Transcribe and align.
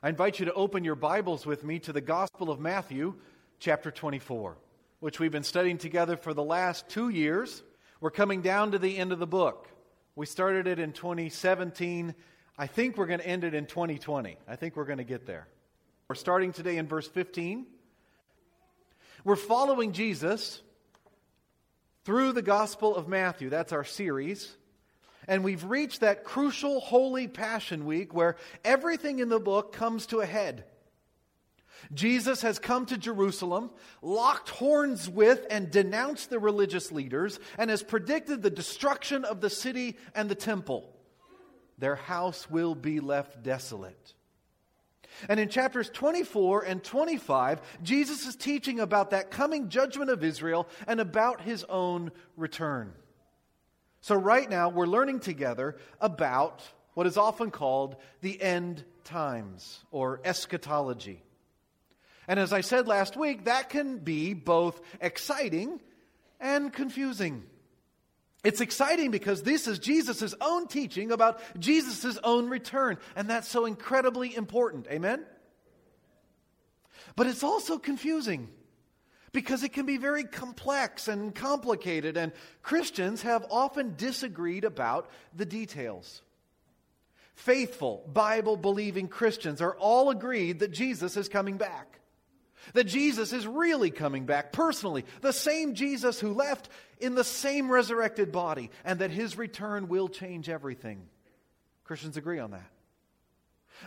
I 0.00 0.10
invite 0.10 0.38
you 0.38 0.46
to 0.46 0.52
open 0.52 0.84
your 0.84 0.94
Bibles 0.94 1.44
with 1.44 1.64
me 1.64 1.80
to 1.80 1.92
the 1.92 2.00
Gospel 2.00 2.52
of 2.52 2.60
Matthew, 2.60 3.16
chapter 3.58 3.90
24, 3.90 4.56
which 5.00 5.18
we've 5.18 5.32
been 5.32 5.42
studying 5.42 5.76
together 5.76 6.16
for 6.16 6.32
the 6.32 6.42
last 6.44 6.88
two 6.88 7.08
years. 7.08 7.64
We're 8.00 8.12
coming 8.12 8.40
down 8.40 8.70
to 8.70 8.78
the 8.78 8.96
end 8.96 9.10
of 9.10 9.18
the 9.18 9.26
book. 9.26 9.68
We 10.14 10.24
started 10.24 10.68
it 10.68 10.78
in 10.78 10.92
2017. 10.92 12.14
I 12.56 12.66
think 12.68 12.96
we're 12.96 13.06
going 13.06 13.18
to 13.18 13.26
end 13.26 13.42
it 13.42 13.54
in 13.54 13.66
2020. 13.66 14.36
I 14.46 14.54
think 14.54 14.76
we're 14.76 14.84
going 14.84 14.98
to 14.98 15.04
get 15.04 15.26
there. 15.26 15.48
We're 16.06 16.14
starting 16.14 16.52
today 16.52 16.76
in 16.76 16.86
verse 16.86 17.08
15. 17.08 17.66
We're 19.24 19.34
following 19.34 19.90
Jesus 19.90 20.62
through 22.04 22.34
the 22.34 22.42
Gospel 22.42 22.94
of 22.94 23.08
Matthew. 23.08 23.50
That's 23.50 23.72
our 23.72 23.82
series. 23.82 24.56
And 25.28 25.44
we've 25.44 25.64
reached 25.64 26.00
that 26.00 26.24
crucial 26.24 26.80
Holy 26.80 27.28
Passion 27.28 27.84
Week 27.84 28.14
where 28.14 28.36
everything 28.64 29.18
in 29.18 29.28
the 29.28 29.38
book 29.38 29.72
comes 29.72 30.06
to 30.06 30.20
a 30.20 30.26
head. 30.26 30.64
Jesus 31.94 32.42
has 32.42 32.58
come 32.58 32.86
to 32.86 32.98
Jerusalem, 32.98 33.70
locked 34.02 34.48
horns 34.48 35.08
with 35.08 35.46
and 35.50 35.70
denounced 35.70 36.30
the 36.30 36.38
religious 36.38 36.90
leaders, 36.90 37.38
and 37.56 37.70
has 37.70 37.82
predicted 37.82 38.42
the 38.42 38.50
destruction 38.50 39.24
of 39.24 39.40
the 39.40 39.50
city 39.50 39.96
and 40.14 40.28
the 40.28 40.34
temple. 40.34 40.92
Their 41.78 41.94
house 41.94 42.50
will 42.50 42.74
be 42.74 42.98
left 42.98 43.42
desolate. 43.42 44.14
And 45.28 45.38
in 45.38 45.48
chapters 45.48 45.90
24 45.90 46.62
and 46.62 46.82
25, 46.82 47.60
Jesus 47.82 48.26
is 48.26 48.34
teaching 48.34 48.80
about 48.80 49.10
that 49.10 49.30
coming 49.30 49.68
judgment 49.68 50.10
of 50.10 50.24
Israel 50.24 50.68
and 50.86 51.00
about 51.00 51.42
his 51.42 51.64
own 51.64 52.12
return. 52.36 52.92
So, 54.00 54.14
right 54.14 54.48
now, 54.48 54.68
we're 54.68 54.86
learning 54.86 55.20
together 55.20 55.76
about 56.00 56.62
what 56.94 57.06
is 57.06 57.16
often 57.16 57.50
called 57.50 57.96
the 58.20 58.40
end 58.40 58.84
times 59.04 59.84
or 59.90 60.20
eschatology. 60.24 61.22
And 62.26 62.38
as 62.38 62.52
I 62.52 62.60
said 62.60 62.86
last 62.86 63.16
week, 63.16 63.44
that 63.44 63.70
can 63.70 63.98
be 63.98 64.34
both 64.34 64.80
exciting 65.00 65.80
and 66.40 66.72
confusing. 66.72 67.44
It's 68.44 68.60
exciting 68.60 69.10
because 69.10 69.42
this 69.42 69.66
is 69.66 69.78
Jesus' 69.78 70.34
own 70.40 70.68
teaching 70.68 71.10
about 71.10 71.40
Jesus' 71.58 72.18
own 72.22 72.48
return, 72.48 72.98
and 73.16 73.28
that's 73.28 73.48
so 73.48 73.64
incredibly 73.64 74.34
important. 74.34 74.86
Amen? 74.90 75.24
But 77.16 77.26
it's 77.26 77.42
also 77.42 77.78
confusing 77.78 78.48
because 79.38 79.62
it 79.62 79.72
can 79.72 79.86
be 79.86 79.98
very 79.98 80.24
complex 80.24 81.06
and 81.06 81.32
complicated, 81.32 82.16
and 82.16 82.32
Christians 82.60 83.22
have 83.22 83.46
often 83.52 83.94
disagreed 83.96 84.64
about 84.64 85.08
the 85.32 85.46
details. 85.46 86.22
Faithful, 87.36 88.02
Bible 88.12 88.56
believing 88.56 89.06
Christians 89.06 89.62
are 89.62 89.76
all 89.76 90.10
agreed 90.10 90.58
that 90.58 90.72
Jesus 90.72 91.16
is 91.16 91.28
coming 91.28 91.56
back. 91.56 92.00
That 92.72 92.88
Jesus 92.88 93.32
is 93.32 93.46
really 93.46 93.92
coming 93.92 94.26
back 94.26 94.50
personally, 94.50 95.04
the 95.20 95.32
same 95.32 95.74
Jesus 95.74 96.18
who 96.18 96.34
left 96.34 96.68
in 96.98 97.14
the 97.14 97.22
same 97.22 97.70
resurrected 97.70 98.32
body, 98.32 98.72
and 98.84 98.98
that 98.98 99.12
his 99.12 99.38
return 99.38 99.86
will 99.86 100.08
change 100.08 100.48
everything. 100.48 101.00
Christians 101.84 102.16
agree 102.16 102.40
on 102.40 102.50
that. 102.50 102.68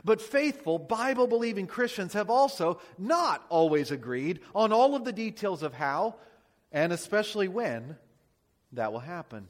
But 0.04 0.22
faithful, 0.22 0.80
Bible 0.80 1.28
believing 1.28 1.68
Christians 1.68 2.14
have 2.14 2.30
also 2.30 2.80
not 2.98 3.46
always 3.50 3.92
agreed 3.92 4.40
on 4.56 4.72
all 4.72 4.96
of 4.96 5.06
the 5.06 5.12
details 5.12 5.64
of 5.64 5.74
how, 5.74 6.16
and 6.72 6.94
especially 6.94 7.48
when, 7.48 7.98
that 8.74 8.92
will 8.92 9.00
happen. 9.00 9.48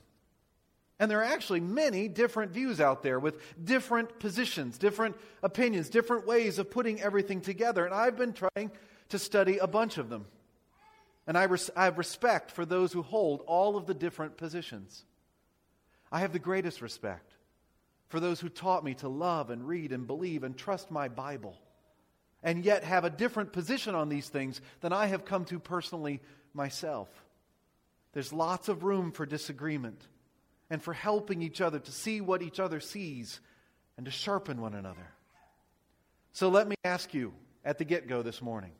And 1.00 1.09
there 1.09 1.19
are 1.19 1.23
actually 1.23 1.62
many 1.62 2.08
different 2.08 2.52
views 2.52 2.80
out 2.80 3.02
there 3.02 3.19
with 3.19 3.42
different 3.64 4.19
positions, 4.19 4.78
different 4.78 5.16
opinions, 5.42 5.89
different 5.89 6.28
ways 6.28 6.59
of 6.59 6.69
putting 6.69 7.02
everything 7.02 7.42
together. 7.42 7.86
And 7.86 7.94
I've 7.94 8.17
been 8.17 8.34
trying 8.34 8.72
to 9.09 9.17
study 9.17 9.58
a 9.58 9.67
bunch 9.67 9.97
of 9.97 10.09
them. 10.09 10.25
And 11.25 11.38
I, 11.38 11.45
res- 11.45 11.72
I 11.75 11.86
have 11.86 11.97
respect 11.97 12.52
for 12.52 12.66
those 12.66 12.94
who 12.94 13.02
hold 13.02 13.42
all 13.47 13.78
of 13.78 13.88
the 13.88 13.94
different 13.94 14.38
positions. 14.38 15.03
I 16.12 16.19
have 16.19 16.34
the 16.34 16.40
greatest 16.40 16.81
respect 16.81 17.31
for 18.11 18.19
those 18.19 18.41
who 18.41 18.49
taught 18.49 18.83
me 18.83 18.94
to 18.95 19.07
love 19.07 19.49
and 19.49 19.66
read 19.66 19.94
and 19.94 20.05
believe 20.05 20.44
and 20.44 20.57
trust 20.57 20.91
my 20.91 21.07
Bible, 21.07 21.57
and 22.44 22.66
yet 22.66 22.83
have 22.83 23.05
a 23.05 23.09
different 23.09 23.53
position 23.53 23.95
on 23.95 24.09
these 24.09 24.27
things 24.27 24.59
than 24.81 24.91
I 24.91 25.05
have 25.05 25.23
come 25.23 25.45
to 25.45 25.59
personally 25.59 26.19
myself. 26.53 27.07
There's 28.11 28.33
lots 28.33 28.67
of 28.67 28.83
room 28.83 29.13
for 29.13 29.25
disagreement 29.25 30.05
and 30.69 30.83
for 30.83 30.94
helping 30.94 31.41
each 31.41 31.61
other 31.61 31.79
to 31.79 31.91
see 31.91 32.19
what 32.19 32.41
each 32.41 32.59
other 32.59 32.81
sees 32.81 33.39
and 33.95 34.05
to 34.05 34.11
sharpen 34.11 34.59
one 34.59 34.73
another. 34.73 35.07
So 36.33 36.49
let 36.49 36.67
me 36.67 36.75
ask 36.83 37.13
you 37.13 37.33
at 37.63 37.78
the 37.78 37.85
get 37.85 38.07
go 38.07 38.22
this 38.22 38.41
morning 38.41 38.72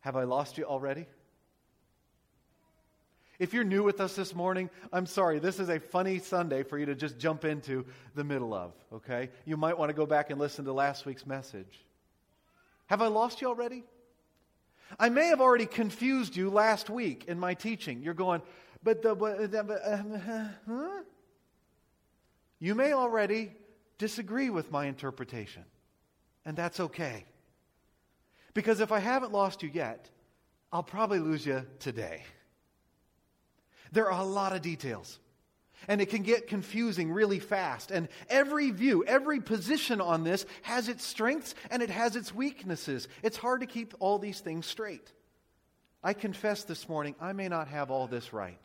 have 0.00 0.16
I 0.16 0.24
lost 0.24 0.56
you 0.56 0.64
already? 0.64 1.06
If 3.38 3.52
you're 3.52 3.64
new 3.64 3.82
with 3.82 4.00
us 4.00 4.14
this 4.14 4.34
morning, 4.34 4.70
I'm 4.92 5.06
sorry. 5.06 5.38
This 5.40 5.58
is 5.58 5.68
a 5.68 5.80
funny 5.80 6.18
Sunday 6.18 6.62
for 6.62 6.78
you 6.78 6.86
to 6.86 6.94
just 6.94 7.18
jump 7.18 7.44
into 7.44 7.84
the 8.14 8.22
middle 8.22 8.54
of, 8.54 8.72
okay? 8.92 9.30
You 9.44 9.56
might 9.56 9.76
want 9.76 9.90
to 9.90 9.94
go 9.94 10.06
back 10.06 10.30
and 10.30 10.38
listen 10.38 10.64
to 10.66 10.72
last 10.72 11.04
week's 11.04 11.26
message. 11.26 11.84
Have 12.86 13.02
I 13.02 13.08
lost 13.08 13.40
you 13.40 13.48
already? 13.48 13.82
I 14.98 15.08
may 15.08 15.26
have 15.28 15.40
already 15.40 15.66
confused 15.66 16.36
you 16.36 16.50
last 16.50 16.90
week 16.90 17.24
in 17.26 17.40
my 17.40 17.54
teaching. 17.54 18.02
You're 18.02 18.14
going, 18.14 18.42
but 18.82 19.02
the. 19.02 19.14
But, 19.14 19.40
uh, 19.40 20.02
huh? 20.68 21.02
You 22.60 22.74
may 22.74 22.92
already 22.92 23.52
disagree 23.98 24.50
with 24.50 24.70
my 24.70 24.86
interpretation, 24.86 25.64
and 26.44 26.56
that's 26.56 26.78
okay. 26.78 27.24
Because 28.52 28.80
if 28.80 28.92
I 28.92 29.00
haven't 29.00 29.32
lost 29.32 29.62
you 29.62 29.70
yet, 29.72 30.08
I'll 30.72 30.84
probably 30.84 31.18
lose 31.18 31.44
you 31.44 31.66
today. 31.80 32.22
There 33.94 34.10
are 34.10 34.20
a 34.20 34.24
lot 34.24 34.52
of 34.52 34.60
details. 34.60 35.18
And 35.86 36.00
it 36.00 36.10
can 36.10 36.22
get 36.22 36.48
confusing 36.48 37.12
really 37.12 37.38
fast. 37.38 37.90
And 37.90 38.08
every 38.28 38.70
view, 38.70 39.04
every 39.06 39.40
position 39.40 40.00
on 40.00 40.24
this 40.24 40.46
has 40.62 40.88
its 40.88 41.04
strengths 41.04 41.54
and 41.70 41.82
it 41.82 41.90
has 41.90 42.16
its 42.16 42.34
weaknesses. 42.34 43.06
It's 43.22 43.36
hard 43.36 43.60
to 43.60 43.66
keep 43.66 43.94
all 44.00 44.18
these 44.18 44.40
things 44.40 44.66
straight. 44.66 45.12
I 46.02 46.12
confess 46.12 46.64
this 46.64 46.88
morning, 46.88 47.14
I 47.20 47.32
may 47.32 47.48
not 47.48 47.68
have 47.68 47.90
all 47.90 48.06
this 48.06 48.32
right. 48.32 48.58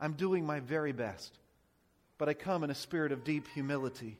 I'm 0.00 0.12
doing 0.12 0.44
my 0.44 0.60
very 0.60 0.92
best, 0.92 1.38
but 2.18 2.28
I 2.28 2.34
come 2.34 2.62
in 2.62 2.70
a 2.70 2.74
spirit 2.74 3.12
of 3.12 3.24
deep 3.24 3.48
humility. 3.48 4.18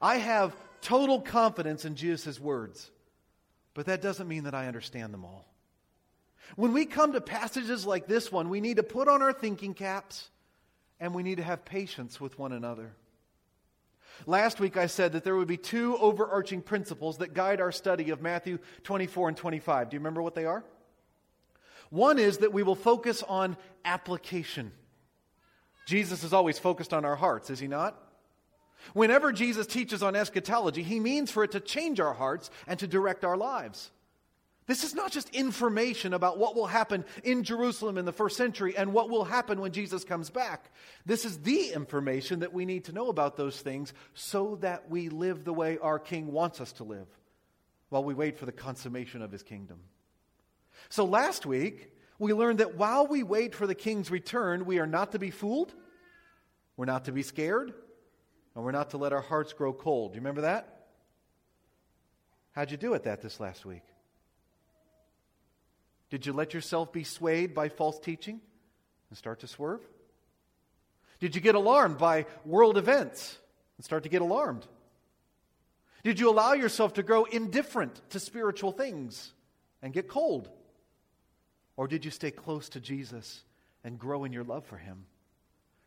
I 0.00 0.16
have 0.18 0.54
total 0.80 1.20
confidence 1.20 1.84
in 1.84 1.96
Jesus' 1.96 2.38
words, 2.38 2.90
but 3.74 3.86
that 3.86 4.02
doesn't 4.02 4.28
mean 4.28 4.44
that 4.44 4.54
I 4.54 4.68
understand 4.68 5.12
them 5.12 5.24
all. 5.24 5.46
When 6.54 6.72
we 6.72 6.86
come 6.86 7.12
to 7.12 7.20
passages 7.20 7.84
like 7.84 8.06
this 8.06 8.30
one, 8.30 8.48
we 8.48 8.60
need 8.60 8.76
to 8.76 8.82
put 8.82 9.08
on 9.08 9.22
our 9.22 9.32
thinking 9.32 9.74
caps 9.74 10.30
and 11.00 11.14
we 11.14 11.22
need 11.22 11.36
to 11.36 11.42
have 11.42 11.64
patience 11.64 12.20
with 12.20 12.38
one 12.38 12.52
another. 12.52 12.92
Last 14.24 14.60
week 14.60 14.76
I 14.76 14.86
said 14.86 15.12
that 15.12 15.24
there 15.24 15.36
would 15.36 15.48
be 15.48 15.58
two 15.58 15.98
overarching 15.98 16.62
principles 16.62 17.18
that 17.18 17.34
guide 17.34 17.60
our 17.60 17.72
study 17.72 18.10
of 18.10 18.22
Matthew 18.22 18.58
24 18.84 19.28
and 19.28 19.36
25. 19.36 19.90
Do 19.90 19.96
you 19.96 20.00
remember 20.00 20.22
what 20.22 20.34
they 20.34 20.46
are? 20.46 20.64
One 21.90 22.18
is 22.18 22.38
that 22.38 22.52
we 22.52 22.62
will 22.62 22.74
focus 22.74 23.22
on 23.22 23.56
application. 23.84 24.72
Jesus 25.86 26.24
is 26.24 26.32
always 26.32 26.58
focused 26.58 26.92
on 26.92 27.04
our 27.04 27.16
hearts, 27.16 27.50
is 27.50 27.58
he 27.58 27.68
not? 27.68 28.00
Whenever 28.92 29.32
Jesus 29.32 29.66
teaches 29.66 30.02
on 30.02 30.16
eschatology, 30.16 30.82
he 30.82 31.00
means 31.00 31.30
for 31.30 31.44
it 31.44 31.52
to 31.52 31.60
change 31.60 32.00
our 32.00 32.12
hearts 32.12 32.50
and 32.66 32.78
to 32.78 32.86
direct 32.86 33.24
our 33.24 33.36
lives. 33.36 33.90
This 34.66 34.82
is 34.82 34.94
not 34.94 35.12
just 35.12 35.30
information 35.30 36.12
about 36.12 36.38
what 36.38 36.56
will 36.56 36.66
happen 36.66 37.04
in 37.22 37.44
Jerusalem 37.44 37.98
in 37.98 38.04
the 38.04 38.12
first 38.12 38.36
century 38.36 38.76
and 38.76 38.92
what 38.92 39.08
will 39.08 39.24
happen 39.24 39.60
when 39.60 39.70
Jesus 39.70 40.02
comes 40.02 40.28
back. 40.28 40.72
This 41.04 41.24
is 41.24 41.38
the 41.38 41.72
information 41.72 42.40
that 42.40 42.52
we 42.52 42.64
need 42.64 42.84
to 42.86 42.92
know 42.92 43.08
about 43.08 43.36
those 43.36 43.60
things 43.60 43.94
so 44.14 44.56
that 44.62 44.90
we 44.90 45.08
live 45.08 45.44
the 45.44 45.52
way 45.52 45.78
our 45.78 46.00
King 46.00 46.32
wants 46.32 46.60
us 46.60 46.72
to 46.72 46.84
live 46.84 47.06
while 47.90 48.02
we 48.02 48.12
wait 48.12 48.38
for 48.38 48.46
the 48.46 48.52
consummation 48.52 49.22
of 49.22 49.30
his 49.30 49.44
kingdom. 49.44 49.78
So 50.88 51.04
last 51.04 51.46
week, 51.46 51.92
we 52.18 52.32
learned 52.32 52.58
that 52.58 52.74
while 52.74 53.06
we 53.06 53.22
wait 53.22 53.54
for 53.54 53.68
the 53.68 53.74
King's 53.74 54.10
return, 54.10 54.66
we 54.66 54.80
are 54.80 54.86
not 54.86 55.12
to 55.12 55.20
be 55.20 55.30
fooled, 55.30 55.72
we're 56.76 56.86
not 56.86 57.04
to 57.04 57.12
be 57.12 57.22
scared, 57.22 57.72
and 58.56 58.64
we're 58.64 58.72
not 58.72 58.90
to 58.90 58.98
let 58.98 59.12
our 59.12 59.20
hearts 59.20 59.52
grow 59.52 59.72
cold. 59.72 60.12
Do 60.12 60.16
you 60.16 60.22
remember 60.22 60.40
that? 60.40 60.88
How'd 62.50 62.72
you 62.72 62.76
do 62.76 62.94
at 62.94 63.04
that 63.04 63.22
this 63.22 63.38
last 63.38 63.64
week? 63.64 63.82
Did 66.10 66.26
you 66.26 66.32
let 66.32 66.54
yourself 66.54 66.92
be 66.92 67.04
swayed 67.04 67.54
by 67.54 67.68
false 67.68 67.98
teaching 67.98 68.40
and 69.10 69.18
start 69.18 69.40
to 69.40 69.48
swerve? 69.48 69.80
Did 71.18 71.34
you 71.34 71.40
get 71.40 71.54
alarmed 71.54 71.98
by 71.98 72.26
world 72.44 72.78
events 72.78 73.38
and 73.76 73.84
start 73.84 74.04
to 74.04 74.08
get 74.08 74.22
alarmed? 74.22 74.66
Did 76.04 76.20
you 76.20 76.30
allow 76.30 76.52
yourself 76.52 76.94
to 76.94 77.02
grow 77.02 77.24
indifferent 77.24 78.00
to 78.10 78.20
spiritual 78.20 78.70
things 78.70 79.32
and 79.82 79.92
get 79.92 80.08
cold? 80.08 80.48
Or 81.76 81.88
did 81.88 82.04
you 82.04 82.10
stay 82.10 82.30
close 82.30 82.68
to 82.70 82.80
Jesus 82.80 83.42
and 83.82 83.98
grow 83.98 84.24
in 84.24 84.32
your 84.32 84.44
love 84.44 84.64
for 84.66 84.76
him? 84.76 85.06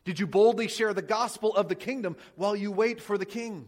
Did 0.04 0.18
you 0.18 0.26
boldly 0.26 0.68
share 0.68 0.94
the 0.94 1.02
gospel 1.02 1.54
of 1.54 1.68
the 1.68 1.74
kingdom 1.74 2.16
while 2.36 2.56
you 2.56 2.70
wait 2.70 3.00
for 3.00 3.16
the 3.16 3.26
king? 3.26 3.66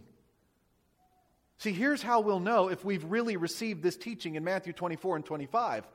See, 1.58 1.72
here's 1.72 2.02
how 2.02 2.20
we'll 2.20 2.40
know 2.40 2.68
if 2.68 2.84
we've 2.84 3.04
really 3.04 3.36
received 3.36 3.82
this 3.82 3.96
teaching 3.96 4.34
in 4.34 4.42
Matthew 4.42 4.72
24 4.72 5.16
and 5.16 5.24
25 5.24 5.86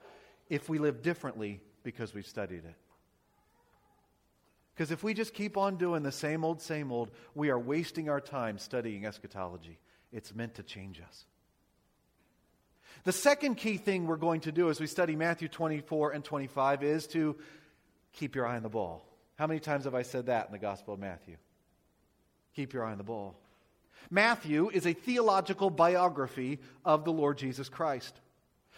if 0.49 0.69
we 0.69 0.77
live 0.77 1.01
differently 1.01 1.61
because 1.83 2.13
we've 2.13 2.27
studied 2.27 2.65
it. 2.65 2.75
Because 4.75 4.91
if 4.91 5.03
we 5.03 5.13
just 5.13 5.33
keep 5.33 5.57
on 5.57 5.77
doing 5.77 6.03
the 6.03 6.11
same 6.11 6.43
old, 6.45 6.61
same 6.61 6.91
old, 6.91 7.09
we 7.33 7.49
are 7.49 7.57
wasting 7.57 8.09
our 8.09 8.21
time 8.21 8.59
studying 8.59 9.05
eschatology. 9.05 9.79
It's 10.11 10.35
meant 10.35 10.55
to 10.55 10.63
change 10.63 11.01
us. 11.01 11.25
The 13.03 13.11
second 13.11 13.55
key 13.55 13.77
thing 13.77 14.05
we're 14.05 14.17
going 14.17 14.41
to 14.41 14.51
do 14.51 14.69
as 14.69 14.79
we 14.79 14.87
study 14.87 15.15
Matthew 15.15 15.47
24 15.47 16.11
and 16.11 16.23
25 16.23 16.83
is 16.83 17.07
to 17.07 17.35
keep 18.13 18.35
your 18.35 18.45
eye 18.45 18.57
on 18.57 18.63
the 18.63 18.69
ball. 18.69 19.05
How 19.37 19.47
many 19.47 19.59
times 19.59 19.85
have 19.85 19.95
I 19.95 20.01
said 20.01 20.27
that 20.27 20.47
in 20.47 20.51
the 20.51 20.59
Gospel 20.59 20.93
of 20.93 20.99
Matthew? 20.99 21.37
Keep 22.55 22.73
your 22.73 22.85
eye 22.85 22.91
on 22.91 22.97
the 22.97 23.03
ball. 23.03 23.35
Matthew 24.09 24.69
is 24.69 24.85
a 24.85 24.93
theological 24.93 25.69
biography 25.69 26.59
of 26.85 27.03
the 27.03 27.11
Lord 27.11 27.37
Jesus 27.37 27.69
Christ. 27.69 28.19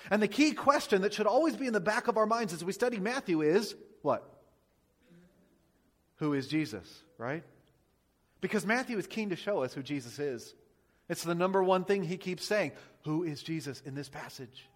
And 0.09 0.21
the 0.21 0.27
key 0.27 0.53
question 0.53 1.01
that 1.01 1.13
should 1.13 1.27
always 1.27 1.55
be 1.55 1.67
in 1.67 1.73
the 1.73 1.79
back 1.79 2.07
of 2.07 2.17
our 2.17 2.25
minds 2.25 2.53
as 2.53 2.63
we 2.63 2.71
study 2.71 2.99
Matthew 2.99 3.41
is 3.41 3.75
what? 4.01 4.23
Who 6.17 6.33
is 6.33 6.47
Jesus, 6.47 7.03
right? 7.17 7.43
Because 8.41 8.65
Matthew 8.65 8.97
is 8.97 9.07
keen 9.07 9.29
to 9.29 9.35
show 9.35 9.63
us 9.63 9.73
who 9.73 9.83
Jesus 9.83 10.19
is. 10.19 10.53
It's 11.09 11.23
the 11.23 11.35
number 11.35 11.63
one 11.63 11.83
thing 11.83 12.03
he 12.03 12.17
keeps 12.17 12.45
saying. 12.45 12.71
Who 13.05 13.23
is 13.23 13.41
Jesus 13.41 13.81
in 13.85 13.95
this 13.95 14.09
passage? 14.09 14.67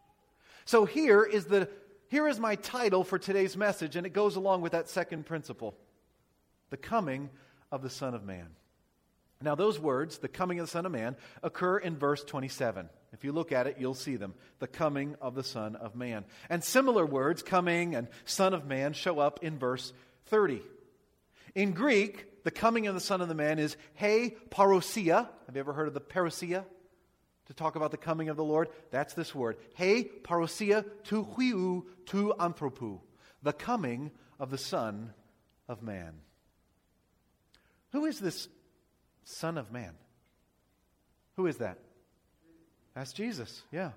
So 0.65 0.85
here 0.85 1.23
is 1.23 1.45
the 1.45 1.69
here 2.07 2.27
is 2.27 2.39
my 2.39 2.55
title 2.55 3.03
for 3.03 3.17
today's 3.17 3.57
message 3.57 3.95
and 3.95 4.05
it 4.05 4.13
goes 4.13 4.35
along 4.35 4.61
with 4.61 4.73
that 4.73 4.89
second 4.89 5.25
principle. 5.25 5.75
The 6.69 6.77
coming 6.77 7.29
of 7.71 7.81
the 7.81 7.89
Son 7.89 8.13
of 8.13 8.23
Man. 8.23 8.47
Now 9.41 9.55
those 9.55 9.79
words, 9.79 10.19
the 10.19 10.27
coming 10.27 10.59
of 10.59 10.67
the 10.67 10.71
Son 10.71 10.85
of 10.85 10.91
Man, 10.91 11.15
occur 11.41 11.77
in 11.77 11.97
verse 11.97 12.23
27. 12.23 12.89
If 13.13 13.23
you 13.23 13.31
look 13.31 13.51
at 13.51 13.67
it, 13.67 13.77
you'll 13.79 13.93
see 13.93 14.15
them. 14.15 14.33
The 14.59 14.67
coming 14.67 15.15
of 15.21 15.35
the 15.35 15.43
Son 15.43 15.75
of 15.75 15.95
Man. 15.95 16.25
And 16.49 16.63
similar 16.63 17.05
words, 17.05 17.43
coming 17.43 17.95
and 17.95 18.07
Son 18.25 18.53
of 18.53 18.65
Man, 18.65 18.93
show 18.93 19.19
up 19.19 19.43
in 19.43 19.59
verse 19.59 19.93
30. 20.25 20.61
In 21.53 21.73
Greek, 21.73 22.43
the 22.43 22.51
coming 22.51 22.87
of 22.87 22.95
the 22.95 23.01
Son 23.01 23.21
of 23.21 23.27
the 23.27 23.35
Man 23.35 23.59
is 23.59 23.77
he 23.93 24.35
parousia. 24.49 25.29
Have 25.45 25.55
you 25.55 25.59
ever 25.59 25.73
heard 25.73 25.87
of 25.87 25.93
the 25.93 26.01
parousia? 26.01 26.65
To 27.47 27.53
talk 27.53 27.75
about 27.75 27.91
the 27.91 27.97
coming 27.97 28.29
of 28.29 28.37
the 28.37 28.43
Lord? 28.43 28.69
That's 28.89 29.13
this 29.13 29.35
word. 29.35 29.57
He 29.75 30.09
parousia 30.23 30.83
tu 31.03 31.23
huiu 31.23 31.83
tu 32.05 32.33
anthropou. 32.39 32.99
The 33.43 33.53
coming 33.53 34.11
of 34.39 34.49
the 34.49 34.57
Son 34.57 35.13
of 35.67 35.83
Man. 35.83 36.13
Who 37.91 38.05
is 38.05 38.19
this 38.19 38.47
Son 39.23 39.59
of 39.59 39.71
Man? 39.71 39.93
Who 41.35 41.45
is 41.45 41.57
that? 41.57 41.77
That's 42.95 43.13
Jesus, 43.13 43.63
yeah. 43.71 43.91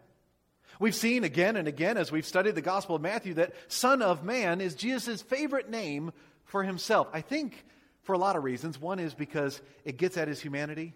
We've 0.79 0.95
seen 0.95 1.25
again 1.25 1.57
and 1.57 1.69
again 1.69 1.97
as 1.97 2.13
we've 2.13 2.27
studied 2.27 2.55
the 2.55 2.63
Gospel 2.63 2.97
of 2.97 3.03
Matthew 3.03 3.35
that 3.35 3.55
Son 3.69 4.03
of 4.03 4.25
Man 4.25 4.61
is 4.61 4.75
Jesus' 4.75 5.23
favorite 5.23 5.71
name 5.71 6.13
for 6.45 6.63
himself. 6.63 7.09
I 7.13 7.21
think 7.21 7.65
for 8.07 8.13
a 8.13 8.19
lot 8.19 8.37
of 8.37 8.45
reasons. 8.45 8.81
One 8.81 8.99
is 9.01 9.15
because 9.15 9.61
it 9.85 9.97
gets 9.97 10.17
at 10.17 10.29
his 10.29 10.41
humanity, 10.41 10.95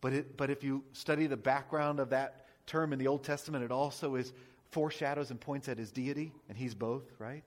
but, 0.00 0.12
it, 0.12 0.36
but 0.36 0.50
if 0.50 0.64
you 0.64 0.82
study 0.92 1.26
the 1.26 1.36
background 1.36 2.00
of 2.00 2.10
that 2.10 2.46
term 2.66 2.92
in 2.92 2.98
the 2.98 3.06
Old 3.06 3.22
Testament, 3.22 3.64
it 3.64 3.70
also 3.70 4.16
is 4.16 4.32
foreshadows 4.70 5.30
and 5.30 5.40
points 5.40 5.68
at 5.68 5.78
his 5.78 5.92
deity, 5.92 6.32
and 6.48 6.58
he's 6.58 6.74
both, 6.74 7.04
right? 7.18 7.44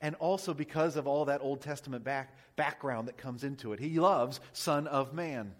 And 0.00 0.14
also 0.16 0.54
because 0.54 0.96
of 0.96 1.06
all 1.06 1.26
that 1.26 1.42
Old 1.42 1.60
Testament 1.60 2.04
back, 2.04 2.34
background 2.56 3.08
that 3.08 3.18
comes 3.18 3.44
into 3.44 3.74
it. 3.74 3.80
He 3.80 4.00
loves 4.00 4.40
Son 4.54 4.86
of 4.86 5.12
Man. 5.12 5.54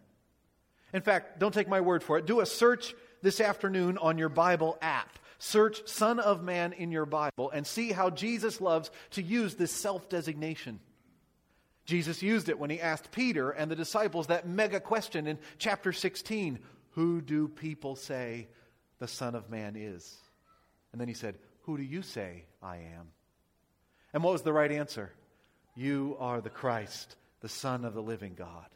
In 0.94 1.02
fact, 1.02 1.38
don't 1.38 1.52
take 1.52 1.69
my 1.69 1.82
word 1.82 2.02
for 2.02 2.17
it. 2.19 2.25
Do 2.25 2.41
a 2.41 2.46
search 2.46 2.94
this 3.25 3.41
afternoon 3.41 3.99
on 3.99 4.19
your 4.19 4.29
Bible 4.29 4.79
app. 4.81 5.19
Search 5.38 5.88
Son 5.88 6.21
of 6.21 6.44
Man 6.44 6.73
in 6.73 6.93
your 6.93 7.06
Bible 7.06 7.50
and 7.50 7.67
see 7.67 7.91
how 7.91 8.11
Jesus 8.11 8.61
loves 8.61 8.91
to 9.12 9.23
use 9.23 9.55
this 9.55 9.73
self 9.73 10.09
designation. 10.09 10.79
Jesus 11.87 12.23
used 12.23 12.49
it 12.49 12.59
when 12.59 12.71
he 12.71 12.81
asked 12.81 13.11
Peter 13.11 13.50
and 13.50 13.71
the 13.71 13.76
disciples 13.76 14.29
that 14.29 14.49
mega 14.49 14.81
question 14.81 15.26
in 15.26 15.38
chapter 15.59 15.93
16 15.93 16.59
Who 16.93 17.21
do 17.21 17.49
people 17.49 17.97
say 17.97 18.47
the 19.00 19.09
Son 19.09 19.35
of 19.35 19.50
Man 19.50 19.75
is? 19.77 20.17
And 20.93 21.00
then 21.00 21.09
he 21.09 21.15
said, 21.15 21.37
Who 21.62 21.77
do 21.77 21.82
you 21.82 22.03
say 22.03 22.44
I 22.62 22.77
am? 22.77 23.09
And 24.12 24.23
what 24.23 24.32
was 24.32 24.43
the 24.43 24.53
right 24.53 24.70
answer? 24.70 25.12
You 25.75 26.17
are 26.20 26.41
the 26.41 26.50
Christ, 26.50 27.17
the 27.41 27.49
Son 27.49 27.85
of 27.85 27.94
the 27.94 28.03
living 28.03 28.35
God. 28.35 28.67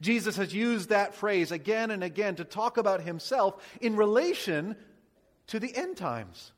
Jesus 0.00 0.36
has 0.36 0.54
used 0.54 0.88
that 0.88 1.14
phrase 1.14 1.52
again 1.52 1.90
and 1.90 2.02
again 2.02 2.36
to 2.36 2.44
talk 2.44 2.76
about 2.76 3.02
himself 3.02 3.62
in 3.80 3.96
relation 3.96 4.76
to 5.48 5.60
the 5.60 5.74
end 5.74 5.96
times. 5.96 6.52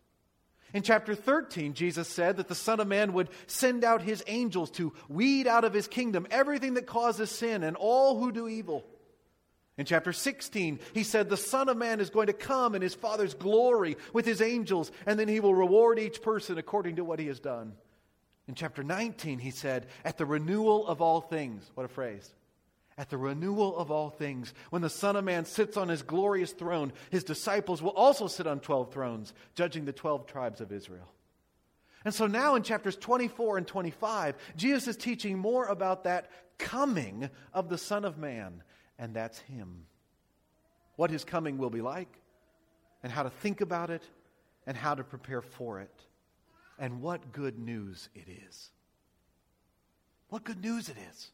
In 0.74 0.82
chapter 0.82 1.14
13, 1.14 1.72
Jesus 1.72 2.08
said 2.08 2.36
that 2.36 2.48
the 2.48 2.54
Son 2.54 2.78
of 2.80 2.86
Man 2.86 3.14
would 3.14 3.30
send 3.46 3.84
out 3.84 4.02
his 4.02 4.22
angels 4.26 4.70
to 4.72 4.92
weed 5.08 5.46
out 5.46 5.64
of 5.64 5.72
his 5.72 5.88
kingdom 5.88 6.26
everything 6.30 6.74
that 6.74 6.86
causes 6.86 7.30
sin 7.30 7.62
and 7.62 7.76
all 7.76 8.18
who 8.18 8.32
do 8.32 8.48
evil. 8.48 8.84
In 9.78 9.86
chapter 9.86 10.12
16, 10.12 10.80
he 10.92 11.04
said 11.04 11.28
the 11.28 11.36
Son 11.36 11.68
of 11.68 11.76
Man 11.76 12.00
is 12.00 12.10
going 12.10 12.26
to 12.26 12.32
come 12.32 12.74
in 12.74 12.82
his 12.82 12.94
Father's 12.94 13.32
glory 13.32 13.96
with 14.12 14.26
his 14.26 14.42
angels, 14.42 14.90
and 15.06 15.18
then 15.18 15.28
he 15.28 15.40
will 15.40 15.54
reward 15.54 15.98
each 15.98 16.20
person 16.20 16.58
according 16.58 16.96
to 16.96 17.04
what 17.04 17.20
he 17.20 17.28
has 17.28 17.40
done. 17.40 17.72
In 18.46 18.54
chapter 18.54 18.82
19, 18.82 19.38
he 19.38 19.50
said, 19.50 19.86
at 20.04 20.18
the 20.18 20.26
renewal 20.26 20.86
of 20.86 21.00
all 21.00 21.20
things, 21.20 21.70
what 21.74 21.84
a 21.84 21.88
phrase 21.88 22.34
at 22.98 23.08
the 23.08 23.16
renewal 23.16 23.78
of 23.78 23.92
all 23.92 24.10
things. 24.10 24.52
When 24.70 24.82
the 24.82 24.90
Son 24.90 25.14
of 25.14 25.24
Man 25.24 25.44
sits 25.44 25.76
on 25.76 25.88
his 25.88 26.02
glorious 26.02 26.50
throne, 26.50 26.92
his 27.10 27.22
disciples 27.22 27.80
will 27.80 27.92
also 27.92 28.26
sit 28.26 28.48
on 28.48 28.58
12 28.58 28.92
thrones, 28.92 29.32
judging 29.54 29.84
the 29.84 29.92
12 29.92 30.26
tribes 30.26 30.60
of 30.60 30.72
Israel. 30.72 31.08
And 32.04 32.12
so 32.12 32.26
now 32.26 32.56
in 32.56 32.64
chapters 32.64 32.96
24 32.96 33.58
and 33.58 33.66
25, 33.66 34.34
Jesus 34.56 34.88
is 34.88 34.96
teaching 34.96 35.38
more 35.38 35.66
about 35.66 36.04
that 36.04 36.30
coming 36.58 37.30
of 37.54 37.68
the 37.68 37.78
Son 37.78 38.04
of 38.04 38.18
Man, 38.18 38.64
and 38.98 39.14
that's 39.14 39.38
him. 39.38 39.86
What 40.96 41.10
his 41.10 41.24
coming 41.24 41.56
will 41.56 41.70
be 41.70 41.80
like, 41.80 42.12
and 43.04 43.12
how 43.12 43.22
to 43.22 43.30
think 43.30 43.60
about 43.60 43.90
it, 43.90 44.02
and 44.66 44.76
how 44.76 44.94
to 44.94 45.04
prepare 45.04 45.40
for 45.40 45.80
it. 45.80 45.94
And 46.80 47.00
what 47.00 47.32
good 47.32 47.58
news 47.58 48.08
it 48.14 48.26
is. 48.48 48.70
What 50.30 50.44
good 50.44 50.62
news 50.62 50.88
it 50.88 50.96
is. 51.10 51.30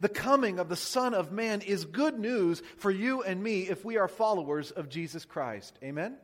The 0.00 0.08
coming 0.08 0.58
of 0.58 0.68
the 0.68 0.76
Son 0.76 1.14
of 1.14 1.32
Man 1.32 1.60
is 1.60 1.84
good 1.84 2.18
news 2.18 2.62
for 2.78 2.90
you 2.90 3.22
and 3.22 3.42
me 3.42 3.62
if 3.62 3.84
we 3.84 3.96
are 3.98 4.08
followers 4.08 4.70
of 4.70 4.88
Jesus 4.88 5.24
Christ. 5.24 5.78
Amen? 5.82 6.16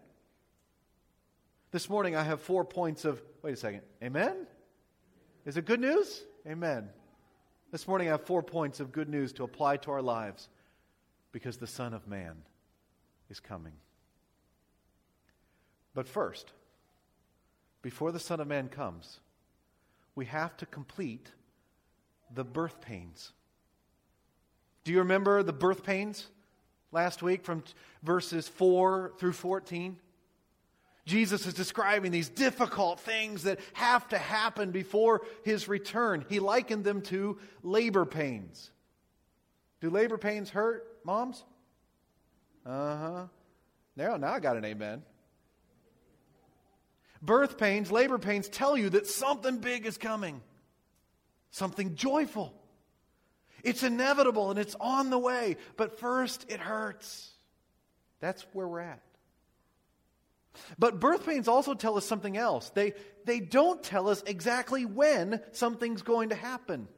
This 1.71 1.89
morning 1.89 2.17
I 2.17 2.23
have 2.23 2.41
four 2.41 2.65
points 2.65 3.05
of. 3.05 3.21
Wait 3.43 3.53
a 3.53 3.57
second. 3.57 3.83
Amen? 4.03 4.47
Is 5.45 5.57
it 5.57 5.65
good 5.65 5.81
news? 5.81 6.23
Amen. 6.47 6.89
This 7.71 7.87
morning 7.87 8.09
I 8.09 8.13
have 8.13 8.25
four 8.25 8.43
points 8.43 8.81
of 8.81 8.93
good 8.93 9.09
news 9.09 9.33
to 9.35 9.45
apply 9.45 9.77
to 9.79 9.91
our 9.91 10.03
lives 10.03 10.49
because 11.33 11.59
the 11.59 11.67
Son 11.67 11.93
of 11.93 12.07
Man 12.09 12.37
is 13.29 13.41
coming. 13.41 13.75
But 15.95 16.09
first, 16.09 16.53
before 17.83 18.13
the 18.13 18.19
Son 18.19 18.41
of 18.41 18.47
Man 18.47 18.69
comes, 18.69 19.21
we 20.15 20.27
have 20.27 20.57
to 20.59 20.67
complete 20.67 21.31
the 22.35 22.45
birth 22.45 22.81
pains. 22.81 23.33
Do 24.89 24.95
you 24.95 25.01
remember 25.01 25.43
the 25.43 25.53
birth 25.53 25.85
pains 25.85 26.27
last 26.93 27.23
week 27.23 27.45
from 27.45 27.63
verses 28.03 28.49
4 28.49 29.13
through 29.19 29.35
14? 29.35 29.99
Jesus 31.05 31.45
is 31.45 31.53
describing 31.53 32.11
these 32.11 32.31
difficult 32.31 32.99
things 32.99 33.43
that 33.43 33.61
have 33.75 34.09
to 34.09 34.17
happen 34.17 34.71
before 34.71 35.27
his 35.45 35.69
return. 35.69 36.25
He 36.31 36.41
likened 36.41 36.85
them 36.85 37.03
to 37.03 37.37
labor 37.63 38.07
pains. 38.07 38.71
Do 39.83 39.91
labor 39.91 40.17
pains 40.17 40.49
hurt, 40.49 40.87
moms? 41.05 41.45
Uh 42.65 42.97
huh. 42.97 43.27
Now, 43.95 44.17
now 44.17 44.33
I 44.33 44.41
got 44.41 44.57
an 44.57 44.65
amen. 44.65 45.03
Birth 47.21 47.59
pains, 47.59 47.93
labor 47.93 48.17
pains 48.17 48.49
tell 48.49 48.75
you 48.75 48.89
that 48.89 49.07
something 49.07 49.59
big 49.59 49.85
is 49.85 49.99
coming, 49.99 50.41
something 51.51 51.95
joyful. 51.95 52.58
It's 53.63 53.83
inevitable 53.83 54.51
and 54.51 54.59
it's 54.59 54.77
on 54.81 55.11
the 55.11 55.19
way, 55.19 55.57
but 55.77 55.99
first 55.99 56.47
it 56.49 56.61
hurts. 56.61 57.31
That's 58.21 58.43
where 58.53 58.67
we're 58.67 58.81
at. 58.81 59.03
But 60.79 61.01
birth 61.01 61.25
pains 61.25 61.49
also 61.49 61.75
tell 61.75 61.97
us 61.97 62.05
something 62.05 62.37
else. 62.37 62.71
They, 62.71 62.95
they 63.25 63.41
don't 63.41 63.83
tell 63.83 64.09
us 64.09 64.23
exactly 64.27 64.85
when 64.85 65.41
something's 65.53 66.03
going 66.03 66.31
to 66.31 66.35
happen. 66.35 66.89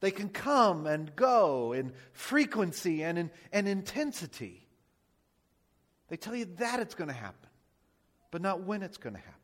They 0.00 0.10
can 0.10 0.28
come 0.28 0.86
and 0.86 1.14
go 1.14 1.72
in 1.72 1.92
frequency 2.12 3.02
and 3.02 3.18
in 3.18 3.30
and 3.52 3.68
intensity. 3.68 4.66
They 6.08 6.16
tell 6.16 6.34
you 6.34 6.46
that 6.58 6.80
it's 6.80 6.94
going 6.94 7.08
to 7.08 7.14
happen, 7.14 7.48
but 8.30 8.42
not 8.42 8.62
when 8.62 8.82
it's 8.82 8.96
going 8.96 9.14
to 9.14 9.20
happen. 9.20 9.36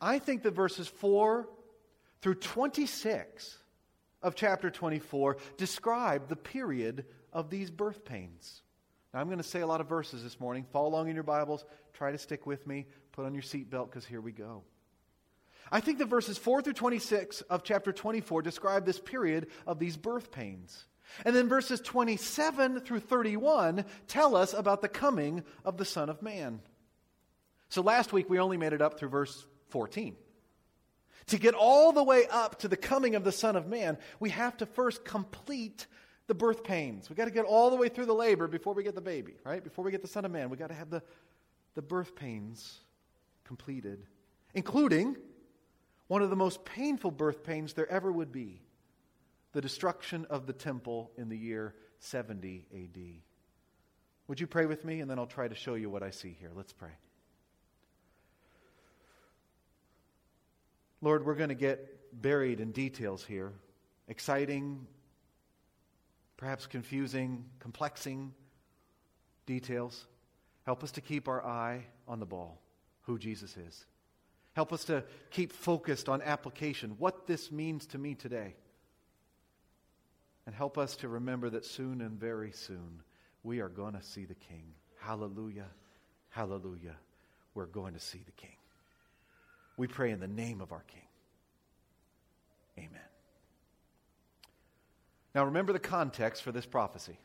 I 0.00 0.18
think 0.18 0.42
that 0.42 0.52
verses 0.52 0.88
4 0.88 1.48
through 2.20 2.34
26 2.36 3.58
of 4.24 4.34
chapter 4.34 4.70
24 4.70 5.36
describe 5.56 6.28
the 6.28 6.36
period 6.36 7.04
of 7.32 7.50
these 7.50 7.70
birth 7.70 8.04
pains. 8.04 8.62
Now, 9.12 9.20
I'm 9.20 9.26
going 9.26 9.38
to 9.38 9.44
say 9.44 9.60
a 9.60 9.66
lot 9.66 9.80
of 9.80 9.88
verses 9.88 10.24
this 10.24 10.40
morning. 10.40 10.66
Follow 10.72 10.88
along 10.88 11.08
in 11.08 11.14
your 11.14 11.22
Bibles. 11.22 11.64
Try 11.92 12.10
to 12.10 12.18
stick 12.18 12.46
with 12.46 12.66
me. 12.66 12.86
Put 13.12 13.26
on 13.26 13.34
your 13.34 13.44
seatbelt 13.44 13.90
because 13.90 14.04
here 14.04 14.20
we 14.20 14.32
go. 14.32 14.64
I 15.70 15.80
think 15.80 15.98
that 15.98 16.06
verses 16.06 16.36
4 16.36 16.62
through 16.62 16.72
26 16.72 17.42
of 17.42 17.62
chapter 17.62 17.92
24 17.92 18.42
describe 18.42 18.84
this 18.84 18.98
period 18.98 19.48
of 19.66 19.78
these 19.78 19.96
birth 19.96 20.32
pains. 20.32 20.86
And 21.24 21.36
then 21.36 21.48
verses 21.48 21.80
27 21.80 22.80
through 22.80 23.00
31 23.00 23.84
tell 24.08 24.34
us 24.34 24.52
about 24.52 24.82
the 24.82 24.88
coming 24.88 25.44
of 25.64 25.76
the 25.76 25.84
Son 25.84 26.08
of 26.08 26.22
Man. 26.22 26.60
So 27.68 27.82
last 27.82 28.12
week 28.12 28.28
we 28.28 28.38
only 28.38 28.56
made 28.56 28.72
it 28.72 28.82
up 28.82 28.98
through 28.98 29.10
verse 29.10 29.46
14. 29.68 30.16
To 31.28 31.38
get 31.38 31.54
all 31.54 31.92
the 31.92 32.02
way 32.02 32.26
up 32.30 32.60
to 32.60 32.68
the 32.68 32.76
coming 32.76 33.14
of 33.14 33.24
the 33.24 33.32
Son 33.32 33.56
of 33.56 33.66
Man, 33.66 33.96
we 34.20 34.30
have 34.30 34.56
to 34.58 34.66
first 34.66 35.04
complete 35.04 35.86
the 36.26 36.34
birth 36.34 36.64
pains. 36.64 37.08
We've 37.08 37.16
got 37.16 37.26
to 37.26 37.30
get 37.30 37.44
all 37.44 37.70
the 37.70 37.76
way 37.76 37.88
through 37.88 38.06
the 38.06 38.14
labor 38.14 38.46
before 38.46 38.74
we 38.74 38.82
get 38.82 38.94
the 38.94 39.00
baby, 39.00 39.34
right? 39.44 39.62
Before 39.62 39.84
we 39.84 39.90
get 39.90 40.02
the 40.02 40.08
Son 40.08 40.24
of 40.24 40.30
Man, 40.30 40.50
we've 40.50 40.58
got 40.58 40.68
to 40.68 40.74
have 40.74 40.90
the, 40.90 41.02
the 41.74 41.82
birth 41.82 42.14
pains 42.14 42.78
completed, 43.44 44.06
including 44.54 45.16
one 46.08 46.22
of 46.22 46.30
the 46.30 46.36
most 46.36 46.64
painful 46.64 47.10
birth 47.10 47.42
pains 47.42 47.72
there 47.72 47.90
ever 47.90 48.10
would 48.10 48.32
be 48.32 48.60
the 49.52 49.60
destruction 49.60 50.26
of 50.28 50.46
the 50.46 50.52
temple 50.52 51.10
in 51.16 51.28
the 51.28 51.38
year 51.38 51.74
70 52.00 52.66
AD. 52.74 53.02
Would 54.28 54.40
you 54.40 54.46
pray 54.46 54.66
with 54.66 54.84
me? 54.84 55.00
And 55.00 55.10
then 55.10 55.18
I'll 55.18 55.26
try 55.26 55.48
to 55.48 55.54
show 55.54 55.74
you 55.74 55.88
what 55.88 56.02
I 56.02 56.10
see 56.10 56.36
here. 56.38 56.50
Let's 56.54 56.72
pray. 56.72 56.90
Lord, 61.04 61.26
we're 61.26 61.34
going 61.34 61.50
to 61.50 61.54
get 61.54 62.22
buried 62.22 62.60
in 62.60 62.72
details 62.72 63.22
here. 63.22 63.52
Exciting, 64.08 64.86
perhaps 66.38 66.66
confusing, 66.66 67.44
complexing 67.58 68.32
details. 69.44 70.06
Help 70.64 70.82
us 70.82 70.92
to 70.92 71.02
keep 71.02 71.28
our 71.28 71.44
eye 71.44 71.84
on 72.08 72.20
the 72.20 72.26
ball, 72.26 72.58
who 73.02 73.18
Jesus 73.18 73.54
is. 73.58 73.84
Help 74.54 74.72
us 74.72 74.84
to 74.86 75.04
keep 75.30 75.52
focused 75.52 76.08
on 76.08 76.22
application, 76.22 76.94
what 76.98 77.26
this 77.26 77.52
means 77.52 77.84
to 77.88 77.98
me 77.98 78.14
today. 78.14 78.54
And 80.46 80.54
help 80.54 80.78
us 80.78 80.96
to 80.96 81.08
remember 81.08 81.50
that 81.50 81.66
soon 81.66 82.00
and 82.00 82.18
very 82.18 82.52
soon 82.52 83.02
we 83.42 83.60
are 83.60 83.68
going 83.68 83.92
to 83.92 84.02
see 84.02 84.24
the 84.24 84.34
King. 84.34 84.72
Hallelujah. 85.00 85.68
Hallelujah. 86.30 86.96
We're 87.52 87.66
going 87.66 87.92
to 87.92 88.00
see 88.00 88.22
the 88.24 88.32
King. 88.32 88.56
We 89.76 89.86
pray 89.86 90.10
in 90.10 90.20
the 90.20 90.28
name 90.28 90.60
of 90.60 90.72
our 90.72 90.84
King. 90.86 91.00
Amen. 92.78 93.00
Now 95.34 95.44
remember 95.44 95.72
the 95.72 95.78
context 95.78 96.42
for 96.42 96.52
this 96.52 96.66
prophecy. 96.66 97.18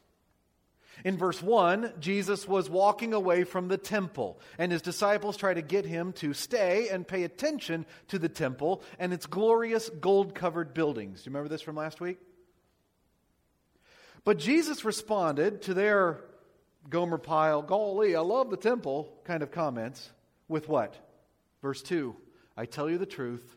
In 1.05 1.17
verse 1.17 1.41
1, 1.41 1.93
Jesus 1.99 2.47
was 2.47 2.69
walking 2.69 3.13
away 3.13 3.45
from 3.45 3.67
the 3.67 3.77
temple, 3.77 4.39
and 4.57 4.71
his 4.71 4.81
disciples 4.81 5.37
try 5.37 5.53
to 5.53 5.61
get 5.61 5.85
him 5.85 6.11
to 6.13 6.33
stay 6.33 6.89
and 6.89 7.07
pay 7.07 7.23
attention 7.23 7.85
to 8.09 8.19
the 8.19 8.27
temple 8.27 8.83
and 8.97 9.13
its 9.13 9.25
glorious 9.25 9.89
gold 9.89 10.35
covered 10.35 10.73
buildings. 10.73 11.23
Do 11.23 11.29
you 11.29 11.33
remember 11.33 11.49
this 11.49 11.61
from 11.61 11.77
last 11.77 12.01
week? 12.01 12.19
But 14.25 14.39
Jesus 14.39 14.83
responded 14.83 15.61
to 15.63 15.73
their 15.73 16.21
Gomer 16.89 17.17
Pyle, 17.17 17.61
golly, 17.61 18.15
I 18.15 18.21
love 18.21 18.49
the 18.49 18.57
temple 18.57 19.13
kind 19.23 19.43
of 19.43 19.51
comments 19.51 20.09
with 20.47 20.67
what? 20.67 20.95
Verse 21.61 21.81
2 21.81 22.15
I 22.59 22.65
tell 22.65 22.89
you 22.89 22.97
the 22.97 23.05
truth, 23.05 23.55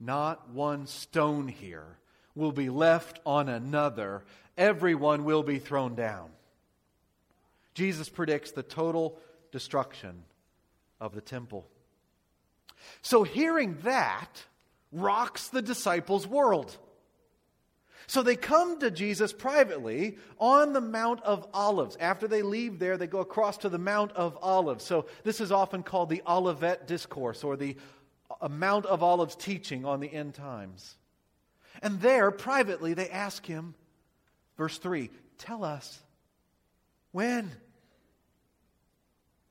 not 0.00 0.50
one 0.50 0.88
stone 0.88 1.46
here 1.46 1.86
will 2.34 2.50
be 2.50 2.70
left 2.70 3.20
on 3.24 3.48
another, 3.48 4.24
everyone 4.58 5.22
will 5.22 5.44
be 5.44 5.60
thrown 5.60 5.94
down. 5.94 6.28
Jesus 7.74 8.08
predicts 8.08 8.50
the 8.50 8.64
total 8.64 9.16
destruction 9.52 10.24
of 11.00 11.14
the 11.14 11.20
temple. 11.20 11.68
So, 13.00 13.22
hearing 13.22 13.78
that 13.84 14.42
rocks 14.90 15.46
the 15.46 15.62
disciples' 15.62 16.26
world. 16.26 16.76
So 18.08 18.24
they 18.24 18.34
come 18.34 18.80
to 18.80 18.90
Jesus 18.90 19.32
privately 19.32 20.18
on 20.38 20.72
the 20.72 20.80
Mount 20.80 21.22
of 21.22 21.46
Olives. 21.54 21.96
After 22.00 22.26
they 22.26 22.42
leave 22.42 22.80
there, 22.80 22.96
they 22.96 23.06
go 23.06 23.20
across 23.20 23.58
to 23.58 23.68
the 23.68 23.78
Mount 23.78 24.12
of 24.12 24.36
Olives. 24.42 24.84
So 24.84 25.06
this 25.22 25.40
is 25.40 25.52
often 25.52 25.84
called 25.84 26.10
the 26.10 26.22
Olivet 26.26 26.88
Discourse 26.88 27.44
or 27.44 27.56
the 27.56 27.76
uh, 28.42 28.48
Mount 28.48 28.84
of 28.84 29.02
Olives 29.02 29.34
teaching 29.34 29.86
on 29.86 30.00
the 30.00 30.12
end 30.12 30.34
times. 30.34 30.96
And 31.82 32.00
there, 32.00 32.30
privately, 32.30 32.92
they 32.92 33.08
ask 33.08 33.46
him, 33.46 33.74
verse 34.58 34.76
3, 34.76 35.08
tell 35.38 35.64
us 35.64 35.98
when? 37.12 37.50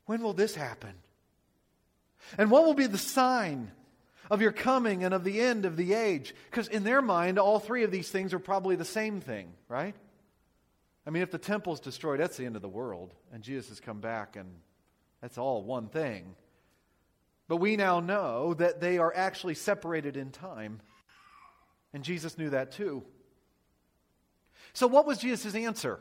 When 0.06 0.22
will 0.22 0.34
this 0.34 0.54
happen? 0.54 0.94
And 2.38 2.52
what 2.52 2.66
will 2.66 2.76
be 2.76 2.88
the 2.88 3.00
sign 3.00 3.72
of 4.32 4.42
your 4.42 4.54
coming 4.54 5.04
and 5.04 5.14
of 5.14 5.26
the 5.26 5.42
end 5.42 5.66
of 5.66 5.76
the 5.76 5.94
age. 5.94 6.34
Because 6.50 6.70
in 6.70 6.86
their 6.86 7.02
mind, 7.02 7.38
all 7.38 7.60
three 7.60 7.84
of 7.84 7.92
these 7.92 8.10
things 8.10 8.34
are 8.34 8.40
probably 8.40 8.78
the 8.78 8.86
same 8.86 9.20
thing, 9.20 9.52
right? 9.68 9.94
I 11.06 11.10
mean, 11.10 11.22
if 11.22 11.32
the 11.32 11.38
temple's 11.38 11.82
destroyed, 11.82 12.22
that's 12.22 12.38
the 12.38 12.46
end 12.46 12.56
of 12.56 12.62
the 12.62 12.70
world. 12.70 13.14
And 13.34 13.44
Jesus 13.44 13.68
has 13.68 13.80
come 13.82 14.00
back, 14.00 14.38
and 14.38 14.50
that's 15.20 15.38
all 15.38 15.64
one 15.64 15.90
thing. 15.90 16.36
But 17.52 17.58
we 17.58 17.76
now 17.76 18.00
know 18.00 18.54
that 18.54 18.80
they 18.80 18.98
are 18.98 19.14
actually 19.14 19.56
separated 19.56 20.16
in 20.16 20.32
time. 20.32 20.80
And 21.92 22.02
Jesus 22.02 22.38
knew 22.38 22.52
that 22.52 22.72
too. 22.72 23.04
So, 24.72 24.88
what 24.88 25.06
was 25.06 25.18
Jesus' 25.18 25.54
answer? 25.54 26.00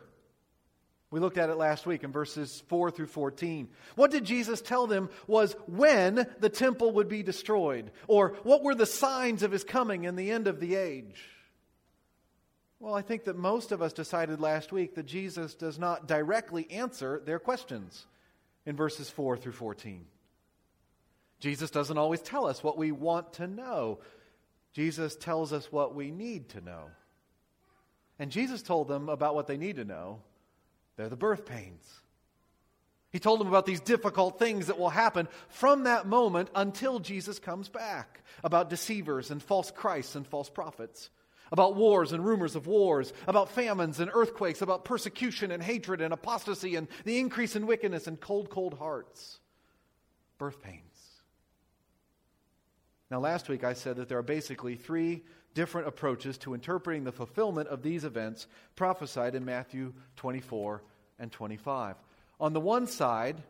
We 1.11 1.19
looked 1.19 1.39
at 1.39 1.51
it 1.51 1.57
last 1.57 1.87
week 1.87 2.05
in 2.05 2.13
verses 2.13 2.63
4 2.69 2.93
through 2.93 3.09
14. 3.09 3.69
What 3.97 4.13
did 4.13 4.23
Jesus 4.23 4.61
tell 4.61 4.87
them 4.87 5.11
was 5.27 5.57
when 5.67 6.25
the 6.39 6.49
temple 6.49 6.93
would 6.93 7.09
be 7.09 7.25
destroyed? 7.25 7.91
Or 8.07 8.37
what 8.45 8.63
were 8.63 8.77
the 8.77 8.87
signs 8.87 9.43
of 9.43 9.51
his 9.51 9.65
coming 9.65 10.07
and 10.07 10.17
the 10.17 10.31
end 10.31 10.47
of 10.47 10.61
the 10.61 10.77
age? 10.77 11.21
Well, 12.79 12.95
I 12.95 13.03
think 13.03 13.25
that 13.25 13.37
most 13.37 13.73
of 13.73 13.83
us 13.83 13.93
decided 13.93 14.41
last 14.41 14.71
week 14.71 14.95
that 14.95 15.07
Jesus 15.07 15.57
does 15.57 15.81
not 15.81 16.07
directly 16.07 16.71
answer 16.71 17.21
their 17.27 17.41
questions 17.41 18.07
in 18.67 18.77
verses 18.77 19.11
4 19.11 19.37
through 19.37 19.51
14. 19.51 20.07
Jesus 21.41 21.71
doesn't 21.71 21.99
always 21.99 22.21
tell 22.21 22.47
us 22.47 22.63
what 22.63 22.79
we 22.79 22.93
want 22.93 23.33
to 23.35 23.47
know, 23.47 23.99
Jesus 24.73 25.17
tells 25.17 25.53
us 25.53 25.73
what 25.73 25.95
we 25.95 26.11
need 26.11 26.51
to 26.51 26.61
know. 26.61 26.85
And 28.19 28.31
Jesus 28.31 28.63
told 28.63 28.87
them 28.87 29.09
about 29.09 29.35
what 29.35 29.47
they 29.47 29.57
need 29.57 29.77
to 29.77 29.85
know 29.85 30.21
they're 30.97 31.09
the 31.09 31.17
birth 31.17 31.47
pains. 31.47 31.83
He 33.11 33.19
told 33.19 33.41
them 33.41 33.49
about 33.49 33.67
these 33.67 33.81
difficult 33.81 34.39
things 34.39 34.67
that 34.67 34.79
will 34.79 34.91
happen 34.91 35.29
from 35.49 35.85
that 35.85 36.07
moment 36.07 36.51
until 36.55 37.01
Jesus 37.01 37.39
comes 37.39 37.69
back 37.69 38.23
about 38.45 38.71
deceivers 38.71 39.31
and 39.31 39.43
false 39.43 39.71
Christs 39.71 40.15
and 40.15 40.27
false 40.27 40.51
prophets, 40.51 41.11
about 41.51 41.75
wars 41.75 42.13
and 42.13 42.25
rumors 42.25 42.55
of 42.55 42.67
wars, 42.67 43.13
about 43.27 43.51
famines 43.51 43.99
and 43.99 44.11
earthquakes, 44.13 44.63
about 44.63 44.85
persecution 44.85 45.51
and 45.51 45.63
hatred 45.63 46.01
and 46.03 46.13
apostasy 46.13 46.77
and 46.77 46.87
the 47.05 47.19
increase 47.19 47.57
in 47.57 47.67
wickedness 47.67 48.07
and 48.07 48.21
cold, 48.21 48.51
cold 48.51 48.75
hearts. 48.75 49.41
Birth 50.39 50.63
pains. 50.63 50.90
Now, 53.11 53.19
last 53.19 53.49
week 53.49 53.65
I 53.65 53.73
said 53.73 53.97
that 53.97 54.09
there 54.09 54.19
are 54.19 54.23
basically 54.23 54.77
three 54.77 55.23
different 55.55 55.89
approaches 55.89 56.39
to 56.39 56.55
interpreting 56.55 57.05
the 57.05 57.13
fulfillment 57.13 57.69
of 57.69 57.83
these 57.83 58.05
events 58.05 58.47
prophesied 58.77 59.35
in 59.35 59.45
Matthew 59.45 59.93
24 60.17 60.83
and 61.19 61.33
25. 61.33 61.97
On 62.39 62.53
the 62.53 62.61
one 62.61 62.87
side, 62.87 63.43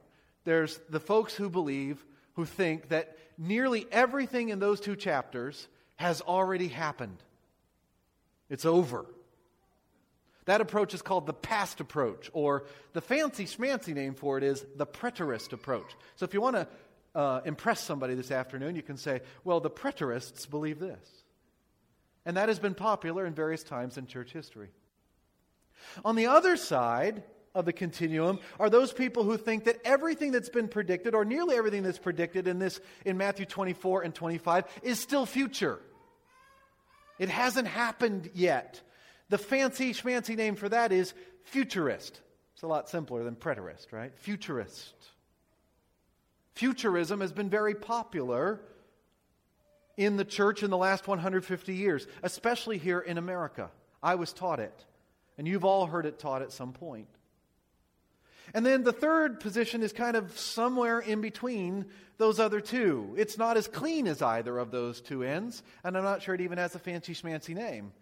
there's 0.45 0.81
the 0.89 1.01
folks 1.01 1.35
who 1.35 1.51
believe, 1.51 2.05
who 2.35 2.47
think 2.47 2.89
that 2.89 3.19
nearly 3.37 3.87
everything 3.93 4.49
in 4.49 4.59
those 4.59 4.81
two 4.81 4.97
chapters 4.97 5.69
has 5.97 6.23
already 6.23 6.69
happened. 6.69 7.19
It's 8.49 8.65
over. 8.65 9.05
That 10.47 10.63
approach 10.63 10.95
is 10.95 11.03
called 11.03 11.27
the 11.27 11.35
past 11.35 11.81
approach, 11.81 12.31
or 12.33 12.65
the 12.95 13.03
fancy 13.03 13.45
schmancy 13.45 13.95
name 13.95 14.15
for 14.15 14.39
it 14.39 14.43
is 14.43 14.65
the 14.75 14.87
preterist 14.87 15.53
approach. 15.53 15.95
So 16.17 16.25
if 16.25 16.33
you 16.33 16.41
want 16.41 16.57
to 16.57 16.67
uh, 17.15 17.41
impress 17.45 17.81
somebody 17.81 18.15
this 18.15 18.31
afternoon, 18.31 18.77
you 18.77 18.83
can 18.83 18.97
say, 18.97 19.21
well, 19.45 19.61
the 19.61 19.71
preterists 19.71 20.49
believe 20.49 20.79
this. 20.79 21.09
And 22.25 22.37
that 22.37 22.49
has 22.49 22.59
been 22.59 22.75
popular 22.75 23.27
in 23.27 23.35
various 23.35 23.63
times 23.63 23.97
in 23.97 24.07
church 24.07 24.33
history. 24.33 24.69
On 26.05 26.17
the 26.17 26.27
other 26.27 26.57
side 26.57 27.23
of 27.55 27.65
the 27.65 27.73
continuum 27.73 28.39
are 28.59 28.71
those 28.71 28.93
people 28.93 29.25
who 29.25 29.37
think 29.37 29.65
that 29.65 29.81
everything 29.85 30.31
that's 30.31 30.49
been 30.49 30.69
predicted, 30.69 31.15
or 31.15 31.25
nearly 31.25 31.57
everything 31.57 31.83
that's 31.83 31.99
predicted 31.99 32.47
in 32.47 32.59
this 32.59 32.81
in 33.05 33.17
Matthew 33.17 33.47
24 33.47 34.03
and 34.03 34.15
25, 34.15 34.65
is 34.83 35.01
still 35.01 35.27
future. 35.27 35.81
It 37.19 37.29
hasn't 37.29 37.69
happened 37.69 38.31
yet. 38.35 38.81
The 39.29 39.39
fancy 39.39 39.93
schmancy 39.93 40.37
name 40.37 40.57
for 40.57 40.69
that 40.69 40.93
is 40.93 41.15
futurist. 41.45 42.21
It's 42.55 42.63
a 42.63 42.67
lot 42.67 42.89
simpler 42.89 43.25
than 43.25 43.37
preterist, 43.37 43.93
right? 43.93 44.13
Futurist. 44.19 44.95
Futurism 46.61 47.23
has 47.23 47.33
been 47.33 47.49
very 47.49 47.75
popular 47.75 48.61
in 49.97 50.19
the 50.19 50.27
church 50.27 50.63
in 50.63 50.69
the 50.69 50.77
last 50.77 51.09
150 51.09 51.75
years, 51.75 52.07
especially 52.23 52.77
here 52.77 53.01
in 53.01 53.17
America. 53.17 53.71
I 54.03 54.17
was 54.17 54.35
taught 54.35 54.61
it, 54.61 54.85
and 55.39 55.49
you've 55.49 55.65
all 55.65 55.87
heard 55.87 56.05
it 56.05 56.19
taught 56.19 56.43
at 56.43 56.53
some 56.53 56.75
point. 56.75 57.09
And 58.53 58.67
then 58.67 58.83
the 58.83 58.93
third 58.93 59.41
position 59.41 59.83
is 59.83 59.95
kind 59.95 60.19
of 60.19 60.39
somewhere 60.39 61.01
in 61.01 61.23
between 61.23 61.87
those 62.19 62.39
other 62.39 62.61
two. 62.61 63.15
It's 63.17 63.39
not 63.39 63.57
as 63.57 63.67
clean 63.67 64.07
as 64.07 64.21
either 64.21 64.59
of 64.59 64.71
those 64.71 65.01
two 65.01 65.23
ends, 65.23 65.63
and 65.83 65.97
I'm 65.97 66.05
not 66.05 66.21
sure 66.21 66.35
it 66.35 66.43
even 66.43 66.59
has 66.59 66.75
a 66.75 66.79
fancy 66.79 67.15
schmancy 67.15 67.55
name. 67.55 67.95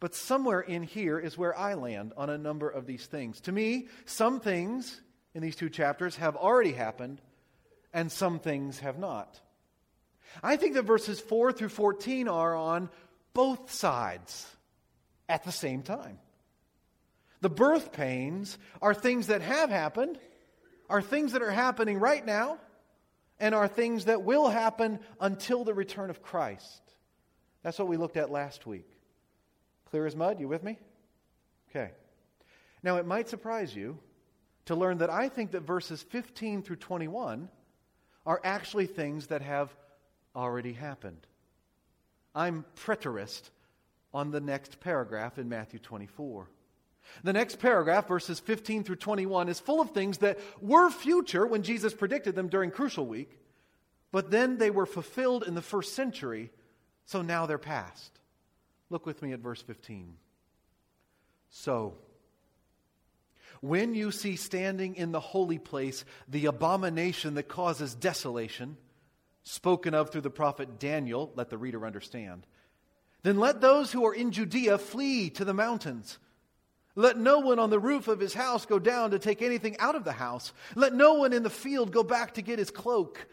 But 0.00 0.14
somewhere 0.14 0.60
in 0.60 0.82
here 0.82 1.18
is 1.18 1.38
where 1.38 1.58
I 1.58 1.72
land 1.72 2.12
on 2.18 2.28
a 2.28 2.36
number 2.36 2.68
of 2.68 2.84
these 2.84 3.06
things. 3.06 3.40
To 3.40 3.52
me, 3.52 3.88
some 4.04 4.38
things 4.38 5.00
in 5.32 5.40
these 5.40 5.56
two 5.56 5.70
chapters 5.70 6.16
have 6.16 6.36
already 6.36 6.72
happened, 6.72 7.22
and 7.92 8.10
some 8.10 8.38
things 8.38 8.78
have 8.80 8.98
not. 8.98 9.40
I 10.42 10.56
think 10.56 10.74
that 10.74 10.82
verses 10.82 11.20
4 11.20 11.52
through 11.52 11.70
14 11.70 12.28
are 12.28 12.54
on 12.54 12.90
both 13.32 13.72
sides 13.72 14.46
at 15.28 15.44
the 15.44 15.52
same 15.52 15.82
time. 15.82 16.18
The 17.40 17.50
birth 17.50 17.92
pains 17.92 18.58
are 18.80 18.94
things 18.94 19.28
that 19.28 19.42
have 19.42 19.70
happened, 19.70 20.18
are 20.88 21.02
things 21.02 21.32
that 21.32 21.42
are 21.42 21.50
happening 21.50 21.98
right 21.98 22.24
now, 22.24 22.58
and 23.38 23.54
are 23.54 23.68
things 23.68 24.06
that 24.06 24.22
will 24.22 24.48
happen 24.48 24.98
until 25.20 25.64
the 25.64 25.74
return 25.74 26.10
of 26.10 26.22
Christ. 26.22 26.80
That's 27.62 27.78
what 27.78 27.88
we 27.88 27.96
looked 27.96 28.16
at 28.16 28.30
last 28.30 28.66
week. 28.66 28.88
Clear 29.90 30.06
as 30.06 30.16
mud? 30.16 30.40
You 30.40 30.48
with 30.48 30.62
me? 30.62 30.78
Okay. 31.70 31.92
Now, 32.82 32.96
it 32.96 33.06
might 33.06 33.28
surprise 33.28 33.74
you 33.74 33.98
to 34.66 34.74
learn 34.74 34.98
that 34.98 35.10
I 35.10 35.28
think 35.28 35.52
that 35.52 35.62
verses 35.62 36.02
15 36.02 36.62
through 36.62 36.76
21 36.76 37.48
are 38.26 38.40
actually 38.44 38.86
things 38.86 39.28
that 39.28 39.40
have 39.40 39.74
already 40.34 40.72
happened. 40.72 41.26
I'm 42.34 42.64
preterist 42.84 43.50
on 44.12 44.30
the 44.30 44.40
next 44.40 44.80
paragraph 44.80 45.38
in 45.38 45.48
Matthew 45.48 45.78
24. 45.78 46.48
The 47.22 47.32
next 47.32 47.60
paragraph, 47.60 48.08
verses 48.08 48.40
15 48.40 48.82
through 48.84 48.96
21, 48.96 49.48
is 49.48 49.60
full 49.60 49.80
of 49.80 49.92
things 49.92 50.18
that 50.18 50.38
were 50.60 50.90
future 50.90 51.46
when 51.46 51.62
Jesus 51.62 51.94
predicted 51.94 52.34
them 52.34 52.48
during 52.48 52.70
Crucial 52.70 53.06
Week, 53.06 53.38
but 54.10 54.30
then 54.30 54.58
they 54.58 54.70
were 54.70 54.86
fulfilled 54.86 55.44
in 55.44 55.54
the 55.54 55.62
first 55.62 55.94
century, 55.94 56.50
so 57.04 57.22
now 57.22 57.46
they're 57.46 57.58
past. 57.58 58.18
Look 58.90 59.06
with 59.06 59.22
me 59.22 59.32
at 59.32 59.40
verse 59.40 59.62
15. 59.62 60.14
So, 61.50 61.94
when 63.68 63.94
you 63.94 64.10
see 64.10 64.36
standing 64.36 64.96
in 64.96 65.12
the 65.12 65.20
holy 65.20 65.58
place 65.58 66.04
the 66.28 66.46
abomination 66.46 67.34
that 67.34 67.48
causes 67.48 67.94
desolation, 67.94 68.76
spoken 69.42 69.94
of 69.94 70.10
through 70.10 70.22
the 70.22 70.30
prophet 70.30 70.78
Daniel, 70.78 71.32
let 71.34 71.50
the 71.50 71.58
reader 71.58 71.86
understand, 71.86 72.46
then 73.22 73.38
let 73.38 73.60
those 73.60 73.90
who 73.90 74.06
are 74.06 74.14
in 74.14 74.30
Judea 74.30 74.78
flee 74.78 75.30
to 75.30 75.44
the 75.44 75.54
mountains. 75.54 76.18
Let 76.94 77.18
no 77.18 77.40
one 77.40 77.58
on 77.58 77.70
the 77.70 77.78
roof 77.78 78.08
of 78.08 78.20
his 78.20 78.32
house 78.32 78.64
go 78.64 78.78
down 78.78 79.10
to 79.10 79.18
take 79.18 79.42
anything 79.42 79.76
out 79.78 79.96
of 79.96 80.04
the 80.04 80.12
house. 80.12 80.52
Let 80.74 80.94
no 80.94 81.14
one 81.14 81.32
in 81.32 81.42
the 81.42 81.50
field 81.50 81.92
go 81.92 82.02
back 82.02 82.34
to 82.34 82.42
get 82.42 82.58
his 82.58 82.70
cloak. 82.70 83.26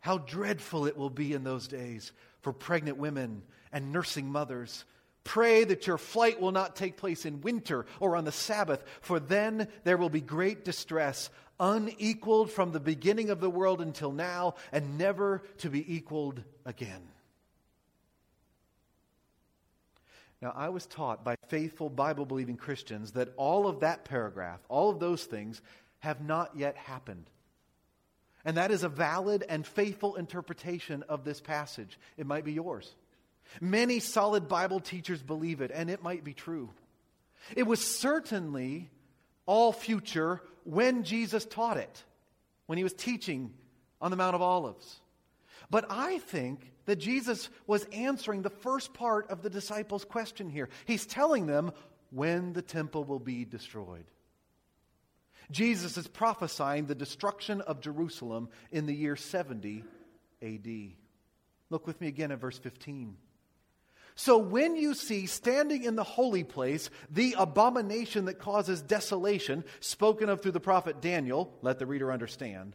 How 0.00 0.18
dreadful 0.18 0.86
it 0.86 0.96
will 0.96 1.10
be 1.10 1.32
in 1.32 1.42
those 1.42 1.66
days 1.66 2.12
for 2.42 2.52
pregnant 2.52 2.98
women 2.98 3.42
and 3.72 3.92
nursing 3.92 4.30
mothers. 4.30 4.84
Pray 5.28 5.62
that 5.62 5.86
your 5.86 5.98
flight 5.98 6.40
will 6.40 6.52
not 6.52 6.74
take 6.74 6.96
place 6.96 7.26
in 7.26 7.42
winter 7.42 7.84
or 8.00 8.16
on 8.16 8.24
the 8.24 8.32
Sabbath, 8.32 8.82
for 9.02 9.20
then 9.20 9.68
there 9.84 9.98
will 9.98 10.08
be 10.08 10.22
great 10.22 10.64
distress, 10.64 11.28
unequaled 11.60 12.50
from 12.50 12.72
the 12.72 12.80
beginning 12.80 13.28
of 13.28 13.38
the 13.38 13.50
world 13.50 13.82
until 13.82 14.10
now, 14.10 14.54
and 14.72 14.96
never 14.96 15.42
to 15.58 15.68
be 15.68 15.94
equaled 15.96 16.42
again. 16.64 17.02
Now, 20.40 20.54
I 20.56 20.70
was 20.70 20.86
taught 20.86 21.24
by 21.24 21.36
faithful 21.48 21.90
Bible 21.90 22.24
believing 22.24 22.56
Christians 22.56 23.12
that 23.12 23.34
all 23.36 23.66
of 23.66 23.80
that 23.80 24.06
paragraph, 24.06 24.60
all 24.70 24.88
of 24.88 24.98
those 24.98 25.24
things, 25.24 25.60
have 25.98 26.22
not 26.22 26.56
yet 26.56 26.74
happened. 26.78 27.28
And 28.46 28.56
that 28.56 28.70
is 28.70 28.82
a 28.82 28.88
valid 28.88 29.44
and 29.46 29.66
faithful 29.66 30.16
interpretation 30.16 31.04
of 31.06 31.24
this 31.24 31.42
passage. 31.42 31.98
It 32.16 32.26
might 32.26 32.46
be 32.46 32.54
yours. 32.54 32.94
Many 33.60 34.00
solid 34.00 34.48
Bible 34.48 34.80
teachers 34.80 35.22
believe 35.22 35.60
it, 35.60 35.70
and 35.72 35.90
it 35.90 36.02
might 36.02 36.24
be 36.24 36.34
true. 36.34 36.70
It 37.56 37.64
was 37.64 37.84
certainly 37.84 38.90
all 39.46 39.72
future 39.72 40.42
when 40.64 41.04
Jesus 41.04 41.44
taught 41.44 41.78
it, 41.78 42.04
when 42.66 42.78
he 42.78 42.84
was 42.84 42.92
teaching 42.92 43.52
on 44.00 44.10
the 44.10 44.16
Mount 44.16 44.34
of 44.34 44.42
Olives. 44.42 45.00
But 45.70 45.86
I 45.90 46.18
think 46.18 46.72
that 46.86 46.96
Jesus 46.96 47.50
was 47.66 47.84
answering 47.92 48.42
the 48.42 48.50
first 48.50 48.94
part 48.94 49.30
of 49.30 49.42
the 49.42 49.50
disciples' 49.50 50.04
question 50.04 50.48
here. 50.48 50.68
He's 50.86 51.06
telling 51.06 51.46
them 51.46 51.72
when 52.10 52.52
the 52.52 52.62
temple 52.62 53.04
will 53.04 53.18
be 53.18 53.44
destroyed. 53.44 54.06
Jesus 55.50 55.96
is 55.96 56.06
prophesying 56.06 56.86
the 56.86 56.94
destruction 56.94 57.60
of 57.62 57.80
Jerusalem 57.80 58.48
in 58.70 58.86
the 58.86 58.94
year 58.94 59.16
70 59.16 59.82
AD. 60.42 60.68
Look 61.70 61.86
with 61.86 62.00
me 62.00 62.08
again 62.08 62.30
at 62.32 62.40
verse 62.40 62.58
15. 62.58 63.16
So 64.18 64.36
when 64.36 64.74
you 64.74 64.94
see 64.94 65.26
standing 65.26 65.84
in 65.84 65.94
the 65.94 66.02
holy 66.02 66.42
place 66.42 66.90
the 67.08 67.36
abomination 67.38 68.24
that 68.24 68.40
causes 68.40 68.82
desolation, 68.82 69.62
spoken 69.78 70.28
of 70.28 70.42
through 70.42 70.52
the 70.52 70.58
prophet 70.58 71.00
Daniel, 71.00 71.56
let 71.62 71.78
the 71.78 71.86
reader 71.86 72.10
understand, 72.10 72.74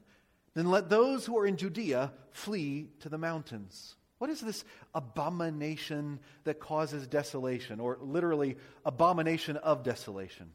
then 0.54 0.72
let 0.72 0.88
those 0.88 1.26
who 1.26 1.38
are 1.38 1.46
in 1.46 1.58
Judea 1.58 2.14
flee 2.32 2.88
to 3.02 3.10
the 3.10 3.18
mountains. 3.18 3.98
What 4.20 4.30
is 4.30 4.40
this 4.40 4.64
abomination 4.96 6.22
that 6.46 6.62
causes 6.62 7.08
desolation, 7.08 7.82
or 7.82 7.98
literally, 8.00 8.56
abomination 8.86 9.58
of 9.58 9.84
desolation? 9.84 10.50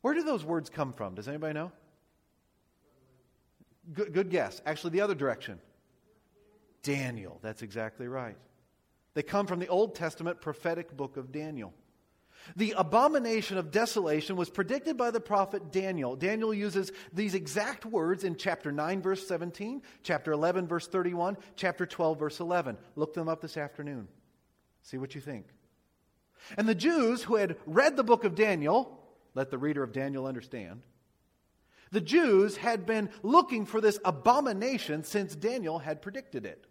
Where 0.00 0.14
do 0.14 0.24
those 0.24 0.44
words 0.44 0.68
come 0.68 0.94
from? 0.94 1.14
Does 1.14 1.28
anybody 1.28 1.54
know? 1.54 1.70
Good, 3.92 4.12
good 4.14 4.30
guess. 4.30 4.60
Actually, 4.66 4.90
the 4.90 5.02
other 5.02 5.14
direction. 5.14 5.60
Daniel. 6.82 7.38
That's 7.40 7.62
exactly 7.62 8.08
right. 8.08 8.36
They 9.14 9.22
come 9.22 9.46
from 9.46 9.58
the 9.58 9.68
Old 9.68 9.94
Testament 9.94 10.40
prophetic 10.40 10.96
book 10.96 11.16
of 11.16 11.32
Daniel. 11.32 11.74
The 12.56 12.74
abomination 12.76 13.58
of 13.58 13.70
desolation 13.70 14.36
was 14.36 14.50
predicted 14.50 14.96
by 14.96 15.10
the 15.10 15.20
prophet 15.20 15.70
Daniel. 15.72 16.16
Daniel 16.16 16.54
uses 16.54 16.90
these 17.12 17.34
exact 17.34 17.84
words 17.84 18.24
in 18.24 18.36
chapter 18.36 18.72
9, 18.72 19.02
verse 19.02 19.26
17, 19.26 19.82
chapter 20.02 20.32
11, 20.32 20.66
verse 20.66 20.86
31, 20.86 21.36
chapter 21.56 21.84
12, 21.86 22.18
verse 22.18 22.40
11. 22.40 22.78
Look 22.96 23.14
them 23.14 23.28
up 23.28 23.40
this 23.40 23.56
afternoon. 23.56 24.08
See 24.82 24.96
what 24.96 25.14
you 25.14 25.20
think. 25.20 25.46
And 26.56 26.68
the 26.68 26.74
Jews 26.74 27.22
who 27.22 27.36
had 27.36 27.56
read 27.66 27.96
the 27.96 28.04
book 28.04 28.24
of 28.24 28.34
Daniel, 28.34 28.98
let 29.34 29.50
the 29.50 29.58
reader 29.58 29.82
of 29.82 29.92
Daniel 29.92 30.26
understand, 30.26 30.82
the 31.92 32.00
Jews 32.00 32.56
had 32.56 32.86
been 32.86 33.10
looking 33.22 33.66
for 33.66 33.80
this 33.80 33.98
abomination 34.04 35.04
since 35.04 35.34
Daniel 35.34 35.80
had 35.80 36.00
predicted 36.00 36.46
it. 36.46 36.66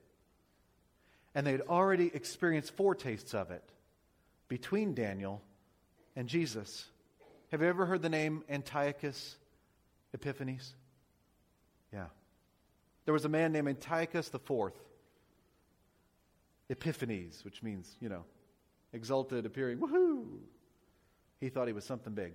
And 1.35 1.45
they 1.45 1.51
had 1.51 1.61
already 1.61 2.11
experienced 2.13 2.75
foretastes 2.75 3.33
of 3.33 3.51
it 3.51 3.63
between 4.47 4.93
Daniel 4.93 5.41
and 6.15 6.27
Jesus. 6.27 6.85
Have 7.51 7.61
you 7.61 7.67
ever 7.67 7.85
heard 7.85 8.01
the 8.01 8.09
name 8.09 8.43
Antiochus 8.49 9.37
Epiphanes? 10.13 10.73
Yeah. 11.93 12.07
There 13.05 13.13
was 13.13 13.25
a 13.25 13.29
man 13.29 13.51
named 13.51 13.67
Antiochus 13.67 14.31
IV. 14.33 14.71
Epiphanes, 16.69 17.43
which 17.43 17.63
means, 17.63 17.95
you 17.99 18.09
know, 18.09 18.23
exalted, 18.93 19.45
appearing, 19.45 19.79
woohoo! 19.79 20.27
He 21.39 21.49
thought 21.49 21.67
he 21.67 21.73
was 21.73 21.85
something 21.85 22.13
big. 22.13 22.33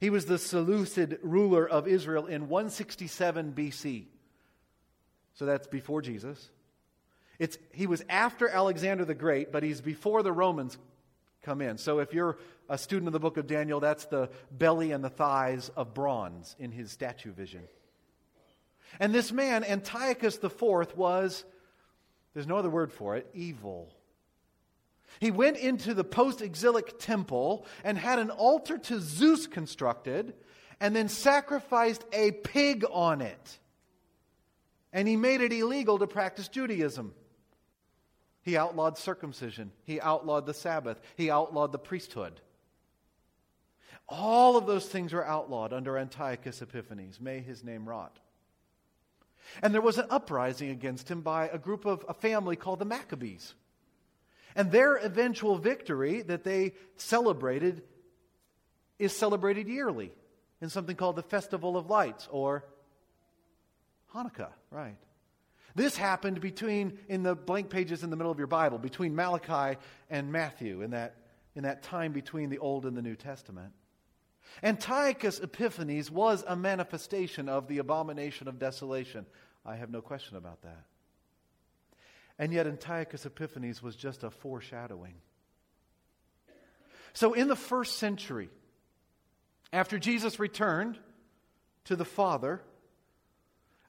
He 0.00 0.10
was 0.10 0.26
the 0.26 0.38
Seleucid 0.38 1.18
ruler 1.22 1.68
of 1.68 1.88
Israel 1.88 2.26
in 2.26 2.48
167 2.48 3.52
BC. 3.52 4.04
So 5.34 5.46
that's 5.46 5.66
before 5.66 6.02
Jesus. 6.02 6.50
It's, 7.38 7.58
he 7.72 7.86
was 7.86 8.02
after 8.08 8.48
Alexander 8.48 9.04
the 9.04 9.14
Great, 9.14 9.52
but 9.52 9.62
he's 9.62 9.80
before 9.80 10.22
the 10.22 10.32
Romans 10.32 10.78
come 11.42 11.60
in. 11.60 11.78
So 11.78 11.98
if 11.98 12.12
you're 12.14 12.38
a 12.68 12.78
student 12.78 13.08
of 13.08 13.12
the 13.12 13.20
book 13.20 13.36
of 13.36 13.46
Daniel, 13.46 13.80
that's 13.80 14.06
the 14.06 14.30
belly 14.50 14.92
and 14.92 15.04
the 15.04 15.10
thighs 15.10 15.70
of 15.76 15.94
bronze 15.94 16.56
in 16.58 16.72
his 16.72 16.90
statue 16.90 17.32
vision. 17.32 17.62
And 19.00 19.12
this 19.12 19.32
man, 19.32 19.64
Antiochus 19.64 20.38
IV, 20.42 20.96
was, 20.96 21.44
there's 22.32 22.46
no 22.46 22.56
other 22.56 22.70
word 22.70 22.92
for 22.92 23.16
it, 23.16 23.26
evil. 23.34 23.92
He 25.20 25.30
went 25.30 25.56
into 25.56 25.94
the 25.94 26.04
post 26.04 26.40
exilic 26.40 26.98
temple 26.98 27.66
and 27.82 27.98
had 27.98 28.18
an 28.18 28.30
altar 28.30 28.78
to 28.78 29.00
Zeus 29.00 29.46
constructed 29.46 30.34
and 30.80 30.94
then 30.94 31.08
sacrificed 31.08 32.04
a 32.12 32.32
pig 32.32 32.84
on 32.90 33.20
it. 33.20 33.58
And 34.92 35.06
he 35.08 35.16
made 35.16 35.40
it 35.40 35.52
illegal 35.52 35.98
to 35.98 36.06
practice 36.06 36.48
Judaism. 36.48 37.14
He 38.44 38.56
outlawed 38.56 38.98
circumcision. 38.98 39.72
He 39.84 40.00
outlawed 40.00 40.46
the 40.46 40.54
Sabbath. 40.54 41.00
He 41.16 41.30
outlawed 41.30 41.72
the 41.72 41.78
priesthood. 41.78 42.40
All 44.06 44.56
of 44.56 44.66
those 44.66 44.86
things 44.86 45.14
were 45.14 45.26
outlawed 45.26 45.72
under 45.72 45.96
Antiochus 45.96 46.60
Epiphanes. 46.60 47.20
May 47.20 47.40
his 47.40 47.64
name 47.64 47.88
rot. 47.88 48.18
And 49.62 49.72
there 49.72 49.80
was 49.80 49.98
an 49.98 50.06
uprising 50.10 50.70
against 50.70 51.10
him 51.10 51.22
by 51.22 51.48
a 51.48 51.58
group 51.58 51.86
of 51.86 52.04
a 52.06 52.14
family 52.14 52.56
called 52.56 52.80
the 52.80 52.84
Maccabees. 52.84 53.54
And 54.54 54.70
their 54.70 54.96
eventual 54.96 55.56
victory 55.56 56.22
that 56.22 56.44
they 56.44 56.74
celebrated 56.96 57.82
is 58.98 59.16
celebrated 59.16 59.68
yearly. 59.68 60.12
in 60.60 60.70
something 60.70 60.96
called 60.96 61.16
the 61.16 61.22
Festival 61.22 61.76
of 61.76 61.90
Lights 61.90 62.26
or 62.30 62.64
Hanukkah, 64.14 64.52
right? 64.70 64.96
This 65.74 65.96
happened 65.96 66.40
between, 66.40 66.98
in 67.08 67.22
the 67.22 67.34
blank 67.34 67.68
pages 67.68 68.04
in 68.04 68.10
the 68.10 68.16
middle 68.16 68.30
of 68.30 68.38
your 68.38 68.46
Bible, 68.46 68.78
between 68.78 69.14
Malachi 69.16 69.78
and 70.08 70.30
Matthew, 70.30 70.82
in 70.82 70.90
that, 70.90 71.16
in 71.56 71.64
that 71.64 71.82
time 71.82 72.12
between 72.12 72.48
the 72.48 72.58
Old 72.58 72.86
and 72.86 72.96
the 72.96 73.02
New 73.02 73.16
Testament. 73.16 73.72
Antiochus 74.62 75.40
Epiphanes 75.40 76.10
was 76.10 76.44
a 76.46 76.54
manifestation 76.54 77.48
of 77.48 77.66
the 77.66 77.78
abomination 77.78 78.46
of 78.46 78.58
desolation. 78.58 79.26
I 79.66 79.76
have 79.76 79.90
no 79.90 80.00
question 80.00 80.36
about 80.36 80.62
that. 80.62 80.84
And 82.38 82.52
yet, 82.52 82.66
Antiochus 82.66 83.26
Epiphanes 83.26 83.82
was 83.82 83.96
just 83.96 84.22
a 84.22 84.30
foreshadowing. 84.30 85.14
So, 87.14 87.32
in 87.32 87.48
the 87.48 87.56
first 87.56 87.98
century, 87.98 88.48
after 89.72 89.98
Jesus 89.98 90.38
returned 90.38 90.98
to 91.84 91.96
the 91.96 92.04
Father, 92.04 92.60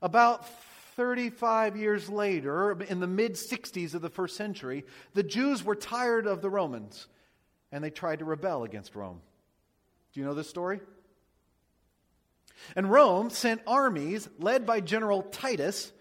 about 0.02 0.48
35 0.96 1.76
years 1.76 2.10
later, 2.10 2.72
in 2.82 3.00
the 3.00 3.08
mid 3.08 3.34
60s 3.34 3.94
of 3.94 4.02
the 4.02 4.10
first 4.10 4.36
century, 4.36 4.86
the 5.14 5.24
Jews 5.24 5.64
were 5.64 5.76
tired 5.76 6.26
of 6.26 6.42
the 6.42 6.50
Romans 6.50 7.08
and 7.72 7.84
they 7.84 7.90
tried 7.90 8.20
to 8.20 8.26
rebel 8.26 8.64
against 8.64 8.96
Rome. 8.96 9.22
Do 10.14 10.20
you 10.20 10.26
know 10.26 10.34
this 10.34 10.50
story? 10.50 10.80
And 12.76 12.90
Rome 12.90 13.30
sent 13.30 13.62
armies 13.68 14.30
led 14.40 14.66
by 14.66 14.80
General 14.80 15.24
Titus 15.24 15.92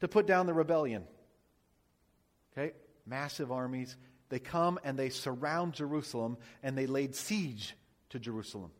to 0.00 0.08
put 0.08 0.26
down 0.26 0.46
the 0.46 0.52
rebellion. 0.52 1.04
Okay? 2.52 2.74
Massive 3.06 3.50
armies. 3.50 3.96
They 4.28 4.38
come 4.38 4.78
and 4.84 4.98
they 4.98 5.08
surround 5.08 5.72
Jerusalem 5.72 6.36
and 6.62 6.76
they 6.76 6.86
laid 6.86 7.14
siege 7.14 7.74
to 8.10 8.18
Jerusalem. 8.18 8.70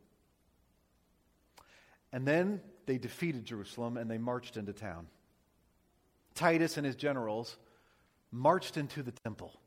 And 2.11 2.27
then 2.27 2.61
they 2.85 2.99
defeated 2.99 3.45
Jerusalem 3.45 3.97
and 3.97 4.09
they 4.09 4.19
marched 4.19 4.55
into 4.55 4.71
town. 4.71 5.07
Titus 6.35 6.77
and 6.77 6.85
his 6.85 6.95
generals 6.95 7.57
marched 8.31 8.77
into 8.77 9.01
the 9.01 9.11
temple. 9.11 9.59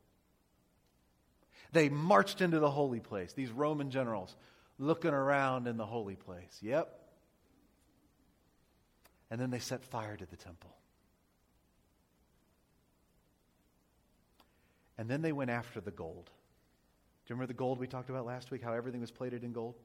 They 1.71 1.89
marched 1.89 2.41
into 2.41 2.59
the 2.59 2.69
holy 2.69 2.99
place, 2.99 3.33
these 3.33 3.51
Roman 3.51 3.91
generals 3.91 4.35
looking 4.79 5.11
around 5.11 5.67
in 5.67 5.77
the 5.77 5.85
holy 5.85 6.15
place. 6.15 6.57
Yep. 6.61 6.95
And 9.29 9.39
then 9.39 9.51
they 9.51 9.59
set 9.59 9.83
fire 9.83 10.15
to 10.15 10.25
the 10.25 10.35
temple. 10.35 10.75
And 14.97 15.09
then 15.09 15.21
they 15.21 15.31
went 15.31 15.51
after 15.51 15.79
the 15.79 15.91
gold. 15.91 16.25
Do 16.25 17.33
you 17.33 17.35
remember 17.35 17.47
the 17.47 17.57
gold 17.57 17.79
we 17.79 17.87
talked 17.87 18.09
about 18.09 18.25
last 18.25 18.51
week? 18.51 18.63
How 18.63 18.73
everything 18.73 19.01
was 19.01 19.11
plated 19.11 19.43
in 19.43 19.53
gold? 19.53 19.75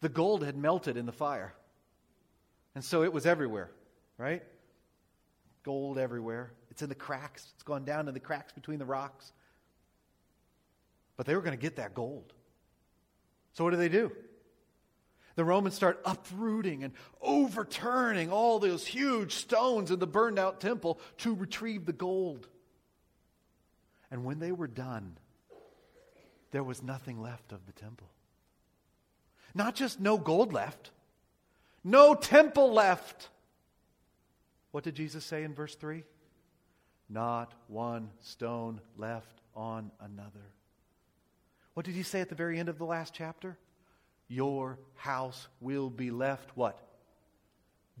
The 0.00 0.08
gold 0.08 0.44
had 0.44 0.56
melted 0.56 0.96
in 0.96 1.06
the 1.06 1.12
fire. 1.12 1.54
And 2.74 2.82
so 2.82 3.02
it 3.02 3.12
was 3.12 3.26
everywhere, 3.26 3.70
right? 4.18 4.42
Gold 5.66 5.98
everywhere. 5.98 6.52
It's 6.70 6.82
in 6.82 6.88
the 6.88 6.94
cracks. 6.94 7.44
It's 7.54 7.64
gone 7.64 7.84
down 7.84 8.06
in 8.06 8.14
the 8.14 8.20
cracks 8.20 8.52
between 8.52 8.78
the 8.78 8.84
rocks. 8.84 9.32
But 11.16 11.26
they 11.26 11.34
were 11.34 11.40
going 11.40 11.56
to 11.56 11.60
get 11.60 11.74
that 11.74 11.92
gold. 11.92 12.32
So 13.54 13.64
what 13.64 13.70
do 13.70 13.76
they 13.76 13.88
do? 13.88 14.12
The 15.34 15.44
Romans 15.44 15.74
start 15.74 16.00
uprooting 16.04 16.84
and 16.84 16.92
overturning 17.20 18.30
all 18.30 18.60
those 18.60 18.86
huge 18.86 19.34
stones 19.34 19.90
in 19.90 19.98
the 19.98 20.06
burned 20.06 20.38
out 20.38 20.60
temple 20.60 21.00
to 21.18 21.34
retrieve 21.34 21.84
the 21.84 21.92
gold. 21.92 22.46
And 24.08 24.24
when 24.24 24.38
they 24.38 24.52
were 24.52 24.68
done, 24.68 25.16
there 26.52 26.62
was 26.62 26.80
nothing 26.80 27.20
left 27.20 27.50
of 27.50 27.66
the 27.66 27.72
temple. 27.72 28.08
Not 29.52 29.74
just 29.74 29.98
no 29.98 30.16
gold 30.16 30.52
left, 30.52 30.92
no 31.82 32.14
temple 32.14 32.72
left. 32.72 33.30
What 34.76 34.84
did 34.84 34.94
Jesus 34.94 35.24
say 35.24 35.42
in 35.42 35.54
verse 35.54 35.74
3? 35.74 36.04
Not 37.08 37.54
one 37.66 38.10
stone 38.20 38.82
left 38.98 39.40
on 39.54 39.90
another. 40.00 40.52
What 41.72 41.86
did 41.86 41.94
he 41.94 42.02
say 42.02 42.20
at 42.20 42.28
the 42.28 42.34
very 42.34 42.58
end 42.58 42.68
of 42.68 42.76
the 42.76 42.84
last 42.84 43.14
chapter? 43.14 43.56
Your 44.28 44.78
house 44.96 45.48
will 45.62 45.88
be 45.88 46.10
left 46.10 46.54
what? 46.58 46.78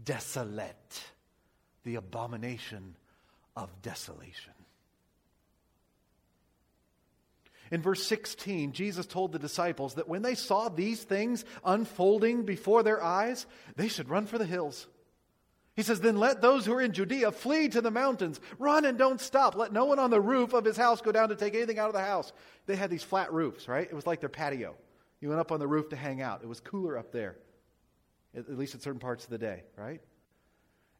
Desolate. 0.04 1.02
The 1.84 1.94
abomination 1.94 2.94
of 3.56 3.70
desolation. 3.80 4.52
In 7.70 7.80
verse 7.80 8.06
16, 8.06 8.72
Jesus 8.72 9.06
told 9.06 9.32
the 9.32 9.38
disciples 9.38 9.94
that 9.94 10.08
when 10.08 10.20
they 10.20 10.34
saw 10.34 10.68
these 10.68 11.02
things 11.02 11.46
unfolding 11.64 12.42
before 12.42 12.82
their 12.82 13.02
eyes, 13.02 13.46
they 13.76 13.88
should 13.88 14.10
run 14.10 14.26
for 14.26 14.36
the 14.36 14.44
hills. 14.44 14.86
He 15.76 15.82
says, 15.82 16.00
Then 16.00 16.16
let 16.16 16.40
those 16.40 16.64
who 16.64 16.72
are 16.72 16.80
in 16.80 16.92
Judea 16.92 17.30
flee 17.30 17.68
to 17.68 17.82
the 17.82 17.90
mountains. 17.90 18.40
Run 18.58 18.86
and 18.86 18.96
don't 18.96 19.20
stop. 19.20 19.54
Let 19.54 19.72
no 19.72 19.84
one 19.84 19.98
on 19.98 20.10
the 20.10 20.20
roof 20.20 20.54
of 20.54 20.64
his 20.64 20.76
house 20.76 21.02
go 21.02 21.12
down 21.12 21.28
to 21.28 21.36
take 21.36 21.54
anything 21.54 21.78
out 21.78 21.88
of 21.88 21.94
the 21.94 22.00
house. 22.00 22.32
They 22.64 22.76
had 22.76 22.90
these 22.90 23.02
flat 23.02 23.32
roofs, 23.32 23.68
right? 23.68 23.86
It 23.86 23.94
was 23.94 24.06
like 24.06 24.20
their 24.20 24.30
patio. 24.30 24.74
You 25.20 25.28
went 25.28 25.40
up 25.40 25.52
on 25.52 25.60
the 25.60 25.66
roof 25.66 25.90
to 25.90 25.96
hang 25.96 26.22
out. 26.22 26.42
It 26.42 26.48
was 26.48 26.60
cooler 26.60 26.98
up 26.98 27.12
there, 27.12 27.36
at 28.34 28.58
least 28.58 28.74
at 28.74 28.82
certain 28.82 29.00
parts 29.00 29.24
of 29.24 29.30
the 29.30 29.38
day, 29.38 29.64
right? 29.76 30.00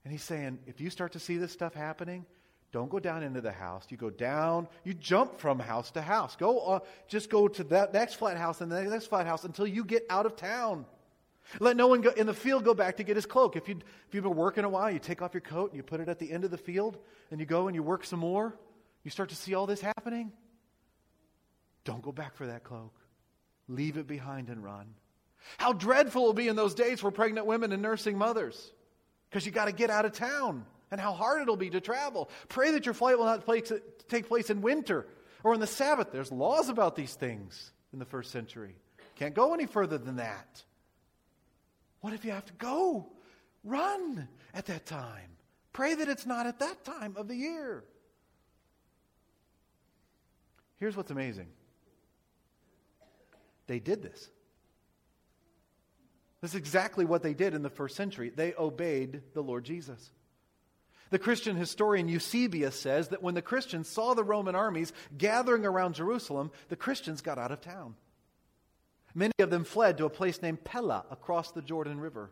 And 0.05 0.13
he's 0.13 0.23
saying, 0.23 0.59
if 0.67 0.81
you 0.81 0.91
start 0.91 1.13
to 1.13 1.19
see 1.19 1.39
this 1.39 1.53
stuff 1.53 1.75
happening, 1.75 2.27
don't 2.71 2.91
go 2.91 2.99
down 2.99 3.23
into 3.23 3.41
the 3.41 3.53
house. 3.53 3.87
You 3.89 3.97
go 3.97 4.11
down, 4.11 4.69
you 4.85 4.93
jump 4.93 5.39
from 5.39 5.59
house 5.59 5.91
to 5.93 6.03
house. 6.03 6.37
Go, 6.37 6.59
uh, 6.59 6.81
just 7.09 7.31
go 7.31 7.49
to 7.49 7.65
that 7.65 7.95
next 7.95 8.15
flat 8.15 8.37
house 8.37 8.61
and 8.61 8.71
the 8.71 8.83
next 8.83 9.07
flat 9.07 9.27
house 9.27 9.45
until 9.45 9.67
you 9.67 9.85
get 9.85 10.05
out 10.11 10.27
of 10.27 10.37
town. 10.37 10.85
Let 11.61 11.77
no 11.77 11.87
one 11.87 12.01
go, 12.01 12.11
in 12.11 12.27
the 12.27 12.35
field 12.35 12.65
go 12.65 12.75
back 12.75 12.97
to 12.97 13.05
get 13.05 13.17
his 13.17 13.27
cloak. 13.27 13.57
If, 13.57 13.69
you, 13.69 13.77
if 14.09 14.15
you've 14.15 14.25
been 14.25 14.35
working 14.35 14.65
a 14.65 14.69
while, 14.69 14.91
you 14.91 14.99
take 14.99 15.23
off 15.23 15.33
your 15.33 15.41
coat 15.41 15.71
and 15.71 15.77
you 15.77 15.83
put 15.83 16.01
it 16.01 16.09
at 16.09 16.19
the 16.19 16.31
end 16.31 16.45
of 16.45 16.51
the 16.51 16.59
field, 16.59 16.99
and 17.31 17.41
you 17.41 17.47
go 17.47 17.69
and 17.69 17.75
you 17.75 17.83
work 17.83 18.05
some 18.05 18.21
more. 18.21 18.59
You 19.05 19.11
start 19.11 19.29
to 19.29 19.37
see 19.37 19.55
all 19.55 19.67
this 19.67 19.81
happening. 19.81 20.33
Don't 21.85 22.03
go 22.03 22.13
back 22.13 22.35
for 22.35 22.47
that 22.47 22.65
cloak. 22.65 22.93
Leave 23.69 23.97
it 23.97 24.07
behind 24.07 24.49
and 24.49 24.63
run. 24.63 24.87
How 25.59 25.73
dreadful 25.73 26.23
it 26.23 26.27
will 26.27 26.33
be 26.35 26.49
in 26.49 26.57
those 26.57 26.75
days 26.75 27.01
for 27.01 27.11
pregnant 27.11 27.47
women 27.47 27.73
and 27.73 27.81
nursing 27.83 28.19
mothers 28.19 28.73
because 29.31 29.47
you 29.47 29.53
got 29.53 29.67
to 29.67 29.73
get 29.73 29.91
out 29.91 30.05
of 30.05 30.13
town 30.13 30.67
and 30.91 31.01
how 31.01 31.13
hard 31.13 31.43
it'll 31.43 31.57
be 31.57 31.71
to 31.71 31.81
travel. 31.81 32.31
Pray 32.49 32.73
that 32.73 32.85
your 32.87 32.95
flight 32.95 33.19
will 33.19 33.27
not 33.27 33.47
take 34.09 34.29
place 34.29 34.51
in 34.51 34.61
winter 34.61 35.07
or 35.45 35.55
on 35.55 35.61
the 35.61 35.67
Sabbath. 35.67 36.11
There's 36.11 36.33
laws 36.33 36.69
about 36.69 36.97
these 36.97 37.15
things 37.15 37.73
in 37.93 37.99
the 37.99 38.05
first 38.05 38.33
century. 38.33 38.75
Can't 39.17 39.35
go 39.35 39.55
any 39.55 39.67
further 39.67 39.99
than 39.99 40.17
that. 40.17 40.63
What 42.07 42.15
if 42.15 42.25
you 42.25 42.31
have 42.31 42.45
to 42.45 42.53
go? 42.53 43.09
Run 43.65 44.29
at 44.55 44.67
that 44.67 44.87
time. 44.87 45.29
Pray 45.73 45.93
that 45.93 46.09
it's 46.09 46.25
not 46.25 46.47
at 46.47 46.61
that 46.61 46.85
time 46.85 47.17
of 47.17 47.27
the 47.27 47.35
year. 47.35 47.83
Here's 50.79 50.97
what's 50.97 51.11
amazing 51.11 51.49
they 53.67 53.81
did 53.81 54.05
this. 54.05 54.31
This 56.43 56.53
is 56.53 56.55
exactly 56.55 57.05
what 57.05 57.25
they 57.25 57.35
did 57.35 57.55
in 57.55 57.65
the 57.65 57.71
first 57.71 57.97
century. 57.97 58.31
They 58.31 58.55
obeyed 58.55 59.23
the 59.35 59.43
Lord 59.43 59.65
Jesus. 59.65 60.13
The 61.11 61.19
Christian 61.19 61.57
historian 61.57 62.09
Eusebius 62.09 62.79
says 62.79 63.09
that 63.09 63.21
when 63.25 63.35
the 63.35 63.43
Christians 63.43 63.89
saw 63.89 64.15
the 64.15 64.23
Roman 64.23 64.55
armies 64.55 64.93
gathering 65.19 65.67
around 65.67 65.97
Jerusalem, 65.97 66.53
the 66.69 66.77
Christians 66.77 67.21
got 67.21 67.39
out 67.39 67.51
of 67.51 67.61
town. 67.61 67.97
Many 69.17 69.33
of 69.39 69.49
them 69.49 69.65
fled 69.65 69.97
to 69.97 70.05
a 70.05 70.11
place 70.11 70.43
named 70.43 70.63
Pella 70.63 71.07
across 71.11 71.51
the 71.51 71.63
Jordan 71.63 71.99
River. 71.99 72.31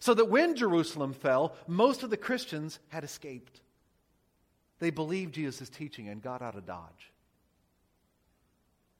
So 0.00 0.12
that 0.12 0.28
when 0.28 0.54
Jerusalem 0.54 1.14
fell, 1.14 1.56
most 1.66 2.02
of 2.02 2.10
the 2.10 2.18
Christians 2.18 2.78
had 2.88 3.04
escaped. 3.04 3.62
They 4.80 4.90
believed 4.90 5.34
Jesus' 5.34 5.70
teaching 5.70 6.10
and 6.10 6.20
got 6.20 6.42
out 6.42 6.56
of 6.56 6.66
Dodge. 6.66 7.10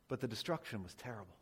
But 0.08 0.22
the 0.22 0.28
destruction 0.28 0.82
was 0.82 0.94
terrible. 0.94 1.36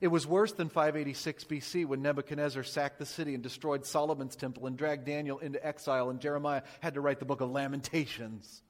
It 0.00 0.08
was 0.08 0.24
worse 0.24 0.52
than 0.52 0.68
586 0.68 1.44
BC 1.44 1.86
when 1.86 2.02
Nebuchadnezzar 2.02 2.62
sacked 2.62 3.00
the 3.00 3.06
city 3.06 3.34
and 3.34 3.42
destroyed 3.42 3.84
Solomon's 3.84 4.36
temple 4.36 4.68
and 4.68 4.76
dragged 4.76 5.06
Daniel 5.06 5.38
into 5.40 5.64
exile, 5.66 6.08
and 6.08 6.20
Jeremiah 6.20 6.62
had 6.80 6.94
to 6.94 7.00
write 7.00 7.18
the 7.18 7.24
book 7.24 7.40
of 7.40 7.50
Lamentations. 7.50 8.62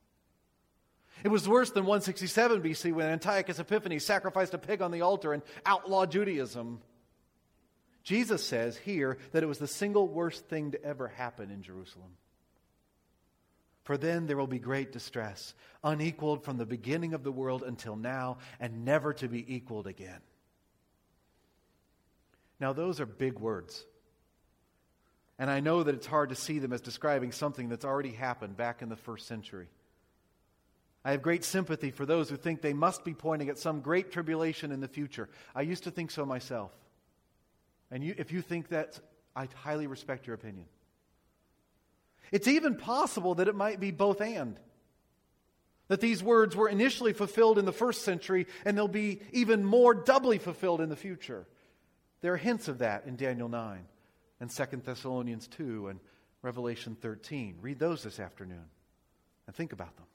It 1.23 1.29
was 1.29 1.49
worse 1.49 1.71
than 1.71 1.85
167 1.85 2.63
BC 2.63 2.93
when 2.93 3.07
Antiochus 3.07 3.59
Epiphanes 3.59 4.05
sacrificed 4.05 4.55
a 4.55 4.59
pig 4.59 4.83
on 4.83 4.91
the 4.91 5.01
altar 5.01 5.33
and 5.33 5.43
outlawed 5.65 6.11
Judaism. 6.11 6.81
Jesus 8.03 8.45
says 8.45 8.77
here 8.77 9.17
that 9.33 9.43
it 9.43 9.47
was 9.47 9.59
the 9.59 9.67
single 9.67 10.07
worst 10.07 10.47
thing 10.47 10.73
to 10.73 10.85
ever 10.85 11.09
happen 11.09 11.51
in 11.51 11.63
Jerusalem. 11.63 12.11
For 13.85 13.97
then 13.97 14.27
there 14.27 14.37
will 14.37 14.47
be 14.47 14.59
great 14.59 14.93
distress, 14.93 15.55
unequaled 15.83 16.43
from 16.43 16.57
the 16.57 16.67
beginning 16.67 17.15
of 17.15 17.23
the 17.23 17.33
world 17.33 17.63
until 17.63 17.97
now, 17.97 18.39
and 18.59 18.85
never 18.85 19.13
to 19.15 19.29
be 19.29 19.55
equaled 19.55 19.87
again. 19.87 20.21
Now, 22.61 22.73
those 22.73 23.01
are 23.01 23.07
big 23.07 23.39
words. 23.39 23.85
And 25.39 25.51
I 25.51 25.61
know 25.61 25.83
that 25.83 25.95
it's 25.95 26.07
hard 26.07 26.31
to 26.31 26.35
see 26.35 26.59
them 26.59 26.73
as 26.73 26.81
describing 26.81 27.33
something 27.33 27.69
that's 27.69 27.85
already 27.85 28.13
happened 28.13 28.57
back 28.57 28.83
in 28.83 28.89
the 28.89 28.97
first 28.97 29.27
century. 29.27 29.69
I 31.05 31.11
have 31.11 31.23
great 31.23 31.45
sympathy 31.45 31.91
for 31.91 32.07
those 32.07 32.31
who 32.31 32.37
think 32.37 32.63
they 32.63 32.73
must 32.73 33.05
be 33.05 33.13
pointing 33.13 33.51
at 33.51 33.59
some 33.59 33.81
great 33.81 34.11
tribulation 34.11 34.73
in 34.73 34.81
the 34.81 34.89
future. 34.89 35.29
I 35.55 35.63
used 35.63 35.85
to 35.85 35.91
think 35.91 36.11
so 36.11 36.25
myself. 36.25 36.73
And 37.91 38.03
you, 38.03 38.15
if 38.17 38.33
you 38.33 38.41
think 38.41 38.69
that, 38.69 38.99
I 39.37 39.49
highly 39.55 39.87
respect 39.87 40.27
your 40.27 40.35
opinion. 40.35 40.67
It's 42.33 42.49
even 42.49 42.77
possible 42.77 43.35
that 43.35 43.49
it 43.49 43.55
might 43.55 43.81
be 43.81 43.91
both 43.91 44.21
and. 44.23 44.59
That 45.89 46.01
these 46.01 46.23
words 46.23 46.57
were 46.57 46.69
initially 46.69 47.13
fulfilled 47.13 47.59
in 47.59 47.67
the 47.67 47.73
first 47.73 48.03
century 48.03 48.47
and 48.65 48.77
they'll 48.77 48.89
be 48.89 49.21
even 49.33 49.65
more 49.65 49.93
doubly 49.93 50.39
fulfilled 50.39 50.81
in 50.81 50.89
the 50.89 50.97
future. 50.97 51.47
There 52.23 52.33
are 52.33 52.39
hints 52.39 52.69
of 52.69 52.79
that 52.79 53.05
in 53.05 53.17
Daniel 53.17 53.51
9 53.51 53.85
and 54.41 54.51
2 54.51 54.65
Thessalonians 54.83 55.47
2 55.49 55.89
and 55.89 56.01
Revelation 56.41 56.97
13. 56.99 57.59
Read 57.61 57.79
those 57.79 58.03
this 58.03 58.19
afternoon 58.19 58.65
and 59.47 59.55
think 59.55 59.75
about 59.75 59.95
them. 59.97 60.07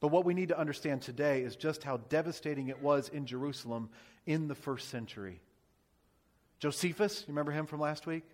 But 0.00 0.08
what 0.08 0.24
we 0.24 0.34
need 0.34 0.48
to 0.48 0.58
understand 0.58 1.02
today 1.02 1.42
is 1.42 1.56
just 1.56 1.82
how 1.82 1.96
devastating 1.96 2.68
it 2.68 2.82
was 2.82 3.08
in 3.08 3.26
Jerusalem 3.26 3.88
in 4.26 4.48
the 4.48 4.54
first 4.54 4.88
century. 4.88 5.40
Josephus, 6.58 7.20
you 7.20 7.32
remember 7.32 7.52
him 7.52 7.66
from 7.66 7.80
last 7.80 8.06
week? 8.06 8.24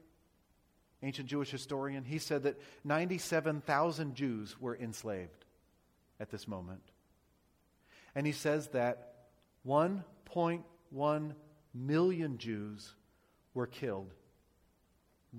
Ancient 1.02 1.28
Jewish 1.28 1.50
historian. 1.50 2.04
He 2.04 2.18
said 2.18 2.44
that 2.44 2.60
97,000 2.84 4.14
Jews 4.14 4.60
were 4.60 4.76
enslaved 4.76 5.44
at 6.20 6.30
this 6.30 6.46
moment. 6.46 6.82
And 8.14 8.26
he 8.26 8.32
says 8.32 8.68
that 8.68 9.14
1.1 9.66 11.34
million 11.74 12.38
Jews 12.38 12.94
were 13.54 13.66
killed 13.66 14.12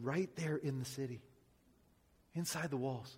right 0.02 0.30
there 0.36 0.58
in 0.58 0.80
the 0.80 0.86
city, 0.86 1.22
inside 2.34 2.70
the 2.70 2.78
walls. 2.78 3.18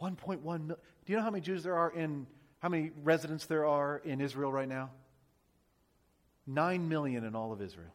1.1 0.00 0.42
million. 0.42 0.76
Do 1.04 1.12
you 1.12 1.18
know 1.18 1.24
how 1.24 1.30
many 1.30 1.42
Jews 1.42 1.62
there 1.62 1.76
are 1.76 1.90
in, 1.90 2.26
how 2.60 2.68
many 2.68 2.90
residents 3.02 3.46
there 3.46 3.66
are 3.66 4.00
in 4.04 4.20
Israel 4.20 4.50
right 4.50 4.68
now? 4.68 4.90
9 6.46 6.88
million 6.88 7.24
in 7.24 7.34
all 7.34 7.52
of 7.52 7.60
Israel. 7.60 7.92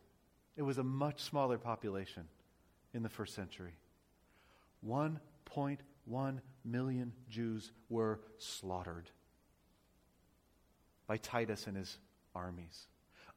It 0.56 0.62
was 0.62 0.78
a 0.78 0.84
much 0.84 1.22
smaller 1.22 1.58
population 1.58 2.28
in 2.94 3.02
the 3.02 3.10
first 3.10 3.34
century. 3.34 3.74
1.1 4.88 6.40
million 6.66 7.14
Jews 7.30 7.72
were 7.90 8.20
slaughtered 8.38 9.10
by 11.08 11.18
Titus 11.18 11.66
and 11.66 11.76
his 11.76 11.98
armies. 12.36 12.88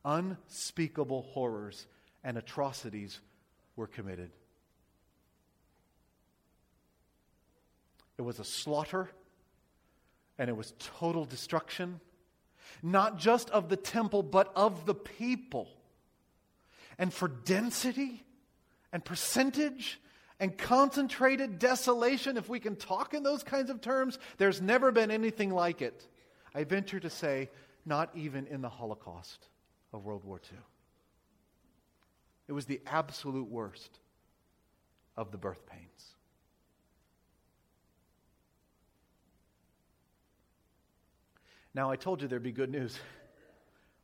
Unspeakable 0.05 1.23
horrors 1.23 1.87
and 2.25 2.37
atrocities 2.37 3.21
were 3.77 3.87
committed. 3.87 4.31
It 8.19 8.23
was 8.23 8.39
a 8.39 8.45
slaughter 8.45 9.09
and 10.39 10.49
it 10.49 10.57
was 10.57 10.75
total 10.79 11.25
destruction, 11.25 12.01
not 12.83 13.19
just 13.19 13.51
of 13.51 13.69
the 13.69 13.77
temple, 13.77 14.23
but 14.23 14.53
of 14.57 14.87
the 14.87 14.95
people. 14.95 15.69
And 16.99 17.13
for 17.13 17.29
density 17.29 18.25
and 18.93 19.05
percentage 19.05 20.01
and 20.41 20.57
concentrated 20.57 21.59
desolation, 21.59 22.37
if 22.37 22.49
we 22.49 22.61
can 22.61 22.77
talk 22.77 23.15
in 23.15 23.23
those 23.23 23.43
kinds 23.43 23.71
of 23.71 23.81
terms, 23.81 24.19
there's 24.39 24.61
never 24.61 24.91
been 24.91 25.11
anything 25.11 25.51
like 25.51 25.83
it. 25.83 26.07
I 26.55 26.65
venture 26.65 27.01
to 27.01 27.11
say, 27.11 27.49
not 27.85 28.11
even 28.15 28.47
in 28.47 28.61
the 28.61 28.69
Holocaust 28.69 29.49
of 29.93 30.05
World 30.05 30.25
War 30.25 30.41
II. 30.53 30.59
It 32.49 32.53
was 32.53 32.67
the 32.67 32.81
absolute 32.87 33.49
worst 33.49 33.99
of 35.17 35.31
the 35.31 35.39
birth 35.39 35.67
pains. 35.67 36.12
Now, 41.75 41.91
I 41.91 41.97
told 41.97 42.21
you 42.21 42.29
there'd 42.29 42.43
be 42.43 42.53
good 42.53 42.71
news. 42.71 42.99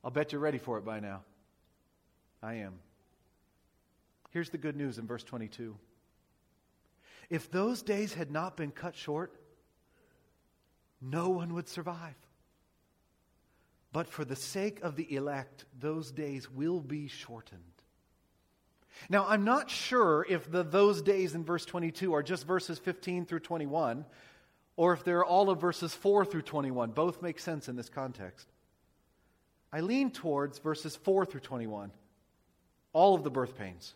I'll 0.03 0.11
bet 0.11 0.31
you're 0.31 0.41
ready 0.41 0.57
for 0.57 0.77
it 0.77 0.85
by 0.85 0.99
now. 0.99 1.21
I 2.41 2.55
am. 2.55 2.79
Here's 4.31 4.49
the 4.49 4.57
good 4.57 4.75
news 4.75 4.97
in 4.97 5.07
verse 5.07 5.23
22. 5.23 5.75
If 7.29 7.51
those 7.51 7.81
days 7.81 8.13
had 8.13 8.31
not 8.31 8.57
been 8.57 8.71
cut 8.71 8.95
short, 8.95 9.35
no 11.01 11.29
one 11.29 11.53
would 11.53 11.67
survive. 11.67 12.15
But 13.91 14.07
for 14.07 14.23
the 14.23 14.35
sake 14.35 14.79
of 14.81 14.95
the 14.95 15.15
elect, 15.15 15.65
those 15.79 16.11
days 16.11 16.49
will 16.49 16.79
be 16.79 17.07
shortened. 17.07 17.61
Now, 19.09 19.25
I'm 19.27 19.43
not 19.43 19.69
sure 19.69 20.25
if 20.29 20.51
the 20.51 20.63
those 20.63 21.01
days 21.01 21.33
in 21.33 21.43
verse 21.43 21.65
22 21.65 22.13
are 22.13 22.23
just 22.23 22.45
verses 22.45 22.79
15 22.79 23.25
through 23.25 23.39
21 23.39 24.05
or 24.79 24.93
if 24.93 25.03
they're 25.03 25.25
all 25.25 25.49
of 25.49 25.59
verses 25.59 25.93
4 25.93 26.23
through 26.23 26.43
21. 26.43 26.91
Both 26.91 27.21
make 27.21 27.37
sense 27.37 27.67
in 27.67 27.75
this 27.75 27.89
context. 27.89 28.47
I 29.73 29.81
lean 29.81 30.09
towards 30.09 30.57
verses 30.59 30.95
4 30.95 31.25
through 31.25 31.41
21, 31.41 31.91
all 32.93 33.13
of 33.13 33.25
the 33.25 33.29
birth 33.29 33.57
pains. 33.57 33.93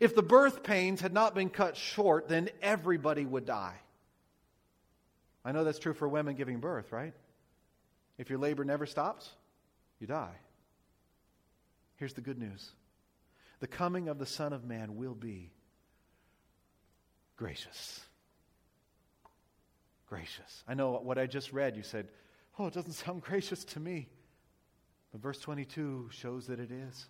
If 0.00 0.16
the 0.16 0.22
birth 0.22 0.64
pains 0.64 1.00
had 1.00 1.12
not 1.12 1.36
been 1.36 1.50
cut 1.50 1.76
short, 1.76 2.26
then 2.26 2.50
everybody 2.60 3.24
would 3.24 3.46
die. 3.46 3.76
I 5.44 5.52
know 5.52 5.62
that's 5.62 5.78
true 5.78 5.94
for 5.94 6.08
women 6.08 6.34
giving 6.34 6.58
birth, 6.58 6.90
right? 6.90 7.14
If 8.18 8.28
your 8.28 8.40
labor 8.40 8.64
never 8.64 8.86
stops, 8.86 9.30
you 10.00 10.08
die. 10.08 10.34
Here's 11.94 12.14
the 12.14 12.22
good 12.22 12.40
news 12.40 12.72
the 13.60 13.68
coming 13.68 14.08
of 14.08 14.18
the 14.18 14.26
Son 14.26 14.52
of 14.52 14.64
Man 14.64 14.96
will 14.96 15.14
be 15.14 15.52
gracious 17.36 18.00
gracious. 20.12 20.62
I 20.68 20.74
know 20.74 21.00
what 21.02 21.16
I 21.16 21.26
just 21.26 21.54
read, 21.54 21.74
you 21.74 21.82
said, 21.82 22.06
oh, 22.58 22.66
it 22.66 22.74
doesn't 22.74 22.92
sound 23.04 23.22
gracious 23.22 23.64
to 23.64 23.80
me. 23.80 24.08
But 25.10 25.22
verse 25.22 25.38
22 25.38 26.10
shows 26.12 26.48
that 26.48 26.60
it 26.60 26.70
is. 26.70 27.06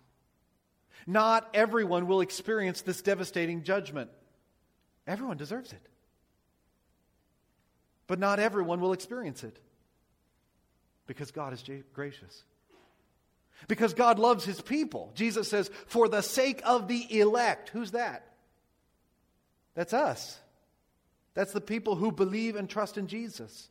Not 1.05 1.49
everyone 1.53 2.07
will 2.07 2.21
experience 2.21 2.81
this 2.81 3.01
devastating 3.01 3.63
judgment. 3.63 4.09
Everyone 5.05 5.35
deserves 5.35 5.73
it. 5.73 5.81
But 8.07 8.19
not 8.19 8.39
everyone 8.39 8.79
will 8.79 8.93
experience 8.93 9.43
it 9.43 9.59
because 11.05 11.31
God 11.31 11.51
is 11.51 11.63
gracious. 11.93 12.43
Because 13.67 13.93
God 13.93 14.17
loves 14.17 14.45
his 14.45 14.61
people. 14.61 15.11
Jesus 15.13 15.49
says, 15.49 15.69
for 15.87 16.07
the 16.07 16.21
sake 16.21 16.61
of 16.63 16.87
the 16.87 17.19
elect. 17.19 17.67
Who's 17.69 17.91
that? 17.91 18.25
That's 19.75 19.93
us. 19.93 20.39
That's 21.33 21.53
the 21.53 21.61
people 21.61 21.95
who 21.95 22.11
believe 22.11 22.55
and 22.55 22.69
trust 22.69 22.97
in 22.97 23.07
Jesus, 23.07 23.69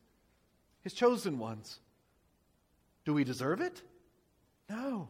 his 0.83 0.93
chosen 0.93 1.39
ones. 1.39 1.79
Do 3.05 3.15
we 3.15 3.25
deserve 3.25 3.61
it? 3.61 3.83
No. 4.69 5.09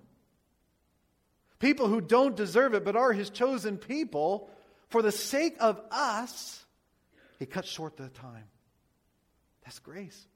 People 1.59 1.87
who 1.87 2.01
don't 2.01 2.37
deserve 2.37 2.75
it 2.75 2.85
but 2.85 2.97
are 2.97 3.12
his 3.12 3.31
chosen 3.31 3.79
people, 3.79 4.51
for 4.88 5.01
the 5.01 5.12
sake 5.12 5.57
of 5.61 5.81
us, 5.91 6.65
he 7.38 7.47
cuts 7.47 7.69
short 7.69 7.97
the 7.97 8.09
time. 8.09 8.45
That's 9.65 9.79
grace. 9.79 10.27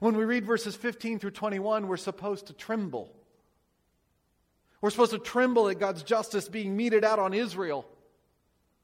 When 0.00 0.16
we 0.16 0.24
read 0.24 0.44
verses 0.44 0.76
15 0.76 1.18
through 1.18 1.32
21, 1.32 1.88
we're 1.88 1.96
supposed 1.96 2.48
to 2.48 2.52
tremble. 2.52 3.12
We're 4.80 4.90
supposed 4.90 5.12
to 5.12 5.18
tremble 5.18 5.68
at 5.68 5.78
God's 5.78 6.02
justice 6.02 6.48
being 6.48 6.76
meted 6.76 7.04
out 7.04 7.18
on 7.18 7.32
Israel 7.32 7.86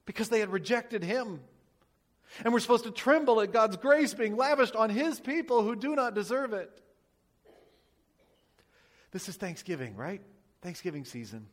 because 0.07 0.29
they 0.29 0.41
had 0.41 0.51
rejected 0.51 1.05
him. 1.05 1.41
And 2.45 2.53
we're 2.53 2.61
supposed 2.61 2.85
to 2.85 2.91
tremble 2.91 3.41
at 3.41 3.53
God's 3.53 3.77
grace 3.77 4.15
being 4.15 4.37
lavished 4.37 4.77
on 4.77 4.91
His 4.91 5.21
people 5.21 5.63
who 5.63 5.75
do 5.75 5.95
not 5.95 6.15
deserve 6.15 6.53
it. 6.53 6.71
This 9.11 9.29
is 9.29 9.37
Thanksgiving, 9.37 9.97
right? 9.97 10.23
Thanksgiving 10.63 11.05
season. 11.05 11.47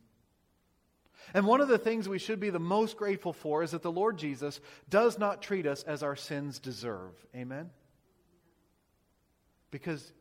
And 1.34 1.46
one 1.46 1.60
of 1.60 1.68
the 1.68 1.78
things 1.78 2.08
we 2.08 2.18
should 2.18 2.40
be 2.40 2.50
the 2.50 2.58
most 2.58 2.96
grateful 2.96 3.32
for 3.32 3.62
is 3.62 3.72
that 3.72 3.82
the 3.82 3.92
Lord 3.92 4.16
Jesus 4.16 4.60
does 4.88 5.18
not 5.18 5.42
treat 5.42 5.66
us 5.66 5.82
as 5.82 6.02
our 6.02 6.16
sins 6.16 6.58
deserve. 6.58 7.12
Amen? 7.34 7.70
Because 9.70 10.12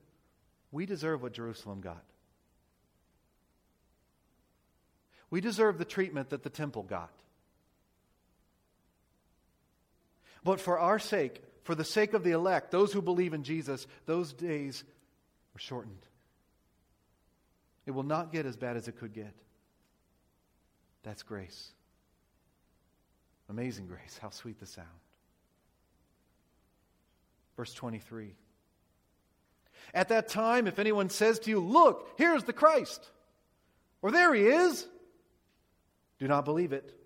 we 0.71 0.85
deserve 0.85 1.21
what 1.21 1.33
Jerusalem 1.33 1.79
got. 1.79 2.03
We 5.29 5.39
deserve 5.39 5.77
the 5.77 5.85
treatment 5.85 6.29
that 6.29 6.43
the 6.43 6.49
temple 6.49 6.83
got. 6.83 7.11
But 10.47 10.61
for 10.61 10.79
our 10.79 10.97
sake, 10.97 11.41
for 11.63 11.75
the 11.75 11.83
sake 11.83 12.13
of 12.13 12.23
the 12.23 12.31
elect, 12.31 12.71
those 12.71 12.93
who 12.93 13.01
believe 13.01 13.33
in 13.33 13.43
Jesus, 13.43 13.85
those 14.05 14.31
days 14.31 14.85
are 15.53 15.59
shortened. 15.59 16.07
It 17.85 17.91
will 17.91 18.03
not 18.03 18.31
get 18.31 18.45
as 18.45 18.55
bad 18.55 18.77
as 18.77 18.87
it 18.87 18.97
could 18.97 19.11
get. 19.11 19.33
That's 21.03 21.21
grace. 21.21 21.73
Amazing 23.49 23.87
grace. 23.87 24.17
How 24.21 24.29
sweet 24.29 24.57
the 24.61 24.65
sound. 24.65 24.87
Verse 27.57 27.73
23. 27.73 28.33
At 29.93 30.07
that 30.07 30.29
time, 30.29 30.65
if 30.65 30.79
anyone 30.79 31.09
says 31.09 31.39
to 31.39 31.49
you, 31.49 31.59
Look, 31.59 32.07
here's 32.17 32.45
the 32.45 32.53
Christ, 32.53 33.05
or 34.01 34.11
there 34.11 34.33
he 34.33 34.43
is, 34.43 34.87
do 36.19 36.27
not 36.29 36.45
believe 36.45 36.71
it. 36.71 36.97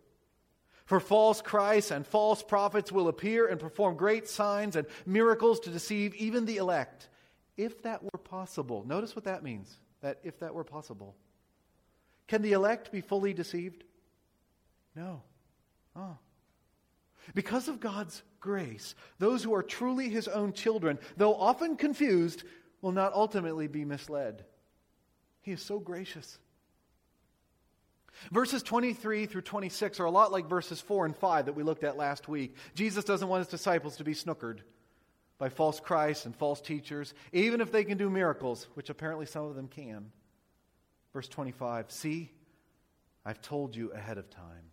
For 0.91 0.99
false 0.99 1.41
Christs 1.41 1.89
and 1.89 2.06
false 2.06 2.43
prophets 2.43 2.91
will 2.91 3.08
appear 3.08 3.47
and 3.47 3.58
perform 3.58 3.95
great 3.95 4.27
signs 4.27 4.75
and 4.75 4.86
miracles 5.06 5.62
to 5.62 5.69
deceive 5.69 6.13
even 6.15 6.43
the 6.45 6.58
elect, 6.58 7.08
if 7.56 7.82
that 7.84 8.04
were 8.04 8.19
possible. 8.21 8.84
Notice 8.86 9.15
what 9.15 9.23
that 9.23 9.41
means, 9.41 9.73
that 10.01 10.19
if 10.21 10.39
that 10.39 10.54
were 10.54 10.65
possible. 10.65 11.15
Can 12.27 12.41
the 12.41 12.51
elect 12.51 12.91
be 12.91 12.99
fully 12.99 13.34
deceived? 13.34 13.86
No. 14.93 15.21
Oh. 15.95 16.17
Because 17.34 17.69
of 17.69 17.80
God's 17.80 18.21
grace, 18.41 18.93
those 19.17 19.45
who 19.45 19.54
are 19.56 19.63
truly 19.63 20.10
his 20.10 20.27
own 20.27 20.51
children, 20.51 20.99
though 21.15 21.36
often 21.36 21.77
confused, 21.77 22.43
will 22.82 22.91
not 22.91 23.13
ultimately 23.13 23.67
be 23.67 23.86
misled. 23.86 24.43
He 25.41 25.54
is 25.54 25.62
so 25.62 25.80
gracious. 25.80 26.38
Verses 28.29 28.62
23 28.62 29.25
through 29.25 29.41
26 29.41 29.99
are 29.99 30.05
a 30.05 30.12
lot 30.12 30.31
like 30.31 30.47
verses 30.47 30.79
4 30.79 31.05
and 31.05 31.15
5 31.15 31.45
that 31.45 31.55
we 31.55 31.63
looked 31.63 31.84
at 31.84 31.97
last 31.97 32.27
week. 32.27 32.55
Jesus 32.75 33.03
doesn't 33.03 33.27
want 33.27 33.41
his 33.41 33.47
disciples 33.47 33.97
to 33.97 34.03
be 34.03 34.13
snookered 34.13 34.60
by 35.39 35.49
false 35.49 35.79
Christs 35.79 36.25
and 36.25 36.36
false 36.36 36.62
teachers, 36.62 37.15
even 37.34 37.62
if 37.62 37.71
they 37.71 37.84
can 37.84 37.97
do 37.97 38.10
miracles, 38.10 38.67
which 38.75 38.91
apparently 38.91 39.25
some 39.25 39.45
of 39.45 39.55
them 39.55 39.67
can. 39.67 40.12
Verse 41.13 41.27
25 41.27 41.91
See, 41.91 42.31
I've 43.25 43.41
told 43.41 43.75
you 43.75 43.91
ahead 43.91 44.17
of 44.17 44.29
time. 44.29 44.69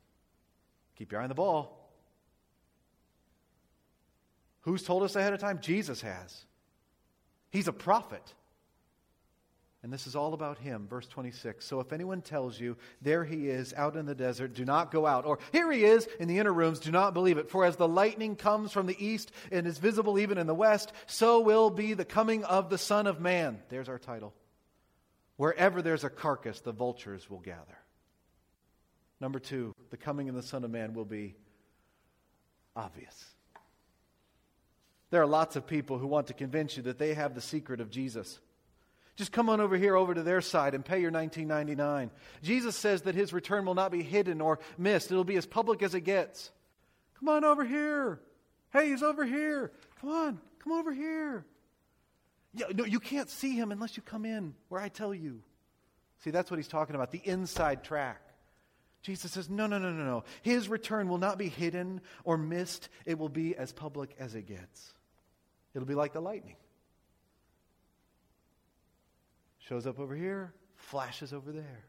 Keep 0.97 1.13
your 1.13 1.21
eye 1.21 1.25
on 1.25 1.31
the 1.31 1.35
ball. 1.35 1.91
Who's 4.63 4.83
told 4.83 5.03
us 5.03 5.17
ahead 5.17 5.33
of 5.33 5.41
time? 5.41 5.61
Jesus 5.61 6.03
has. 6.03 6.45
He's 7.51 7.69
a 7.69 7.73
prophet. 7.73 8.35
And 9.83 9.93
this 9.93 10.09
is 10.09 10.17
all 10.17 10.35
about 10.35 10.59
him. 10.59 10.89
Verse 10.89 11.07
26. 11.07 11.65
So 11.65 11.79
if 11.79 11.93
anyone 11.93 12.21
tells 12.21 12.59
you, 12.59 12.77
there 13.01 13.25
he 13.25 13.49
is 13.49 13.73
out 13.75 13.95
in 13.95 14.07
the 14.07 14.15
desert, 14.15 14.55
do 14.55 14.65
not 14.65 14.91
go 14.91 15.07
out. 15.07 15.25
Or 15.25 15.39
here 15.53 15.71
he 15.71 15.85
is 15.85 16.09
in 16.19 16.27
the 16.27 16.39
inner 16.39 16.53
rooms, 16.53 16.81
do 16.81 16.91
not 16.91 17.15
believe 17.15 17.39
it. 17.39 17.49
For 17.49 17.65
as 17.65 17.77
the 17.77 17.87
lightning 17.87 18.35
comes 18.35 18.73
from 18.73 18.87
the 18.87 19.05
east 19.05 19.31
and 19.53 19.67
is 19.67 19.79
visible 19.79 20.19
even 20.19 20.37
in 20.37 20.49
the 20.49 20.55
west, 20.55 20.93
so 21.07 21.41
will 21.41 21.71
be 21.71 21.95
the 21.95 22.05
coming 22.05 22.43
of 22.45 22.71
the 22.71 22.79
Son 22.79 23.07
of 23.07 23.21
Man. 23.21 23.61
There's 23.69 23.89
our 23.89 23.99
title. 23.99 24.35
Wherever 25.37 25.81
there's 25.81 26.03
a 26.03 26.11
carcass, 26.11 26.61
the 26.61 26.73
vultures 26.73 27.31
will 27.31 27.39
gather. 27.39 27.79
Number 29.21 29.39
two, 29.39 29.75
the 29.91 29.97
coming 29.97 30.29
of 30.29 30.35
the 30.35 30.43
Son 30.43 30.65
of 30.65 30.71
Man 30.73 30.93
will 30.95 31.05
be 31.05 31.37
obvious. 32.75 33.25
There 35.11 35.23
are 35.23 35.27
lots 35.27 35.55
of 35.55 35.69
people 35.69 35.99
who 35.99 36.09
want 36.09 36.27
to 36.27 36.35
convince 36.35 36.77
you 36.77 36.83
that 36.85 36.99
they 36.99 37.15
have 37.15 37.37
the 37.37 37.41
secret 37.41 37.81
of 37.81 37.91
Jesus. 37.91 38.41
Just 39.19 39.33
come 39.33 39.51
on 39.51 39.61
over 39.61 39.77
here 39.77 39.97
over 39.97 40.15
to 40.15 40.23
their 40.23 40.41
side 40.41 40.75
and 40.75 40.85
pay 40.85 41.01
your 41.01 41.11
1999. 41.11 42.13
Jesus 42.41 42.77
says 42.77 43.03
that 43.03 43.17
his 43.17 43.33
return 43.33 43.67
will 43.67 43.75
not 43.75 43.91
be 43.91 44.05
hidden 44.05 44.41
or 44.41 44.61
missed. 44.79 45.11
It'll 45.11 45.25
be 45.25 45.37
as 45.37 45.45
public 45.45 45.83
as 45.83 45.93
it 45.97 46.03
gets. 46.03 46.53
Come 47.19 47.29
on 47.29 47.45
over 47.45 47.65
here. 47.65 48.21
Hey, 48.73 48.91
he's 48.91 49.03
over 49.03 49.25
here. 49.25 49.73
Come 50.01 50.11
on, 50.11 50.41
come 50.63 50.73
over 50.73 50.93
here. 50.93 51.45
Yeah, 52.55 52.67
no, 52.73 52.85
you 52.85 53.01
can't 53.01 53.29
see 53.29 53.57
him 53.57 53.73
unless 53.73 53.97
you 53.97 54.05
come 54.05 54.25
in 54.25 54.55
where 54.69 54.81
I 54.81 54.89
tell 54.89 55.13
you. 55.13 55.43
See, 56.23 56.31
that's 56.31 56.49
what 56.49 56.59
he's 56.59 56.69
talking 56.69 56.95
about, 56.95 57.11
the 57.11 57.23
inside 57.25 57.83
track. 57.83 58.23
Jesus 59.03 59.33
says, 59.33 59.51
no, 59.51 59.67
no, 59.67 59.79
no, 59.79 59.91
no, 59.91 60.05
no. 60.05 60.25
His 60.43 60.69
return 60.69 61.09
will 61.09 61.19
not 61.19 61.39
be 61.39 61.49
hidden 61.49 62.03
or 62.23 62.39
missed. 62.39 62.89
It 63.05 63.19
will 63.19 63.29
be 63.29 63.57
as 63.57 63.73
public 63.73 64.15
as 64.21 64.37
it 64.37 64.47
gets. 64.47 64.95
It'll 65.75 65.89
be 65.89 65.95
like 65.97 66.13
the 66.13 66.21
lightning. 66.21 66.57
Shows 69.69 69.87
up 69.87 70.01
over 70.01 70.17
here, 70.17 70.55
flashes 70.77 71.35
over 71.35 71.53
there. 71.53 71.85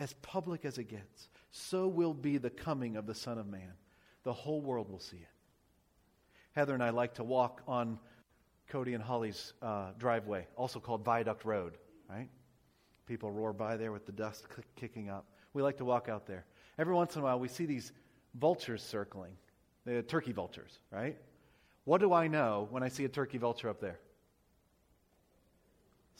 As 0.00 0.14
public 0.14 0.64
as 0.64 0.78
it 0.78 0.88
gets, 0.88 1.28
so 1.52 1.86
will 1.86 2.14
be 2.14 2.38
the 2.38 2.50
coming 2.50 2.96
of 2.96 3.06
the 3.06 3.14
Son 3.14 3.38
of 3.38 3.46
Man. 3.46 3.72
The 4.24 4.32
whole 4.32 4.60
world 4.60 4.90
will 4.90 4.98
see 4.98 5.18
it. 5.18 5.28
Heather 6.56 6.74
and 6.74 6.82
I 6.82 6.90
like 6.90 7.14
to 7.14 7.24
walk 7.24 7.62
on 7.68 8.00
Cody 8.68 8.94
and 8.94 9.02
Holly's 9.02 9.52
uh, 9.62 9.90
driveway, 9.96 10.48
also 10.56 10.80
called 10.80 11.04
Viaduct 11.04 11.44
Road, 11.44 11.78
right? 12.10 12.28
People 13.06 13.30
roar 13.30 13.52
by 13.52 13.76
there 13.76 13.92
with 13.92 14.04
the 14.04 14.12
dust 14.12 14.48
kicking 14.74 15.08
up. 15.08 15.26
We 15.54 15.62
like 15.62 15.76
to 15.76 15.84
walk 15.84 16.08
out 16.08 16.26
there. 16.26 16.46
Every 16.78 16.94
once 16.94 17.14
in 17.14 17.20
a 17.20 17.24
while, 17.24 17.38
we 17.38 17.48
see 17.48 17.66
these 17.66 17.92
vultures 18.34 18.82
circling, 18.82 19.36
the 19.84 20.02
turkey 20.02 20.32
vultures, 20.32 20.80
right? 20.90 21.16
What 21.84 22.00
do 22.00 22.12
I 22.12 22.26
know 22.26 22.66
when 22.70 22.82
I 22.82 22.88
see 22.88 23.04
a 23.04 23.08
turkey 23.08 23.38
vulture 23.38 23.68
up 23.68 23.80
there? 23.80 24.00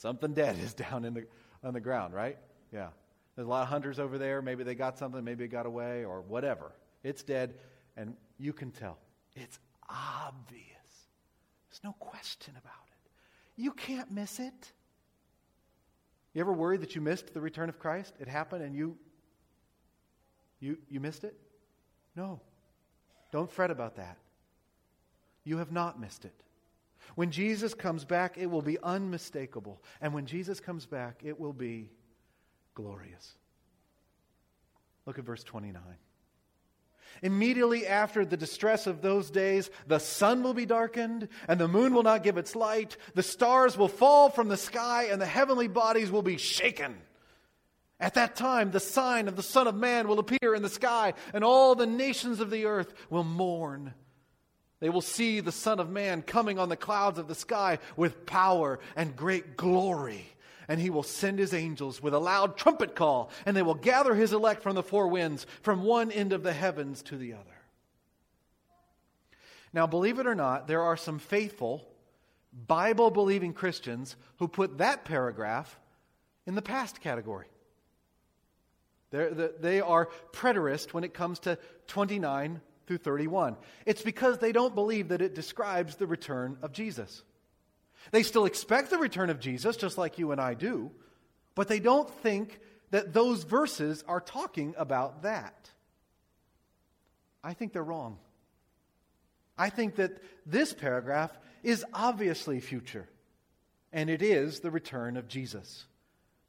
Something 0.03 0.35
dead 0.35 0.59
is 0.59 0.75
down 0.91 1.05
in 1.05 1.15
the, 1.15 1.27
on 1.63 1.75
the 1.75 1.81
ground, 1.81 2.13
right? 2.13 2.37
Yeah. 2.73 2.89
There's 3.37 3.47
a 3.47 3.49
lot 3.49 3.63
of 3.63 3.69
hunters 3.69 4.01
over 4.01 4.19
there. 4.19 4.43
Maybe 4.43 4.65
they 4.65 4.75
got 4.75 4.99
something, 4.99 5.23
maybe 5.23 5.45
it 5.45 5.49
got 5.49 5.65
away, 5.65 6.05
or 6.05 6.23
whatever. 6.23 6.73
It's 7.05 7.23
dead, 7.23 7.55
and 7.97 8.17
you 8.37 8.53
can 8.53 8.73
tell. 8.73 8.99
It's 9.37 9.61
obvious. 9.89 10.67
There's 11.71 11.85
no 11.85 11.93
question 12.01 12.55
about 12.59 12.73
it. 12.89 13.11
You 13.63 13.71
can't 13.71 14.11
miss 14.11 14.41
it. 14.41 14.73
You 16.35 16.41
ever 16.41 16.53
worried 16.53 16.81
that 16.81 16.97
you 16.97 17.01
missed 17.01 17.33
the 17.33 17.41
return 17.41 17.69
of 17.69 17.79
Christ? 17.79 18.15
It 18.19 18.27
happened 18.27 18.65
and 18.65 18.75
you 18.75 18.97
you 20.61 20.79
you 20.89 20.99
missed 20.99 21.25
it? 21.25 21.39
No. 22.17 22.41
Don't 23.31 23.51
fret 23.51 23.71
about 23.71 23.97
that. 23.97 24.17
You 25.45 25.59
have 25.59 25.71
not 25.71 26.01
missed 26.01 26.25
it. 26.25 26.43
When 27.15 27.31
Jesus 27.31 27.75
comes 27.75 28.05
back, 28.05 28.39
it 28.39 28.51
will 28.51 28.63
be 28.63 28.79
unmistakable. 28.83 29.83
And 30.01 30.15
when 30.15 30.27
Jesus 30.27 30.61
comes 30.61 30.87
back, 30.87 31.21
it 31.25 31.39
will 31.39 31.53
be 31.53 31.91
glorious. 32.75 33.35
Look 35.07 35.19
at 35.19 35.25
verse 35.25 35.45
29. 35.45 35.83
Immediately 37.23 37.87
after 37.87 38.25
the 38.25 38.37
distress 38.37 38.87
of 38.87 39.03
those 39.03 39.31
days, 39.31 39.71
the 39.87 39.99
sun 39.99 40.43
will 40.43 40.55
be 40.55 40.67
darkened, 40.67 41.29
and 41.47 41.61
the 41.61 41.69
moon 41.69 41.95
will 41.95 42.03
not 42.03 42.23
give 42.23 42.39
its 42.39 42.57
light. 42.57 42.97
The 43.15 43.23
stars 43.23 43.77
will 43.77 43.89
fall 43.89 44.31
from 44.31 44.49
the 44.49 44.57
sky, 44.57 45.09
and 45.11 45.21
the 45.21 45.27
heavenly 45.27 45.69
bodies 45.69 46.11
will 46.11 46.23
be 46.23 46.39
shaken. 46.39 46.97
At 48.01 48.15
that 48.15 48.35
time, 48.35 48.73
the 48.73 48.81
sign 48.81 49.29
of 49.29 49.37
the 49.37 49.43
Son 49.43 49.69
of 49.69 49.77
Man 49.77 50.09
will 50.09 50.19
appear 50.19 50.55
in 50.55 50.63
the 50.63 50.69
sky, 50.69 51.15
and 51.33 51.45
all 51.45 51.75
the 51.75 51.87
nations 51.87 52.41
of 52.41 52.51
the 52.51 52.65
earth 52.65 52.93
will 53.11 53.25
mourn. 53.25 53.95
They 54.83 54.91
will 54.91 55.01
see 55.01 55.39
the 55.39 55.53
Son 55.53 55.79
of 55.79 55.91
Man 55.91 56.23
coming 56.23 56.59
on 56.59 56.69
the 56.69 56.77
clouds 56.77 57.17
of 57.17 57.29
the 57.29 57.37
sky 57.37 57.79
with 57.97 58.27
power 58.27 58.81
and 58.97 59.15
great 59.15 59.57
glory. 59.57 60.27
And 60.67 60.81
he 60.81 60.91
will 60.91 61.05
send 61.05 61.39
his 61.39 61.55
angels 61.55 62.03
with 62.03 62.15
a 62.15 62.19
loud 62.19 62.57
trumpet 62.57 62.97
call, 62.97 63.31
and 63.47 63.57
they 63.57 63.63
will 63.63 63.77
gather 63.77 64.13
his 64.13 64.33
elect 64.33 64.61
from 64.61 64.75
the 64.75 64.83
four 64.83 65.07
winds, 65.07 65.47
from 65.63 65.85
one 65.85 66.11
end 66.11 66.33
of 66.33 66.43
the 66.43 66.53
heavens 66.53 67.01
to 67.03 67.17
the 67.17 67.35
other. 67.35 67.45
Now, 69.73 69.87
believe 69.87 70.19
it 70.19 70.27
or 70.27 70.35
not, 70.35 70.67
there 70.67 70.83
are 70.83 70.97
some 70.97 71.21
faithful, 71.21 71.87
Bible 72.53 73.13
believing 73.13 73.53
Christians 73.53 74.17
who 74.39 74.49
put 74.49 74.79
that 74.79 75.05
paragraph 75.05 75.79
in 76.45 76.57
the 76.57 76.61
past 76.61 77.01
category. 77.01 77.47
They're, 79.11 79.31
they 79.31 79.81
are 79.81 80.09
preterist 80.33 80.93
when 80.93 81.05
it 81.05 81.15
comes 81.15 81.39
to 81.41 81.57
29 81.87 82.61
through 82.87 82.99
31. 82.99 83.57
It's 83.87 84.03
because 84.03 84.39
they 84.39 84.53
don't 84.53 84.75
believe 84.75 85.09
that 85.09 85.23
it 85.23 85.35
describes 85.35 85.97
the 85.97 86.07
return 86.07 86.59
of 86.63 86.73
Jesus. 86.73 87.23
They 88.11 88.23
still 88.23 88.45
expect 88.45 88.91
the 88.91 88.99
return 88.99 89.31
of 89.31 89.41
Jesus, 89.41 89.77
just 89.77 89.99
like 89.99 90.19
you 90.19 90.33
and 90.33 90.41
I 90.41 90.55
do, 90.55 90.91
but 91.55 91.69
they 91.69 91.81
don't 91.81 92.11
think 92.23 92.59
that 92.91 93.13
those 93.13 93.45
verses 93.45 94.05
are 94.07 94.21
talking 94.21 94.75
about 94.77 95.23
that. 95.23 95.71
I 97.45 97.55
think 97.55 97.73
they're 97.73 97.83
wrong. 97.83 98.19
I 99.57 99.71
think 99.71 99.97
that 99.97 100.19
this 100.47 100.73
paragraph 100.73 101.31
is 101.63 101.85
obviously 101.93 102.61
future, 102.61 103.09
and 103.93 104.11
it 104.11 104.23
is 104.23 104.61
the 104.61 104.71
return 104.71 105.17
of 105.17 105.29
Jesus, 105.29 105.87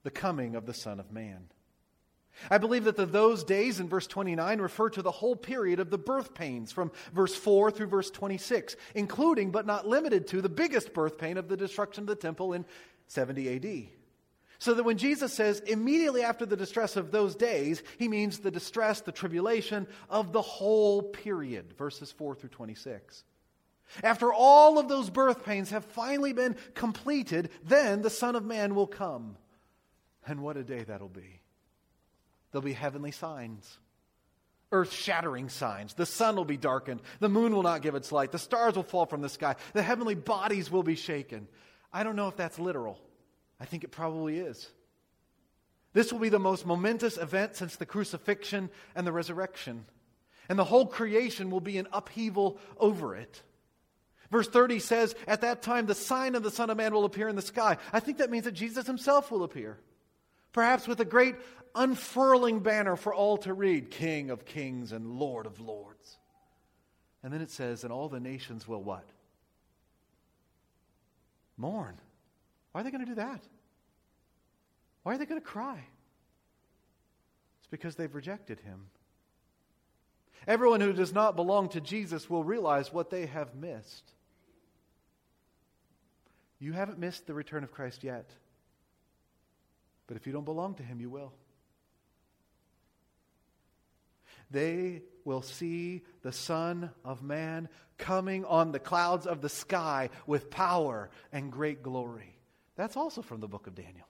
the 0.03 0.11
coming 0.11 0.55
of 0.55 0.65
the 0.65 0.73
Son 0.73 0.99
of 0.99 1.11
Man. 1.11 1.49
I 2.49 2.57
believe 2.57 2.85
that 2.85 2.95
the 2.95 3.05
those 3.05 3.43
days 3.43 3.79
in 3.79 3.87
verse 3.87 4.07
29 4.07 4.59
refer 4.59 4.89
to 4.89 5.01
the 5.01 5.11
whole 5.11 5.35
period 5.35 5.79
of 5.79 5.89
the 5.89 5.97
birth 5.97 6.33
pains 6.33 6.71
from 6.71 6.91
verse 7.13 7.35
4 7.35 7.71
through 7.71 7.87
verse 7.87 8.09
26, 8.09 8.75
including 8.95 9.51
but 9.51 9.65
not 9.65 9.87
limited 9.87 10.27
to 10.27 10.41
the 10.41 10.49
biggest 10.49 10.93
birth 10.93 11.17
pain 11.17 11.37
of 11.37 11.47
the 11.47 11.57
destruction 11.57 12.03
of 12.03 12.07
the 12.07 12.15
temple 12.15 12.53
in 12.53 12.65
70 13.07 13.55
AD. 13.55 13.89
So 14.59 14.73
that 14.73 14.83
when 14.83 14.97
Jesus 14.97 15.33
says 15.33 15.59
immediately 15.59 16.23
after 16.23 16.45
the 16.45 16.55
distress 16.55 16.95
of 16.95 17.11
those 17.11 17.35
days, 17.35 17.83
he 17.99 18.07
means 18.07 18.39
the 18.39 18.51
distress, 18.51 19.01
the 19.01 19.11
tribulation 19.11 19.87
of 20.09 20.31
the 20.31 20.41
whole 20.41 21.03
period, 21.03 21.73
verses 21.77 22.11
4 22.11 22.35
through 22.35 22.49
26. 22.49 23.25
After 24.01 24.33
all 24.33 24.79
of 24.79 24.87
those 24.87 25.09
birth 25.09 25.43
pains 25.45 25.69
have 25.71 25.85
finally 25.85 26.33
been 26.33 26.55
completed, 26.73 27.49
then 27.63 28.01
the 28.01 28.09
Son 28.09 28.35
of 28.35 28.45
Man 28.45 28.73
will 28.73 28.87
come. 28.87 29.37
And 30.25 30.41
what 30.41 30.57
a 30.57 30.63
day 30.63 30.83
that'll 30.83 31.09
be. 31.09 31.42
There'll 32.53 32.63
be 32.63 32.73
heavenly 32.73 33.11
signs, 33.11 33.79
earth 34.71 34.93
shattering 34.93 35.49
signs. 35.49 35.95
The 35.95 36.05
sun 36.05 36.35
will 36.35 36.45
be 36.45 36.55
darkened. 36.55 37.01
The 37.19 37.27
moon 37.27 37.53
will 37.53 37.63
not 37.63 37.81
give 37.81 37.95
its 37.95 38.11
light. 38.11 38.31
The 38.31 38.37
stars 38.37 38.75
will 38.75 38.83
fall 38.83 39.07
from 39.07 39.21
the 39.21 39.27
sky. 39.27 39.55
The 39.73 39.81
heavenly 39.81 40.13
bodies 40.13 40.69
will 40.69 40.83
be 40.83 40.95
shaken. 40.95 41.47
I 41.91 42.03
don't 42.03 42.15
know 42.15 42.27
if 42.27 42.37
that's 42.37 42.59
literal. 42.59 42.99
I 43.59 43.65
think 43.65 43.83
it 43.83 43.91
probably 43.91 44.37
is. 44.37 44.69
This 45.93 46.13
will 46.13 46.19
be 46.19 46.29
the 46.29 46.39
most 46.39 46.65
momentous 46.65 47.17
event 47.17 47.55
since 47.55 47.75
the 47.75 47.87
crucifixion 47.87 48.69
and 48.95 49.05
the 49.05 49.11
resurrection. 49.11 49.85
And 50.47 50.59
the 50.59 50.63
whole 50.63 50.85
creation 50.85 51.49
will 51.49 51.59
be 51.59 51.77
in 51.77 51.87
upheaval 51.91 52.59
over 52.77 53.15
it. 53.15 53.41
Verse 54.29 54.47
30 54.47 54.79
says, 54.79 55.15
At 55.27 55.41
that 55.41 55.63
time, 55.63 55.87
the 55.87 55.95
sign 55.95 56.35
of 56.35 56.43
the 56.43 56.51
Son 56.51 56.69
of 56.69 56.77
Man 56.77 56.93
will 56.93 57.05
appear 57.05 57.29
in 57.29 57.35
the 57.35 57.41
sky. 57.41 57.77
I 57.91 57.99
think 57.99 58.19
that 58.19 58.29
means 58.29 58.45
that 58.45 58.53
Jesus 58.53 58.85
himself 58.85 59.31
will 59.31 59.43
appear. 59.43 59.79
Perhaps 60.51 60.87
with 60.87 60.99
a 60.99 61.05
great 61.05 61.35
unfurling 61.75 62.59
banner 62.59 62.95
for 62.95 63.13
all 63.13 63.37
to 63.39 63.53
read 63.53 63.91
King 63.91 64.29
of 64.29 64.45
kings 64.45 64.91
and 64.91 65.19
Lord 65.19 65.45
of 65.45 65.59
lords. 65.59 66.17
And 67.23 67.33
then 67.33 67.41
it 67.41 67.51
says, 67.51 67.83
And 67.83 67.93
all 67.93 68.09
the 68.09 68.19
nations 68.19 68.67
will 68.67 68.83
what? 68.83 69.05
Mourn. 71.57 71.95
Why 72.71 72.81
are 72.81 72.83
they 72.83 72.91
going 72.91 73.05
to 73.05 73.11
do 73.11 73.15
that? 73.15 73.41
Why 75.03 75.13
are 75.13 75.17
they 75.17 75.25
going 75.25 75.39
to 75.39 75.45
cry? 75.45 75.83
It's 77.59 77.67
because 77.69 77.95
they've 77.95 78.13
rejected 78.13 78.59
him. 78.59 78.87
Everyone 80.47 80.81
who 80.81 80.91
does 80.91 81.13
not 81.13 81.35
belong 81.35 81.69
to 81.69 81.81
Jesus 81.81 82.29
will 82.29 82.43
realize 82.43 82.91
what 82.91 83.09
they 83.09 83.27
have 83.27 83.55
missed. 83.55 84.11
You 86.59 86.73
haven't 86.73 86.99
missed 86.99 87.27
the 87.27 87.33
return 87.33 87.63
of 87.63 87.71
Christ 87.71 88.03
yet. 88.03 88.29
But 90.07 90.17
if 90.17 90.27
you 90.27 90.33
don't 90.33 90.45
belong 90.45 90.75
to 90.75 90.83
him, 90.83 90.99
you 90.99 91.09
will. 91.09 91.33
They 94.53 95.01
will 95.25 95.41
see 95.41 96.03
the 96.21 96.31
Son 96.31 96.91
of 97.03 97.23
Man 97.23 97.67
coming 97.97 98.45
on 98.45 98.71
the 98.71 98.79
clouds 98.79 99.25
of 99.25 99.41
the 99.41 99.49
sky 99.49 100.09
with 100.27 100.51
power 100.51 101.09
and 101.31 101.51
great 101.51 101.81
glory. 101.81 102.37
That's 102.75 102.95
also 102.95 103.23
from 103.23 103.41
the 103.41 103.47
book 103.47 103.65
of 103.65 103.73
Daniel. 103.73 104.07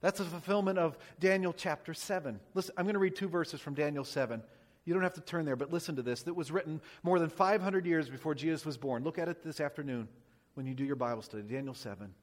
That's 0.00 0.20
a 0.20 0.24
fulfillment 0.24 0.78
of 0.78 0.98
Daniel 1.20 1.52
chapter 1.52 1.92
7. 1.92 2.40
Listen, 2.54 2.74
I'm 2.78 2.86
going 2.86 2.94
to 2.94 2.98
read 2.98 3.14
two 3.14 3.28
verses 3.28 3.60
from 3.60 3.74
Daniel 3.74 4.04
7. 4.04 4.42
You 4.86 4.94
don't 4.94 5.02
have 5.02 5.14
to 5.14 5.20
turn 5.20 5.44
there, 5.44 5.56
but 5.56 5.70
listen 5.70 5.96
to 5.96 6.02
this. 6.02 6.22
That 6.22 6.34
was 6.34 6.50
written 6.50 6.80
more 7.02 7.18
than 7.18 7.28
500 7.28 7.84
years 7.84 8.08
before 8.08 8.34
Jesus 8.34 8.64
was 8.64 8.78
born. 8.78 9.04
Look 9.04 9.18
at 9.18 9.28
it 9.28 9.42
this 9.42 9.60
afternoon 9.60 10.08
when 10.54 10.66
you 10.66 10.74
do 10.74 10.84
your 10.84 10.96
Bible 10.96 11.22
study. 11.22 11.42
Daniel 11.42 11.74
7. 11.74 12.14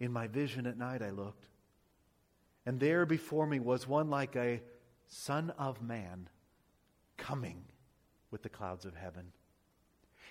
In 0.00 0.12
my 0.12 0.26
vision 0.26 0.66
at 0.66 0.76
night 0.76 1.00
I 1.00 1.10
looked, 1.10 1.46
and 2.66 2.80
there 2.80 3.06
before 3.06 3.46
me 3.46 3.60
was 3.60 3.86
one 3.86 4.10
like 4.10 4.34
a 4.36 4.60
son 5.08 5.50
of 5.58 5.82
man 5.82 6.28
coming 7.16 7.64
with 8.30 8.42
the 8.42 8.48
clouds 8.48 8.84
of 8.84 8.94
heaven. 8.94 9.32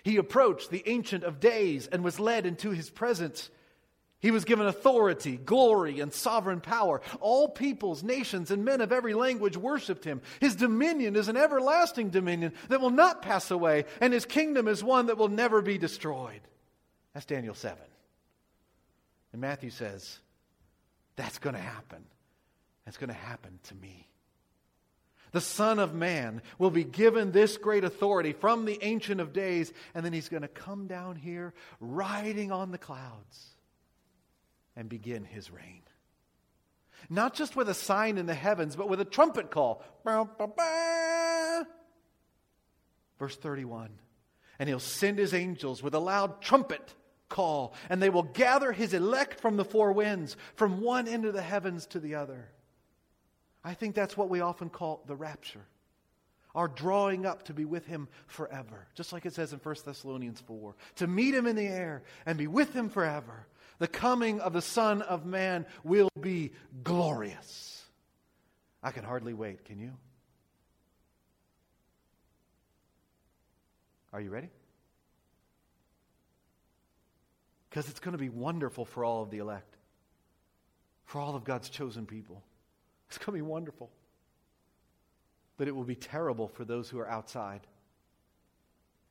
He 0.03 0.17
approached 0.17 0.69
the 0.69 0.83
Ancient 0.87 1.23
of 1.23 1.39
Days 1.39 1.87
and 1.87 2.03
was 2.03 2.19
led 2.19 2.45
into 2.45 2.69
his 2.69 2.89
presence. 2.89 3.49
He 4.19 4.31
was 4.31 4.45
given 4.45 4.65
authority, 4.65 5.37
glory, 5.37 5.99
and 5.99 6.13
sovereign 6.13 6.61
power. 6.61 7.01
All 7.19 7.49
peoples, 7.49 8.03
nations, 8.03 8.49
and 8.49 8.65
men 8.65 8.81
of 8.81 8.91
every 8.91 9.13
language 9.13 9.57
worshiped 9.57 10.03
him. 10.03 10.21
His 10.39 10.55
dominion 10.55 11.15
is 11.15 11.27
an 11.27 11.37
everlasting 11.37 12.09
dominion 12.09 12.53
that 12.69 12.81
will 12.81 12.89
not 12.89 13.21
pass 13.21 13.51
away, 13.51 13.85
and 14.01 14.13
his 14.13 14.25
kingdom 14.25 14.67
is 14.67 14.83
one 14.83 15.07
that 15.07 15.17
will 15.17 15.27
never 15.27 15.61
be 15.61 15.77
destroyed. 15.77 16.41
That's 17.13 17.25
Daniel 17.25 17.53
7. 17.53 17.77
And 19.33 19.41
Matthew 19.41 19.69
says, 19.69 20.19
That's 21.15 21.37
going 21.37 21.55
to 21.55 21.61
happen. 21.61 22.03
That's 22.85 22.97
going 22.97 23.09
to 23.09 23.13
happen 23.13 23.59
to 23.63 23.75
me. 23.75 24.07
The 25.31 25.41
Son 25.41 25.79
of 25.79 25.93
Man 25.93 26.41
will 26.57 26.71
be 26.71 26.83
given 26.83 27.31
this 27.31 27.57
great 27.57 27.83
authority 27.83 28.33
from 28.33 28.65
the 28.65 28.79
Ancient 28.81 29.19
of 29.19 29.33
Days, 29.33 29.73
and 29.93 30.05
then 30.05 30.13
he's 30.13 30.29
going 30.29 30.41
to 30.41 30.47
come 30.47 30.87
down 30.87 31.15
here 31.15 31.53
riding 31.79 32.51
on 32.51 32.71
the 32.71 32.77
clouds 32.77 33.55
and 34.75 34.87
begin 34.87 35.25
his 35.25 35.51
reign. 35.51 35.81
Not 37.09 37.33
just 37.33 37.55
with 37.55 37.69
a 37.69 37.73
sign 37.73 38.17
in 38.17 38.25
the 38.25 38.33
heavens, 38.33 38.75
but 38.75 38.89
with 38.89 39.01
a 39.01 39.05
trumpet 39.05 39.51
call. 39.51 39.83
Verse 43.19 43.35
31 43.35 43.89
And 44.59 44.69
he'll 44.69 44.79
send 44.79 45.17
his 45.17 45.33
angels 45.33 45.83
with 45.83 45.93
a 45.93 45.99
loud 45.99 46.41
trumpet 46.41 46.93
call, 47.29 47.73
and 47.89 48.01
they 48.01 48.09
will 48.09 48.23
gather 48.23 48.71
his 48.71 48.93
elect 48.93 49.39
from 49.39 49.57
the 49.57 49.65
four 49.65 49.91
winds, 49.91 50.37
from 50.55 50.81
one 50.81 51.07
end 51.07 51.25
of 51.25 51.33
the 51.33 51.41
heavens 51.41 51.85
to 51.87 51.99
the 51.99 52.15
other. 52.15 52.49
I 53.67 53.73
think 53.73 53.95
that's 53.95 54.15
what 54.15 54.29
we 54.29 54.39
often 54.39 54.69
call 54.69 55.03
the 55.07 55.15
rapture. 55.17 55.65
Our 56.55 56.69
drawing 56.69 57.25
up 57.25 57.43
to 57.43 57.53
be 57.53 57.65
with 57.65 57.85
him 57.85 58.07
forever. 58.27 58.87
Just 58.95 59.11
like 59.11 59.25
it 59.25 59.33
says 59.33 59.51
in 59.51 59.59
1 59.59 59.75
Thessalonians 59.85 60.39
4. 60.39 60.73
To 60.95 61.07
meet 61.07 61.35
him 61.35 61.45
in 61.45 61.57
the 61.57 61.67
air 61.67 62.03
and 62.25 62.37
be 62.37 62.47
with 62.47 62.71
him 62.71 62.87
forever. 62.87 63.45
The 63.79 63.89
coming 63.89 64.39
of 64.39 64.53
the 64.53 64.61
Son 64.61 65.01
of 65.01 65.25
Man 65.25 65.65
will 65.83 66.09
be 66.17 66.53
glorious. 66.81 67.83
I 68.81 68.91
can 68.91 69.03
hardly 69.03 69.33
wait. 69.33 69.65
Can 69.65 69.79
you? 69.79 69.91
Are 74.13 74.21
you 74.21 74.29
ready? 74.29 74.49
Because 77.69 77.89
it's 77.89 77.99
going 77.99 78.13
to 78.13 78.17
be 78.17 78.29
wonderful 78.29 78.85
for 78.85 79.03
all 79.03 79.23
of 79.23 79.29
the 79.29 79.39
elect, 79.39 79.75
for 81.03 81.19
all 81.19 81.35
of 81.35 81.43
God's 81.43 81.69
chosen 81.69 82.05
people. 82.05 82.41
It's 83.07 83.17
going 83.17 83.37
to 83.37 83.43
be 83.43 83.49
wonderful. 83.49 83.89
But 85.57 85.67
it 85.67 85.75
will 85.75 85.83
be 85.83 85.95
terrible 85.95 86.47
for 86.47 86.65
those 86.65 86.89
who 86.89 86.99
are 86.99 87.09
outside. 87.09 87.61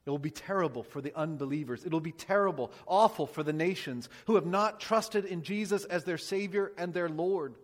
It 0.04 0.10
will 0.10 0.18
be 0.18 0.30
terrible 0.30 0.84
for 0.84 1.00
the 1.00 1.16
unbelievers. 1.16 1.84
It 1.84 1.92
will 1.92 2.00
be 2.00 2.12
terrible, 2.12 2.70
awful 2.86 3.26
for 3.26 3.42
the 3.42 3.52
nations 3.52 4.08
who 4.26 4.36
have 4.36 4.46
not 4.46 4.78
trusted 4.78 5.24
in 5.24 5.42
Jesus 5.42 5.84
as 5.84 6.04
their 6.04 6.18
Savior 6.18 6.72
and 6.78 6.94
their 6.94 7.08
Lord. 7.08 7.56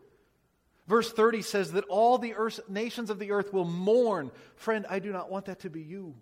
Verse 0.88 1.12
30 1.12 1.42
says 1.42 1.72
that 1.72 1.84
all 1.84 2.18
the 2.18 2.34
earth, 2.34 2.58
nations 2.68 3.10
of 3.10 3.20
the 3.20 3.30
earth 3.30 3.52
will 3.52 3.64
mourn. 3.64 4.32
Friend, 4.56 4.84
I 4.90 4.98
do 4.98 5.12
not 5.12 5.30
want 5.30 5.44
that 5.46 5.60
to 5.60 5.70
be 5.70 5.82
you. 5.82 6.14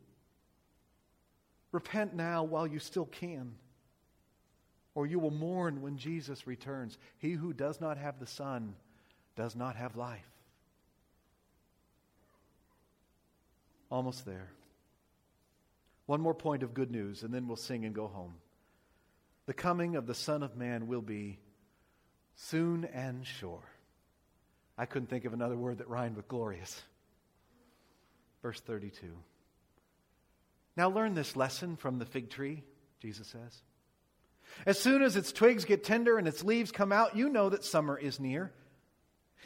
Repent 1.72 2.14
now 2.14 2.44
while 2.44 2.66
you 2.66 2.80
still 2.80 3.06
can, 3.06 3.54
or 4.94 5.06
you 5.06 5.18
will 5.18 5.30
mourn 5.30 5.80
when 5.80 5.96
Jesus 5.96 6.46
returns. 6.46 6.98
He 7.16 7.32
who 7.32 7.54
does 7.54 7.80
not 7.80 7.96
have 7.96 8.18
the 8.18 8.26
Son 8.26 8.74
does 9.36 9.56
not 9.56 9.76
have 9.76 9.96
life. 9.96 10.20
Almost 13.90 14.24
there. 14.24 14.50
One 16.06 16.20
more 16.20 16.34
point 16.34 16.62
of 16.62 16.74
good 16.74 16.90
news, 16.90 17.22
and 17.22 17.32
then 17.32 17.46
we'll 17.46 17.56
sing 17.56 17.84
and 17.84 17.94
go 17.94 18.08
home. 18.08 18.34
The 19.46 19.54
coming 19.54 19.96
of 19.96 20.06
the 20.06 20.14
Son 20.14 20.42
of 20.42 20.56
Man 20.56 20.86
will 20.86 21.02
be 21.02 21.38
soon 22.34 22.84
and 22.84 23.26
sure. 23.26 23.62
I 24.78 24.86
couldn't 24.86 25.08
think 25.08 25.24
of 25.24 25.32
another 25.32 25.56
word 25.56 25.78
that 25.78 25.88
rhymed 25.88 26.16
with 26.16 26.28
glorious. 26.28 26.82
Verse 28.42 28.60
32. 28.60 29.06
Now 30.76 30.88
learn 30.88 31.14
this 31.14 31.36
lesson 31.36 31.76
from 31.76 31.98
the 31.98 32.06
fig 32.06 32.30
tree, 32.30 32.62
Jesus 33.00 33.28
says. 33.28 33.62
As 34.66 34.78
soon 34.78 35.02
as 35.02 35.16
its 35.16 35.32
twigs 35.32 35.64
get 35.64 35.84
tender 35.84 36.18
and 36.18 36.26
its 36.26 36.42
leaves 36.42 36.72
come 36.72 36.92
out, 36.92 37.16
you 37.16 37.28
know 37.28 37.50
that 37.50 37.64
summer 37.64 37.98
is 37.98 38.18
near. 38.18 38.52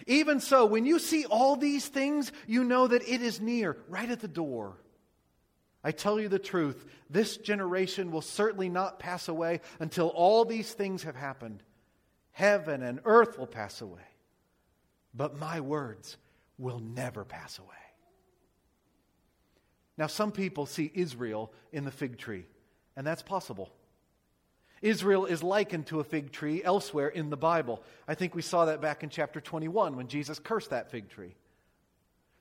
Even 0.07 0.41
so, 0.41 0.67
when 0.67 0.85
you 0.85 0.99
see 0.99 1.25
all 1.25 1.57
these 1.57 1.87
things, 1.89 2.33
you 2.47 2.65
know 2.65 2.87
that 2.87 3.09
it 3.09 3.23
is 3.23 3.41
near, 3.41 3.77
right 3.89 4.11
at 4.11 4.21
the 4.21 4.29
door. 4.29 4.77
I 5.83 5.93
tell 5.93 6.19
you 6.19 6.29
the 6.29 6.39
truth, 6.39 6.85
this 7.11 7.37
generation 7.37 8.11
will 8.11 8.23
certainly 8.23 8.69
not 8.69 8.99
pass 8.99 9.29
away 9.29 9.61
until 9.79 10.09
all 10.09 10.45
these 10.45 10.73
things 10.73 11.03
have 11.03 11.15
happened. 11.15 11.63
Heaven 12.33 12.83
and 12.83 13.01
earth 13.05 13.39
will 13.39 13.47
pass 13.47 13.81
away, 13.81 14.03
but 15.15 15.39
my 15.39 15.61
words 15.61 16.17
will 16.59 16.81
never 16.81 17.25
pass 17.25 17.59
away. 17.59 17.69
Now, 19.97 20.09
some 20.09 20.33
people 20.33 20.67
see 20.67 20.91
Israel 20.93 21.53
in 21.73 21.85
the 21.85 21.93
fig 21.93 22.19
tree, 22.19 22.47
and 22.97 23.07
that's 23.07 23.23
possible. 23.23 23.71
Israel 24.85 25.25
is 25.25 25.43
likened 25.43 25.87
to 25.87 26.01
a 26.01 26.05
fig 26.05 26.31
tree 26.31 26.63
elsewhere 26.63 27.09
in 27.09 27.31
the 27.31 27.39
Bible. 27.39 27.83
I 28.07 28.15
think 28.15 28.35
we 28.35 28.43
saw 28.43 28.67
that 28.67 28.83
back 28.83 29.03
in 29.03 29.09
chapter 29.09 29.41
21 29.41 29.97
when 29.97 30.09
Jesus 30.09 30.39
cursed 30.39 30.71
that 30.71 30.91
fig 30.91 31.09
tree. 31.09 31.35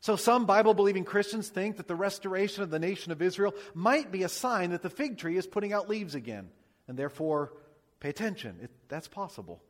So, 0.02 0.18
some 0.18 0.46
Bible 0.46 0.74
believing 0.74 1.06
Christians 1.06 1.48
think 1.48 1.78
that 1.78 1.88
the 1.88 1.96
restoration 1.96 2.62
of 2.62 2.70
the 2.70 2.80
nation 2.80 3.14
of 3.14 3.22
Israel 3.22 3.56
might 3.74 4.12
be 4.12 4.24
a 4.24 4.30
sign 4.30 4.72
that 4.72 4.82
the 4.82 4.90
fig 4.90 5.18
tree 5.18 5.38
is 5.38 5.48
putting 5.48 5.72
out 5.72 5.88
leaves 5.88 6.16
again, 6.16 6.50
and 6.90 7.00
therefore 7.00 7.54
pay 8.02 8.10
attention. 8.10 8.58
It, 8.62 8.72
that's 8.90 9.08
possible. 9.08 9.64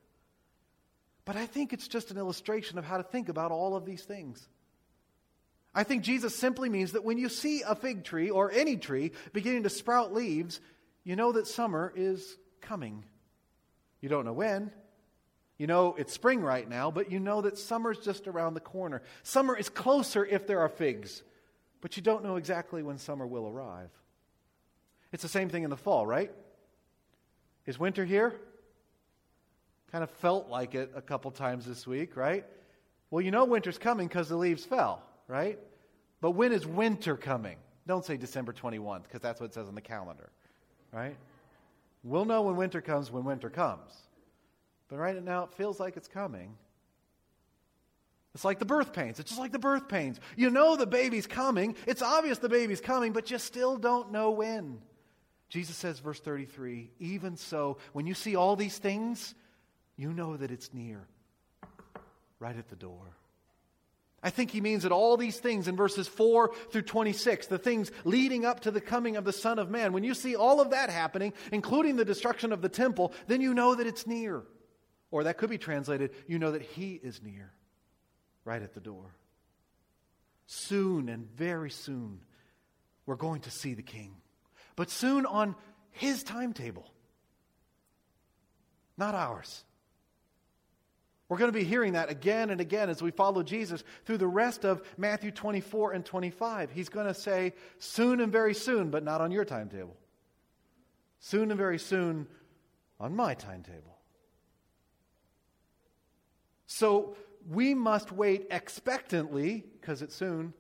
But 1.26 1.36
I 1.36 1.46
think 1.46 1.74
it's 1.74 1.88
just 1.88 2.10
an 2.10 2.18
illustration 2.18 2.80
of 2.80 2.86
how 2.86 2.98
to 2.98 3.04
think 3.04 3.30
about 3.30 3.52
all 3.52 3.76
of 3.76 3.86
these 3.86 4.04
things. 4.04 4.50
I 5.76 5.84
think 5.84 6.02
Jesus 6.02 6.36
simply 6.36 6.70
means 6.70 6.94
that 6.94 7.04
when 7.04 7.20
you 7.20 7.30
see 7.30 7.62
a 7.62 7.76
fig 7.76 8.04
tree 8.04 8.32
or 8.32 8.52
any 8.52 8.78
tree 8.78 9.12
beginning 9.32 9.62
to 9.64 9.70
sprout 9.70 10.12
leaves, 10.12 10.60
you 11.04 11.16
know 11.16 11.34
that 11.34 11.46
summer 11.46 11.94
is 11.96 12.36
coming. 12.64 13.04
You 14.02 14.10
don't 14.10 14.26
know 14.26 14.34
when. 14.34 14.72
You 15.58 15.68
know 15.68 15.96
it's 15.98 16.12
spring 16.12 16.42
right 16.42 16.68
now, 16.68 16.90
but 16.90 17.12
you 17.12 17.20
know 17.20 17.42
that 17.42 17.58
summer's 17.58 18.00
just 18.00 18.28
around 18.28 18.56
the 18.56 18.60
corner. 18.60 19.02
Summer 19.22 19.56
is 19.56 19.70
closer 19.70 20.26
if 20.26 20.48
there 20.48 20.60
are 20.62 20.70
figs, 20.70 21.22
but 21.80 21.96
you 21.96 22.04
don't 22.04 22.24
know 22.24 22.38
exactly 22.38 22.82
when 22.82 22.98
summer 22.98 23.28
will 23.28 23.48
arrive. 23.48 23.90
It's 25.12 25.22
the 25.22 25.30
same 25.30 25.50
thing 25.50 25.64
in 25.64 25.70
the 25.70 25.78
fall, 25.78 26.08
right? 26.08 26.32
Is 27.66 27.80
winter 27.80 28.04
here? 28.04 28.36
Kind 29.92 30.04
of 30.04 30.10
felt 30.10 30.50
like 30.50 30.74
it 30.74 30.92
a 30.96 31.02
couple 31.02 31.30
times 31.30 31.66
this 31.66 31.86
week, 31.86 32.18
right? 32.18 32.46
Well, 33.12 33.22
you 33.22 33.30
know 33.30 33.46
winter's 33.46 33.78
coming 33.78 34.08
because 34.08 34.28
the 34.28 34.36
leaves 34.36 34.66
fell, 34.66 35.04
right? 35.28 35.60
But 36.20 36.32
when 36.32 36.52
is 36.52 36.66
winter 36.66 37.16
coming? 37.16 37.58
Don't 37.86 38.04
say 38.04 38.18
December 38.18 38.54
21st, 38.54 39.04
because 39.04 39.22
that's 39.22 39.40
what 39.40 39.52
it 39.52 39.54
says 39.54 39.68
on 39.68 39.76
the 39.76 39.82
calendar, 39.82 40.30
right? 40.92 41.16
We'll 42.04 42.26
know 42.26 42.42
when 42.44 42.56
winter 42.56 42.82
comes 42.82 43.10
when 43.10 43.24
winter 43.24 43.50
comes. 43.50 43.92
But 44.90 44.98
right 44.98 45.24
now, 45.24 45.46
it 45.46 45.54
feels 45.54 45.80
like 45.80 45.98
it's 45.98 46.08
coming. 46.08 46.56
It's 48.36 48.44
like 48.44 48.60
the 48.60 48.66
birth 48.66 48.94
pains. 48.94 49.20
It's 49.20 49.30
just 49.30 49.40
like 49.40 49.52
the 49.52 49.60
birth 49.60 49.88
pains. 49.88 50.20
You 50.36 50.50
know 50.50 50.76
the 50.76 50.88
baby's 50.88 51.28
coming. 51.28 51.76
It's 51.86 52.02
obvious 52.02 52.40
the 52.40 52.50
baby's 52.50 52.82
coming, 52.82 53.14
but 53.14 53.30
you 53.32 53.38
still 53.38 53.78
don't 53.78 54.12
know 54.12 54.32
when. 54.32 54.80
Jesus 55.50 55.76
says, 55.76 56.00
verse 56.00 56.20
33 56.20 56.90
Even 57.00 57.38
so, 57.38 57.78
when 57.94 58.08
you 58.08 58.16
see 58.16 58.36
all 58.36 58.56
these 58.56 58.78
things, 58.78 59.36
you 59.96 60.12
know 60.12 60.36
that 60.36 60.50
it's 60.50 60.74
near, 60.74 61.08
right 62.40 62.58
at 62.58 62.70
the 62.70 62.76
door. 62.76 63.16
I 64.24 64.30
think 64.30 64.52
he 64.52 64.62
means 64.62 64.84
that 64.84 64.92
all 64.92 65.18
these 65.18 65.40
things 65.40 65.68
in 65.68 65.76
verses 65.76 66.08
4 66.08 66.54
through 66.72 66.84
26, 66.84 67.48
the 67.48 67.58
things 67.58 67.92
leading 68.06 68.46
up 68.46 68.62
to 68.62 68.72
the 68.72 68.82
coming 68.82 69.18
of 69.18 69.26
the 69.26 69.34
Son 69.34 69.60
of 69.60 69.70
Man, 69.70 69.92
when 69.92 70.04
you 70.04 70.14
see 70.14 70.36
all 70.36 70.62
of 70.62 70.70
that 70.70 70.90
happening, 70.90 71.34
including 71.52 71.98
the 71.98 72.06
destruction 72.06 72.54
of 72.54 72.62
the 72.62 72.70
temple, 72.70 73.14
then 73.28 73.42
you 73.42 73.54
know 73.54 73.76
that 73.76 73.88
it's 73.88 74.08
near. 74.08 74.44
Or 75.12 75.26
that 75.26 75.38
could 75.38 75.50
be 75.50 75.58
translated, 75.58 76.12
you 76.26 76.40
know 76.40 76.52
that 76.54 76.62
he 76.62 76.94
is 76.94 77.22
near, 77.22 77.52
right 78.46 78.62
at 78.62 78.74
the 78.74 78.80
door. 78.80 79.14
Soon 80.48 81.10
and 81.10 81.30
very 81.36 81.70
soon, 81.70 82.22
we're 83.06 83.16
going 83.16 83.42
to 83.42 83.52
see 83.52 83.74
the 83.74 83.84
King 83.84 84.16
but 84.76 84.90
soon 84.90 85.26
on 85.26 85.56
his 85.92 86.24
timetable, 86.24 86.92
not 88.98 89.16
ours. 89.16 89.64
We're 91.34 91.40
going 91.40 91.52
to 91.52 91.58
be 91.58 91.64
hearing 91.64 91.94
that 91.94 92.12
again 92.12 92.52
and 92.52 92.62
again 92.62 92.92
as 92.92 93.02
we 93.02 93.10
follow 93.10 93.42
Jesus 93.42 93.84
through 94.06 94.20
the 94.20 94.28
rest 94.28 94.66
of 94.66 94.84
Matthew 95.00 95.32
24 95.32 95.94
and 95.94 96.06
25. 96.06 96.70
He's 96.70 96.90
going 96.90 97.08
to 97.08 97.14
say, 97.16 97.54
soon 97.80 98.22
and 98.22 98.32
very 98.32 98.54
soon, 98.54 98.92
but 98.92 99.04
not 99.04 99.20
on 99.20 99.32
your 99.32 99.44
timetable. 99.44 99.98
Soon 101.20 101.50
and 101.50 101.58
very 101.58 101.80
soon 101.80 102.28
on 103.00 103.16
my 103.16 103.34
timetable. 103.34 103.98
So 106.68 107.18
we 107.50 107.74
must 107.74 108.12
wait 108.12 108.46
expectantly, 108.52 109.66
because 109.82 110.04
it's 110.04 110.14
soon, 110.14 110.54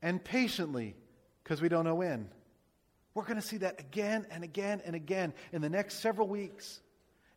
and 0.00 0.24
patiently, 0.24 0.96
because 1.44 1.60
we 1.60 1.68
don't 1.68 1.84
know 1.84 1.96
when. 1.96 2.30
We're 3.12 3.24
going 3.24 3.36
to 3.42 3.46
see 3.46 3.58
that 3.58 3.78
again 3.78 4.26
and 4.30 4.42
again 4.42 4.80
and 4.86 4.96
again 4.96 5.34
in 5.52 5.60
the 5.60 5.68
next 5.68 5.96
several 5.96 6.28
weeks. 6.28 6.80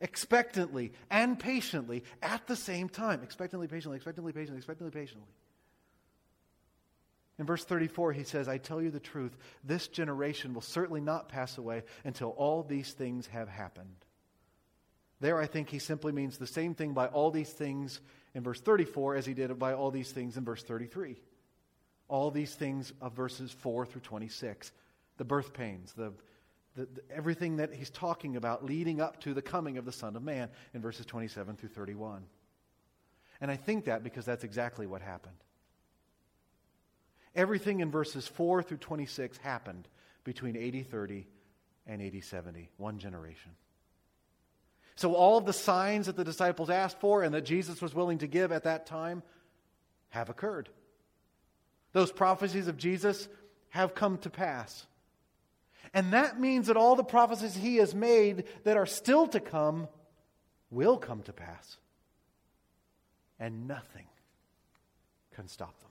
Expectantly 0.02 0.92
and 1.10 1.40
patiently 1.40 2.04
at 2.22 2.46
the 2.48 2.56
same 2.56 2.90
time. 2.90 3.24
Expectantly, 3.24 3.68
patiently, 3.68 3.98
expectantly, 3.98 4.34
patiently, 4.34 4.58
expectantly, 4.58 4.92
patiently. 4.92 5.28
In 7.40 7.46
verse 7.46 7.64
34, 7.64 8.14
he 8.14 8.24
says, 8.24 8.48
I 8.48 8.58
tell 8.58 8.82
you 8.82 8.92
the 8.92 9.00
truth, 9.00 9.36
this 9.64 9.88
generation 9.88 10.54
will 10.54 10.62
certainly 10.62 11.02
not 11.02 11.30
pass 11.30 11.58
away 11.58 11.84
until 12.04 12.30
all 12.30 12.64
these 12.64 12.92
things 12.92 13.28
have 13.28 13.48
happened. 13.48 13.96
There, 15.22 15.40
I 15.40 15.46
think 15.46 15.70
he 15.70 15.80
simply 15.80 16.12
means 16.12 16.38
the 16.38 16.48
same 16.48 16.74
thing 16.74 16.94
by 16.94 17.08
all 17.08 17.32
these 17.32 17.52
things 17.52 18.02
in 18.34 18.44
verse 18.44 18.60
34 18.60 19.16
as 19.16 19.26
he 19.26 19.34
did 19.34 19.58
by 19.58 19.74
all 19.74 19.92
these 19.92 20.12
things 20.12 20.36
in 20.36 20.44
verse 20.44 20.64
33. 20.64 21.22
All 22.08 22.32
these 22.32 22.54
things 22.54 22.92
of 23.02 23.14
verses 23.14 23.52
4 23.52 23.86
through 23.86 24.02
26 24.02 24.72
the 25.18 25.26
birth 25.26 25.54
pains, 25.54 25.94
the, 25.94 26.12
the, 26.76 26.86
the, 26.86 27.02
everything 27.14 27.58
that 27.58 27.74
he's 27.74 27.90
talking 27.90 28.36
about 28.36 28.66
leading 28.66 29.02
up 29.02 29.20
to 29.22 29.34
the 29.34 29.42
coming 29.42 29.78
of 29.78 29.86
the 29.86 29.92
Son 29.92 30.16
of 30.16 30.24
Man 30.24 30.50
in 30.74 30.82
verses 30.82 31.06
27 31.06 31.56
through 31.56 31.70
31. 31.70 32.24
And 33.42 33.52
I 33.52 33.56
think 33.56 33.86
that 33.86 34.04
because 34.04 34.26
that's 34.26 34.44
exactly 34.44 34.88
what 34.88 35.02
happened. 35.02 35.36
Everything 37.36 37.80
in 37.80 37.92
verses 37.92 38.28
4 38.28 38.62
through 38.64 38.78
26 38.78 39.38
happened 39.38 39.88
between 40.24 40.56
AD 40.56 40.90
30 40.90 41.28
and 41.88 42.02
AD 42.02 42.24
70, 42.24 42.70
one 42.78 43.00
generation. 43.00 43.52
So, 44.96 45.16
all 45.16 45.38
of 45.38 45.46
the 45.46 45.54
signs 45.54 46.06
that 46.06 46.16
the 46.16 46.24
disciples 46.24 46.70
asked 46.70 47.00
for 47.00 47.24
and 47.24 47.34
that 47.34 47.46
Jesus 47.46 47.82
was 47.82 47.96
willing 47.96 48.20
to 48.20 48.28
give 48.28 48.52
at 48.52 48.66
that 48.66 48.86
time 48.86 49.24
have 50.10 50.30
occurred. 50.30 50.70
Those 51.94 52.12
prophecies 52.12 52.68
of 52.68 52.78
Jesus 52.78 53.28
have 53.70 53.96
come 53.96 54.18
to 54.20 54.30
pass. 54.30 54.86
And 55.94 56.14
that 56.14 56.40
means 56.40 56.68
that 56.68 56.78
all 56.78 56.96
the 56.96 57.04
prophecies 57.04 57.56
he 57.56 57.78
has 57.78 57.94
made 57.94 58.46
that 58.64 58.78
are 58.78 58.86
still 58.86 59.28
to 59.28 59.40
come 59.40 59.88
will 60.70 60.98
come 60.98 61.22
to 61.24 61.34
pass. 61.34 61.78
And 63.40 63.68
nothing 63.68 64.06
can 65.36 65.48
stop 65.48 65.80
them. 65.80 65.90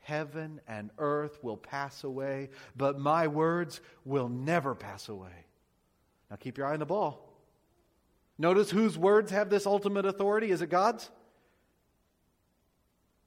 Heaven 0.00 0.60
and 0.66 0.90
earth 0.98 1.38
will 1.42 1.56
pass 1.56 2.04
away, 2.04 2.50
but 2.76 2.98
my 2.98 3.26
words 3.26 3.80
will 4.04 4.28
never 4.28 4.74
pass 4.74 5.08
away. 5.08 5.46
Now 6.30 6.36
keep 6.36 6.56
your 6.56 6.66
eye 6.66 6.72
on 6.72 6.78
the 6.78 6.86
ball. 6.86 7.26
Notice 8.38 8.70
whose 8.70 8.96
words 8.96 9.30
have 9.30 9.50
this 9.50 9.66
ultimate 9.66 10.06
authority. 10.06 10.50
Is 10.50 10.62
it 10.62 10.70
God's? 10.70 11.10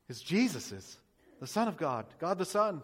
It's 0.10 0.22
Jesus's, 0.22 0.98
the 1.39 1.48
Son 1.48 1.68
of 1.68 1.78
God, 1.78 2.06
God 2.20 2.38
the 2.38 2.46
Son. 2.46 2.82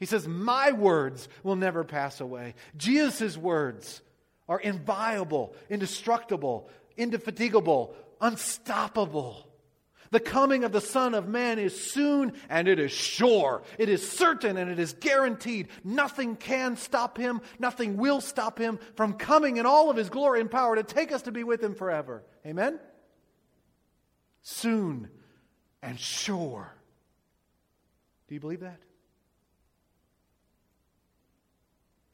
He 0.00 0.06
says, 0.06 0.26
My 0.26 0.72
words 0.72 1.28
will 1.44 1.56
never 1.56 1.84
pass 1.84 2.20
away. 2.20 2.54
Jesus' 2.76 3.36
words 3.36 4.00
are 4.48 4.58
inviolable, 4.58 5.54
indestructible, 5.68 6.68
indefatigable, 6.96 7.94
unstoppable. 8.20 9.46
The 10.10 10.18
coming 10.18 10.64
of 10.64 10.72
the 10.72 10.80
Son 10.80 11.14
of 11.14 11.28
Man 11.28 11.60
is 11.60 11.92
soon 11.92 12.32
and 12.48 12.66
it 12.66 12.80
is 12.80 12.90
sure. 12.90 13.62
It 13.78 13.88
is 13.88 14.10
certain 14.10 14.56
and 14.56 14.68
it 14.68 14.80
is 14.80 14.94
guaranteed. 14.94 15.68
Nothing 15.84 16.34
can 16.34 16.76
stop 16.76 17.16
him. 17.16 17.40
Nothing 17.60 17.96
will 17.96 18.20
stop 18.20 18.58
him 18.58 18.80
from 18.96 19.12
coming 19.12 19.58
in 19.58 19.66
all 19.66 19.88
of 19.88 19.96
his 19.96 20.10
glory 20.10 20.40
and 20.40 20.50
power 20.50 20.74
to 20.74 20.82
take 20.82 21.12
us 21.12 21.22
to 21.22 21.32
be 21.32 21.44
with 21.44 21.62
him 21.62 21.76
forever. 21.76 22.24
Amen? 22.44 22.80
Soon 24.42 25.10
and 25.80 26.00
sure. 26.00 26.74
Do 28.26 28.34
you 28.34 28.40
believe 28.40 28.60
that? 28.60 28.80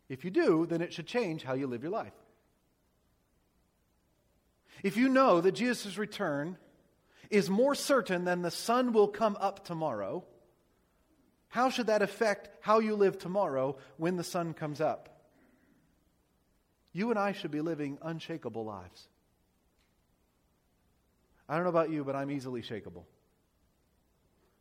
If 0.08 0.24
you 0.24 0.30
do, 0.30 0.66
then 0.66 0.82
it 0.82 0.92
should 0.92 1.06
change 1.06 1.42
how 1.42 1.54
you 1.54 1.66
live 1.66 1.82
your 1.82 1.90
life. 1.90 2.12
If 4.82 4.96
you 4.96 5.08
know 5.08 5.40
that 5.40 5.52
Jesus' 5.52 5.98
return 5.98 6.58
is 7.30 7.50
more 7.50 7.74
certain 7.74 8.24
than 8.24 8.42
the 8.42 8.50
sun 8.50 8.92
will 8.92 9.08
come 9.08 9.36
up 9.40 9.64
tomorrow, 9.64 10.24
how 11.48 11.70
should 11.70 11.86
that 11.86 12.02
affect 12.02 12.50
how 12.60 12.78
you 12.78 12.94
live 12.94 13.18
tomorrow 13.18 13.78
when 13.96 14.16
the 14.16 14.24
sun 14.24 14.54
comes 14.54 14.80
up? 14.80 15.08
You 16.92 17.10
and 17.10 17.18
I 17.18 17.32
should 17.32 17.50
be 17.50 17.60
living 17.60 17.98
unshakable 18.02 18.64
lives. 18.64 19.08
I 21.48 21.54
don't 21.54 21.64
know 21.64 21.70
about 21.70 21.90
you, 21.90 22.04
but 22.04 22.16
I'm 22.16 22.30
easily 22.30 22.62
shakable. 22.62 23.04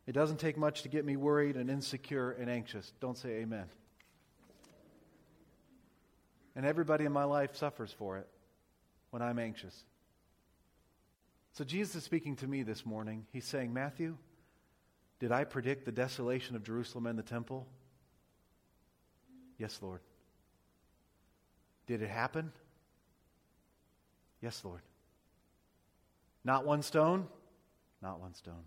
It 0.06 0.12
doesn't 0.12 0.38
take 0.38 0.56
much 0.56 0.82
to 0.82 0.88
get 0.88 1.04
me 1.04 1.16
worried 1.16 1.56
and 1.56 1.68
insecure 1.68 2.30
and 2.30 2.48
anxious. 2.48 2.92
Don't 3.00 3.18
say 3.18 3.40
amen. 3.40 3.66
And 6.56 6.64
everybody 6.64 7.04
in 7.04 7.12
my 7.12 7.24
life 7.24 7.54
suffers 7.54 7.92
for 7.92 8.16
it 8.16 8.26
when 9.10 9.22
I'm 9.22 9.38
anxious. 9.38 9.84
So 11.52 11.64
Jesus 11.64 11.96
is 11.96 12.04
speaking 12.04 12.36
to 12.36 12.46
me 12.46 12.62
this 12.62 12.84
morning. 12.84 13.26
He's 13.32 13.44
saying, 13.44 13.72
Matthew, 13.72 14.16
did 15.20 15.32
I 15.32 15.44
predict 15.44 15.84
the 15.84 15.92
desolation 15.92 16.56
of 16.56 16.64
Jerusalem 16.64 17.06
and 17.06 17.18
the 17.18 17.22
temple? 17.22 17.66
Yes, 19.58 19.78
Lord. 19.82 20.00
Did 21.86 22.02
it 22.02 22.10
happen? 22.10 22.52
Yes, 24.42 24.62
Lord. 24.64 24.82
Not 26.42 26.66
one 26.66 26.82
stone? 26.82 27.26
Not 28.02 28.20
one 28.20 28.34
stone. 28.34 28.64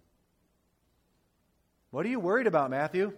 What 1.92 2.06
are 2.06 2.10
you 2.10 2.20
worried 2.20 2.48
about, 2.48 2.70
Matthew? 2.70 3.14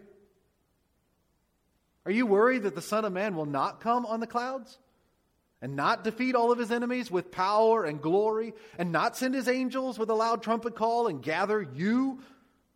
Are 2.05 2.11
you 2.11 2.25
worried 2.25 2.63
that 2.63 2.75
the 2.75 2.81
Son 2.81 3.05
of 3.05 3.13
Man 3.13 3.35
will 3.35 3.45
not 3.45 3.81
come 3.81 4.05
on 4.05 4.19
the 4.19 4.27
clouds? 4.27 4.77
And 5.61 5.75
not 5.75 6.03
defeat 6.03 6.33
all 6.33 6.51
of 6.51 6.57
his 6.57 6.71
enemies 6.71 7.11
with 7.11 7.31
power 7.31 7.83
and 7.83 8.01
glory, 8.01 8.53
and 8.79 8.91
not 8.91 9.15
send 9.15 9.35
his 9.35 9.47
angels 9.47 9.99
with 9.99 10.09
a 10.09 10.15
loud 10.15 10.41
trumpet 10.41 10.75
call 10.75 11.05
and 11.05 11.21
gather 11.21 11.61
you, 11.61 12.19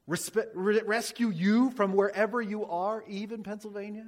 respe- 0.08 0.52
rescue 0.54 1.30
you 1.30 1.72
from 1.72 1.94
wherever 1.94 2.40
you 2.40 2.66
are, 2.66 3.04
even 3.08 3.42
Pennsylvania? 3.42 4.06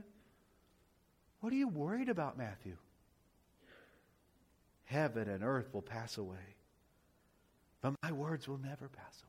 What 1.40 1.52
are 1.52 1.56
you 1.56 1.68
worried 1.68 2.10
about, 2.10 2.38
Matthew? 2.38 2.78
Heaven 4.86 5.28
and 5.28 5.44
earth 5.44 5.74
will 5.74 5.82
pass 5.82 6.18
away, 6.18 6.56
but 7.82 7.96
my 8.04 8.12
words 8.12 8.48
will 8.48 8.60
never 8.60 8.88
pass 8.88 9.24
away. 9.24 9.27